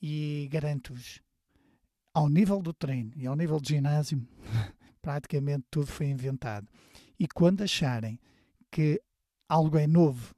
e 0.00 0.48
garanto-vos, 0.50 1.20
ao 2.14 2.28
nível 2.28 2.62
do 2.62 2.72
treino 2.72 3.12
e 3.14 3.26
ao 3.26 3.36
nível 3.36 3.60
do 3.60 3.68
ginásio, 3.68 4.26
praticamente 5.02 5.66
tudo 5.70 5.86
foi 5.86 6.06
inventado. 6.06 6.66
E 7.18 7.28
quando 7.28 7.62
acharem 7.62 8.18
que 8.70 9.00
algo 9.48 9.76
é 9.76 9.86
novo, 9.86 10.34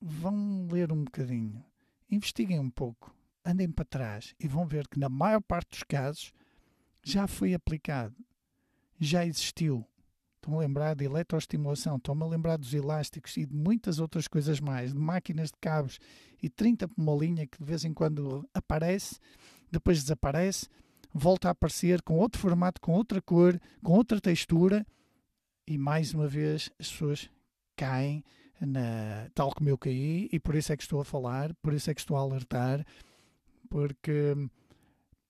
vão 0.00 0.66
ler 0.70 0.92
um 0.92 1.04
bocadinho, 1.04 1.64
investiguem 2.10 2.60
um 2.60 2.70
pouco, 2.70 3.14
andem 3.44 3.70
para 3.70 3.84
trás 3.84 4.34
e 4.38 4.46
vão 4.46 4.66
ver 4.66 4.86
que 4.86 4.98
na 4.98 5.08
maior 5.08 5.40
parte 5.40 5.70
dos 5.70 5.82
casos 5.82 6.32
já 7.02 7.26
foi 7.26 7.54
aplicado. 7.54 8.14
Já 8.98 9.24
existiu. 9.24 9.86
Estão 10.36 10.56
a 10.56 10.60
lembrar 10.60 10.94
de 10.94 11.04
eletroestimulação, 11.04 11.96
estão-me 11.96 12.22
a 12.22 12.26
lembrar 12.26 12.58
dos 12.58 12.74
elásticos 12.74 13.36
e 13.38 13.46
de 13.46 13.54
muitas 13.54 13.98
outras 13.98 14.28
coisas 14.28 14.60
mais, 14.60 14.92
de 14.92 14.98
máquinas 14.98 15.48
de 15.48 15.56
cabos 15.58 15.98
e 16.42 16.50
30 16.50 16.86
por 16.88 17.00
uma 17.00 17.14
linha 17.14 17.46
que 17.46 17.58
de 17.58 17.64
vez 17.64 17.84
em 17.84 17.94
quando 17.94 18.46
aparece, 18.52 19.18
depois 19.70 20.02
desaparece, 20.02 20.68
volta 21.14 21.48
a 21.48 21.52
aparecer 21.52 22.02
com 22.02 22.18
outro 22.18 22.40
formato, 22.40 22.78
com 22.78 22.92
outra 22.92 23.22
cor, 23.22 23.58
com 23.82 23.92
outra 23.92 24.20
textura 24.20 24.86
e 25.66 25.78
mais 25.78 26.12
uma 26.14 26.26
vez 26.26 26.70
as 26.78 26.90
pessoas 26.90 27.30
caem 27.76 28.24
na, 28.60 29.28
tal 29.34 29.52
como 29.52 29.68
eu 29.68 29.78
caí 29.78 30.28
e 30.32 30.38
por 30.38 30.54
isso 30.54 30.72
é 30.72 30.76
que 30.76 30.82
estou 30.82 31.00
a 31.00 31.04
falar, 31.04 31.54
por 31.56 31.72
isso 31.72 31.90
é 31.90 31.94
que 31.94 32.00
estou 32.00 32.16
a 32.16 32.20
alertar, 32.20 32.84
porque 33.68 34.34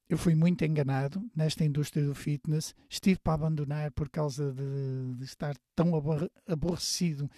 eu 0.08 0.18
fui 0.18 0.34
muito 0.34 0.64
enganado 0.64 1.24
nesta 1.34 1.64
indústria 1.64 2.04
do 2.04 2.14
fitness. 2.14 2.74
Estive 2.88 3.18
para 3.18 3.34
abandonar 3.34 3.90
por 3.92 4.08
causa 4.08 4.52
de, 4.52 5.14
de 5.16 5.24
estar 5.24 5.56
tão 5.74 5.92
aborrecido 6.46 7.30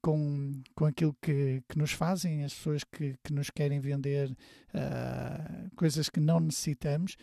com, 0.00 0.62
com 0.74 0.86
aquilo 0.86 1.16
que, 1.20 1.62
que 1.68 1.78
nos 1.78 1.92
fazem, 1.92 2.44
as 2.44 2.54
pessoas 2.54 2.84
que, 2.84 3.16
que 3.22 3.32
nos 3.32 3.50
querem 3.50 3.80
vender 3.80 4.30
uh, 4.30 5.76
coisas 5.76 6.08
que 6.08 6.20
não 6.20 6.40
necessitamos. 6.40 7.16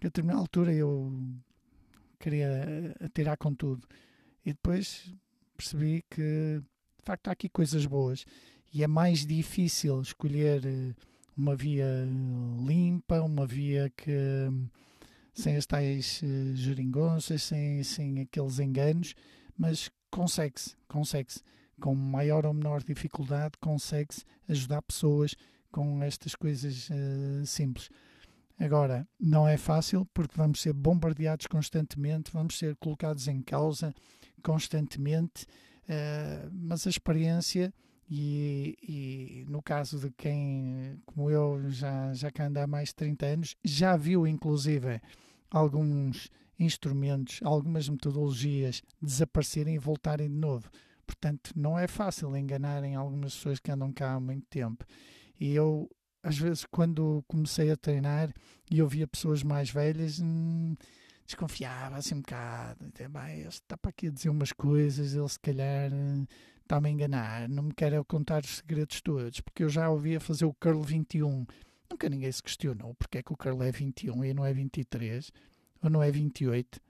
A 0.00 0.04
determinada 0.04 0.40
altura 0.40 0.72
eu 0.72 1.12
queria 2.18 2.94
tirar 3.14 3.36
com 3.36 3.54
tudo. 3.54 3.86
E 4.44 4.52
depois 4.52 5.12
percebi 5.56 6.04
que, 6.10 6.60
de 6.60 7.04
facto, 7.04 7.28
há 7.28 7.32
aqui 7.32 7.48
coisas 7.48 7.86
boas. 7.86 8.24
E 8.72 8.82
é 8.82 8.86
mais 8.86 9.26
difícil 9.26 10.00
escolher. 10.00 10.64
Uh, 10.64 10.94
uma 11.36 11.56
via 11.56 12.06
limpa, 12.64 13.20
uma 13.20 13.46
via 13.46 13.90
que 13.96 14.12
sem 15.34 15.56
as 15.56 15.66
tais 15.66 16.22
uh, 16.22 16.54
geringonças, 16.54 17.42
sem, 17.42 17.82
sem 17.82 18.20
aqueles 18.20 18.58
enganos, 18.58 19.14
mas 19.56 19.90
consegue-se, 20.10 20.76
consegue-se, 20.86 21.42
com 21.80 21.94
maior 21.94 22.46
ou 22.46 22.52
menor 22.52 22.82
dificuldade, 22.82 23.54
consegue-se 23.60 24.24
ajudar 24.48 24.82
pessoas 24.82 25.34
com 25.70 26.02
estas 26.02 26.34
coisas 26.34 26.88
uh, 26.90 27.46
simples. 27.46 27.88
Agora, 28.62 29.08
não 29.18 29.48
é 29.48 29.56
fácil 29.56 30.06
porque 30.14 30.36
vamos 30.36 30.62
ser 30.62 30.72
bombardeados 30.72 31.48
constantemente, 31.48 32.30
vamos 32.32 32.56
ser 32.56 32.76
colocados 32.76 33.26
em 33.26 33.42
causa 33.42 33.92
constantemente, 34.40 35.46
uh, 35.82 36.48
mas 36.52 36.86
a 36.86 36.90
experiência 36.90 37.74
e, 38.08 38.76
e, 38.80 39.50
no 39.50 39.60
caso 39.60 39.98
de 39.98 40.12
quem, 40.12 40.96
como 41.04 41.28
eu, 41.28 41.68
já, 41.70 42.14
já 42.14 42.30
cá 42.30 42.46
anda 42.46 42.62
há 42.62 42.66
mais 42.68 42.90
de 42.90 42.94
30 42.94 43.26
anos, 43.26 43.56
já 43.64 43.96
viu 43.96 44.28
inclusive 44.28 45.00
alguns 45.50 46.30
instrumentos, 46.56 47.40
algumas 47.42 47.88
metodologias 47.88 48.80
desaparecerem 49.00 49.74
e 49.74 49.78
voltarem 49.78 50.28
de 50.28 50.36
novo. 50.36 50.70
Portanto, 51.04 51.50
não 51.56 51.76
é 51.76 51.88
fácil 51.88 52.36
enganarem 52.36 52.94
algumas 52.94 53.34
pessoas 53.34 53.58
que 53.58 53.72
andam 53.72 53.92
cá 53.92 54.12
há 54.12 54.20
muito 54.20 54.46
tempo. 54.48 54.84
E 55.40 55.52
eu, 55.52 55.90
às 56.22 56.38
vezes, 56.38 56.64
quando 56.70 57.24
comecei 57.26 57.70
a 57.70 57.76
treinar 57.76 58.32
e 58.70 58.78
eu 58.78 58.88
via 58.88 59.06
pessoas 59.06 59.42
mais 59.42 59.70
velhas, 59.70 60.20
hum, 60.20 60.76
desconfiava 61.26 61.96
assim 61.96 62.14
um 62.14 62.20
bocado. 62.20 62.92
Bem, 63.10 63.40
está 63.42 63.76
para 63.76 63.90
aqui 63.90 64.06
a 64.06 64.10
dizer 64.10 64.28
umas 64.28 64.52
coisas, 64.52 65.14
ele 65.14 65.28
se 65.28 65.40
calhar 65.40 65.92
hum, 65.92 66.26
está-me 66.62 66.88
a 66.88 66.92
enganar, 66.92 67.48
não 67.48 67.64
me 67.64 67.74
quer 67.74 68.02
contar 68.04 68.44
os 68.44 68.56
segredos 68.56 69.00
todos, 69.00 69.40
porque 69.40 69.64
eu 69.64 69.68
já 69.68 69.90
ouvia 69.90 70.20
fazer 70.20 70.44
o 70.44 70.54
curl 70.54 70.82
21. 70.82 71.44
Nunca 71.90 72.08
ninguém 72.08 72.32
se 72.32 72.42
questionou 72.42 72.94
porque 72.94 73.18
é 73.18 73.22
que 73.22 73.32
o 73.32 73.36
curl 73.36 73.62
é 73.62 73.72
21 73.72 74.24
e 74.24 74.32
não 74.32 74.44
é 74.44 74.52
23 74.52 75.30
ou 75.82 75.90
não 75.90 76.02
é 76.02 76.10
28. 76.10 76.80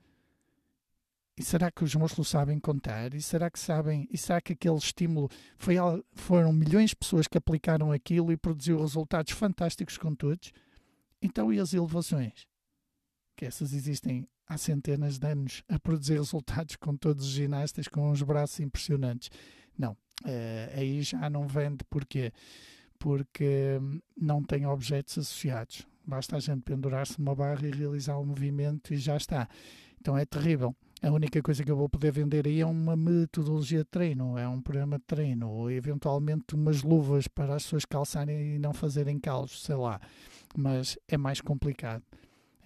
E 1.35 1.43
será 1.43 1.71
que 1.71 1.83
os 1.83 1.95
músculos 1.95 2.29
sabem 2.29 2.59
contar? 2.59 3.13
E 3.15 3.21
será 3.21 3.49
que 3.49 3.59
sabem? 3.59 4.07
E 4.11 4.17
será 4.17 4.39
que 4.39 4.53
aquele 4.53 4.77
estímulo 4.77 5.29
foi, 5.57 5.75
foram 6.13 6.53
milhões 6.53 6.91
de 6.91 6.95
pessoas 6.95 7.27
que 7.27 7.37
aplicaram 7.37 7.91
aquilo 7.91 8.31
e 8.31 8.37
produziu 8.37 8.79
resultados 8.79 9.33
fantásticos 9.33 9.97
com 9.97 10.13
todos? 10.13 10.51
Então, 11.21 11.51
e 11.51 11.59
as 11.59 11.73
elevações? 11.73 12.45
Que 13.35 13.45
essas 13.45 13.73
existem 13.73 14.27
há 14.47 14.57
centenas 14.57 15.17
de 15.17 15.27
anos 15.27 15.63
a 15.67 15.79
produzir 15.79 16.13
resultados 16.13 16.75
com 16.75 16.95
todos 16.95 17.25
os 17.25 17.31
ginastas 17.31 17.87
com 17.87 18.11
uns 18.11 18.21
braços 18.21 18.59
impressionantes. 18.59 19.31
Não, 19.75 19.93
uh, 19.93 20.77
aí 20.77 21.01
já 21.01 21.29
não 21.29 21.47
vende. 21.47 21.83
Porquê? 21.89 22.31
Porque 22.99 23.79
não 24.15 24.43
tem 24.43 24.67
objetos 24.67 25.17
associados. 25.17 25.87
Basta 26.05 26.35
a 26.35 26.39
gente 26.39 26.61
pendurar-se 26.61 27.19
numa 27.19 27.33
barra 27.33 27.65
e 27.67 27.71
realizar 27.71 28.17
o 28.17 28.25
movimento 28.25 28.93
e 28.93 28.97
já 28.97 29.17
está. 29.17 29.47
Então 29.99 30.17
é 30.17 30.25
terrível. 30.25 30.75
A 31.03 31.11
única 31.11 31.41
coisa 31.41 31.65
que 31.65 31.69
eu 31.69 31.75
vou 31.75 31.89
poder 31.89 32.13
vender 32.13 32.47
aí 32.47 32.61
é 32.61 32.65
uma 32.65 32.95
metodologia 32.95 33.79
de 33.79 33.89
treino, 33.89 34.37
é 34.37 34.47
um 34.47 34.61
programa 34.61 34.97
de 34.97 35.03
treino, 35.03 35.49
ou 35.49 35.69
eventualmente 35.69 36.55
umas 36.55 36.81
luvas 36.81 37.27
para 37.27 37.55
as 37.55 37.63
pessoas 37.63 37.83
calçarem 37.83 38.55
e 38.55 38.57
não 38.57 38.73
fazerem 38.73 39.19
calos, 39.19 39.63
sei 39.63 39.75
lá. 39.75 39.99
Mas 40.57 40.97
é 41.09 41.17
mais 41.17 41.41
complicado. 41.41 42.01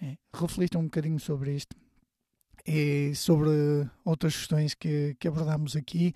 É, 0.00 0.16
reflitam 0.32 0.82
um 0.82 0.84
bocadinho 0.84 1.18
sobre 1.18 1.56
isto 1.56 1.76
e 2.64 3.12
sobre 3.16 3.50
outras 4.04 4.36
questões 4.36 4.72
que, 4.72 5.16
que 5.18 5.26
abordamos 5.26 5.74
aqui. 5.74 6.14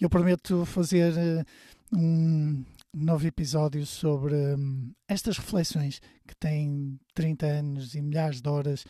Eu 0.00 0.10
prometo 0.10 0.66
fazer 0.66 1.12
uh, 1.12 1.96
um 1.96 2.64
novo 2.92 3.24
episódio 3.28 3.86
sobre 3.86 4.34
um, 4.34 4.90
estas 5.06 5.38
reflexões 5.38 6.02
que 6.26 6.34
têm 6.34 6.98
30 7.14 7.46
anos 7.46 7.94
e 7.94 8.02
milhares 8.02 8.40
de 8.40 8.48
horas 8.48 8.84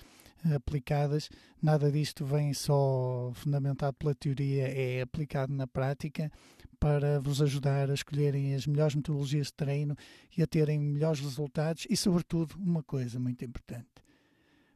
aplicadas. 0.55 1.29
Nada 1.63 1.91
disto 1.91 2.25
vem 2.25 2.53
só 2.55 3.31
fundamentado 3.35 3.95
pela 3.95 4.15
teoria, 4.15 4.69
é 4.69 5.03
aplicado 5.03 5.53
na 5.53 5.67
prática 5.67 6.31
para 6.79 7.21
vos 7.21 7.43
ajudar 7.43 7.91
a 7.91 7.95
escolherem 7.95 8.55
as 8.55 8.67
melhores 8.67 8.95
metodologias 8.95 9.49
de 9.49 9.53
treino 9.53 9.97
e 10.37 10.43
a 10.43 10.47
terem 10.47 10.79
melhores 10.79 11.21
resultados 11.21 11.87
e, 11.91 11.97
sobretudo, 11.97 12.57
uma 12.59 12.83
coisa 12.83 13.21
muito 13.21 13.45
importante, 13.45 13.87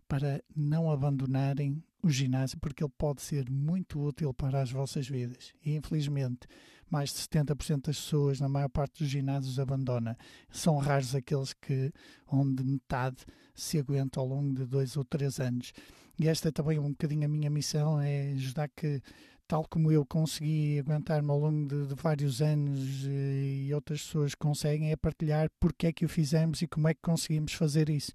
para 0.06 0.44
não 0.54 0.90
abandonarem 0.90 1.82
o 2.04 2.10
ginásio, 2.10 2.58
porque 2.60 2.84
ele 2.84 2.92
pode 2.96 3.22
ser 3.22 3.50
muito 3.50 4.00
útil 4.00 4.32
para 4.34 4.60
as 4.60 4.70
vossas 4.70 5.08
vidas. 5.08 5.54
E, 5.64 5.74
infelizmente, 5.74 6.46
mais 6.90 7.10
de 7.10 7.16
70% 7.16 7.86
das 7.86 7.96
pessoas, 7.96 8.40
na 8.40 8.48
maior 8.48 8.68
parte 8.68 9.02
dos 9.02 9.08
ginásios, 9.08 9.58
abandona. 9.58 10.16
São 10.50 10.76
raros 10.76 11.14
aqueles 11.14 11.54
que, 11.54 11.92
onde 12.26 12.62
metade 12.62 13.24
se 13.54 13.78
aguenta 13.78 14.20
ao 14.20 14.26
longo 14.26 14.54
de 14.54 14.66
dois 14.66 14.96
ou 14.96 15.04
três 15.04 15.40
anos. 15.40 15.72
E 16.18 16.28
esta 16.28 16.48
é 16.48 16.52
também 16.52 16.78
um 16.78 16.90
bocadinho 16.90 17.24
a 17.24 17.28
minha 17.28 17.50
missão, 17.50 18.00
é 18.00 18.32
ajudar 18.32 18.68
que 18.68 19.02
tal 19.48 19.64
como 19.68 19.90
eu 19.90 20.04
consegui 20.06 20.78
aguentar-me 20.78 21.30
ao 21.30 21.38
longo 21.38 21.68
de, 21.68 21.86
de, 21.86 21.94
vários 21.94 22.40
anos 22.40 23.04
eh, 23.06 23.64
e 23.66 23.74
outras 23.74 24.02
pessoas 24.02 24.34
conseguem, 24.34 24.90
é 24.90 24.96
partilhar 24.96 25.50
porque 25.60 25.86
é 25.86 25.92
que 25.92 26.04
o 26.04 26.08
fizemos 26.08 26.62
e 26.62 26.66
como 26.66 26.88
é 26.88 26.94
que 26.94 27.00
conseguimos 27.02 27.52
fazer 27.52 27.90
isso. 27.90 28.12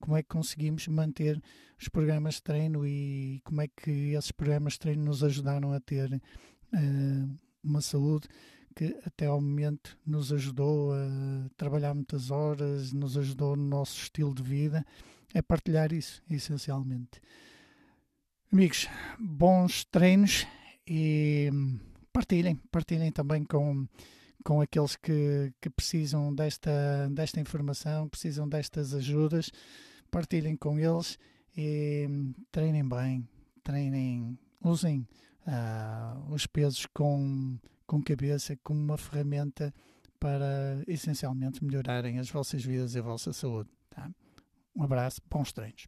Como 0.00 0.16
é 0.16 0.22
que 0.22 0.28
conseguimos 0.28 0.88
manter 0.88 1.40
os 1.78 1.88
programas 1.88 2.34
de 2.34 2.42
treino 2.42 2.86
e 2.86 3.40
como 3.44 3.60
é 3.60 3.68
que 3.68 4.14
esses 4.14 4.32
programas 4.32 4.72
de 4.72 4.80
treino 4.80 5.04
nos 5.04 5.22
ajudaram 5.22 5.72
a 5.72 5.80
ter 5.80 6.12
uh, 6.12 7.38
uma 7.62 7.80
saúde 7.80 8.28
que 8.74 8.96
até 9.04 9.26
ao 9.26 9.40
momento 9.40 9.98
nos 10.06 10.32
ajudou 10.32 10.92
a 10.94 11.50
trabalhar 11.56 11.94
muitas 11.94 12.30
horas, 12.30 12.92
nos 12.92 13.16
ajudou 13.16 13.56
no 13.56 13.64
nosso 13.64 14.00
estilo 14.02 14.34
de 14.34 14.42
vida, 14.42 14.86
é 15.34 15.42
partilhar 15.42 15.92
isso, 15.92 16.22
essencialmente. 16.30 17.20
Amigos, 18.52 18.88
bons 19.18 19.84
treinos 19.84 20.46
e 20.86 21.50
partilhem, 22.12 22.56
partilhem 22.70 23.12
também 23.12 23.44
com, 23.44 23.86
com 24.44 24.60
aqueles 24.60 24.96
que, 24.96 25.52
que 25.60 25.70
precisam 25.70 26.34
desta, 26.34 27.08
desta 27.12 27.40
informação, 27.40 28.08
precisam 28.08 28.48
destas 28.48 28.94
ajudas, 28.94 29.50
partilhem 30.10 30.56
com 30.56 30.78
eles 30.78 31.18
e 31.56 32.08
treinem 32.50 32.88
bem, 32.88 33.28
treinem, 33.62 34.38
usem 34.62 35.06
uh, 35.46 36.32
os 36.32 36.46
pesos 36.46 36.86
com, 36.86 37.58
com 37.86 38.02
cabeça 38.02 38.56
como 38.62 38.80
uma 38.80 38.98
ferramenta 38.98 39.72
para 40.18 40.82
essencialmente 40.86 41.64
melhorarem 41.64 42.18
as 42.18 42.28
vossas 42.30 42.62
vidas 42.62 42.94
e 42.94 42.98
a 42.98 43.02
vossa 43.02 43.32
saúde. 43.32 43.70
Tá? 43.88 44.10
Um 44.76 44.82
abraço, 44.82 45.20
bons 45.28 45.52
treinos. 45.52 45.86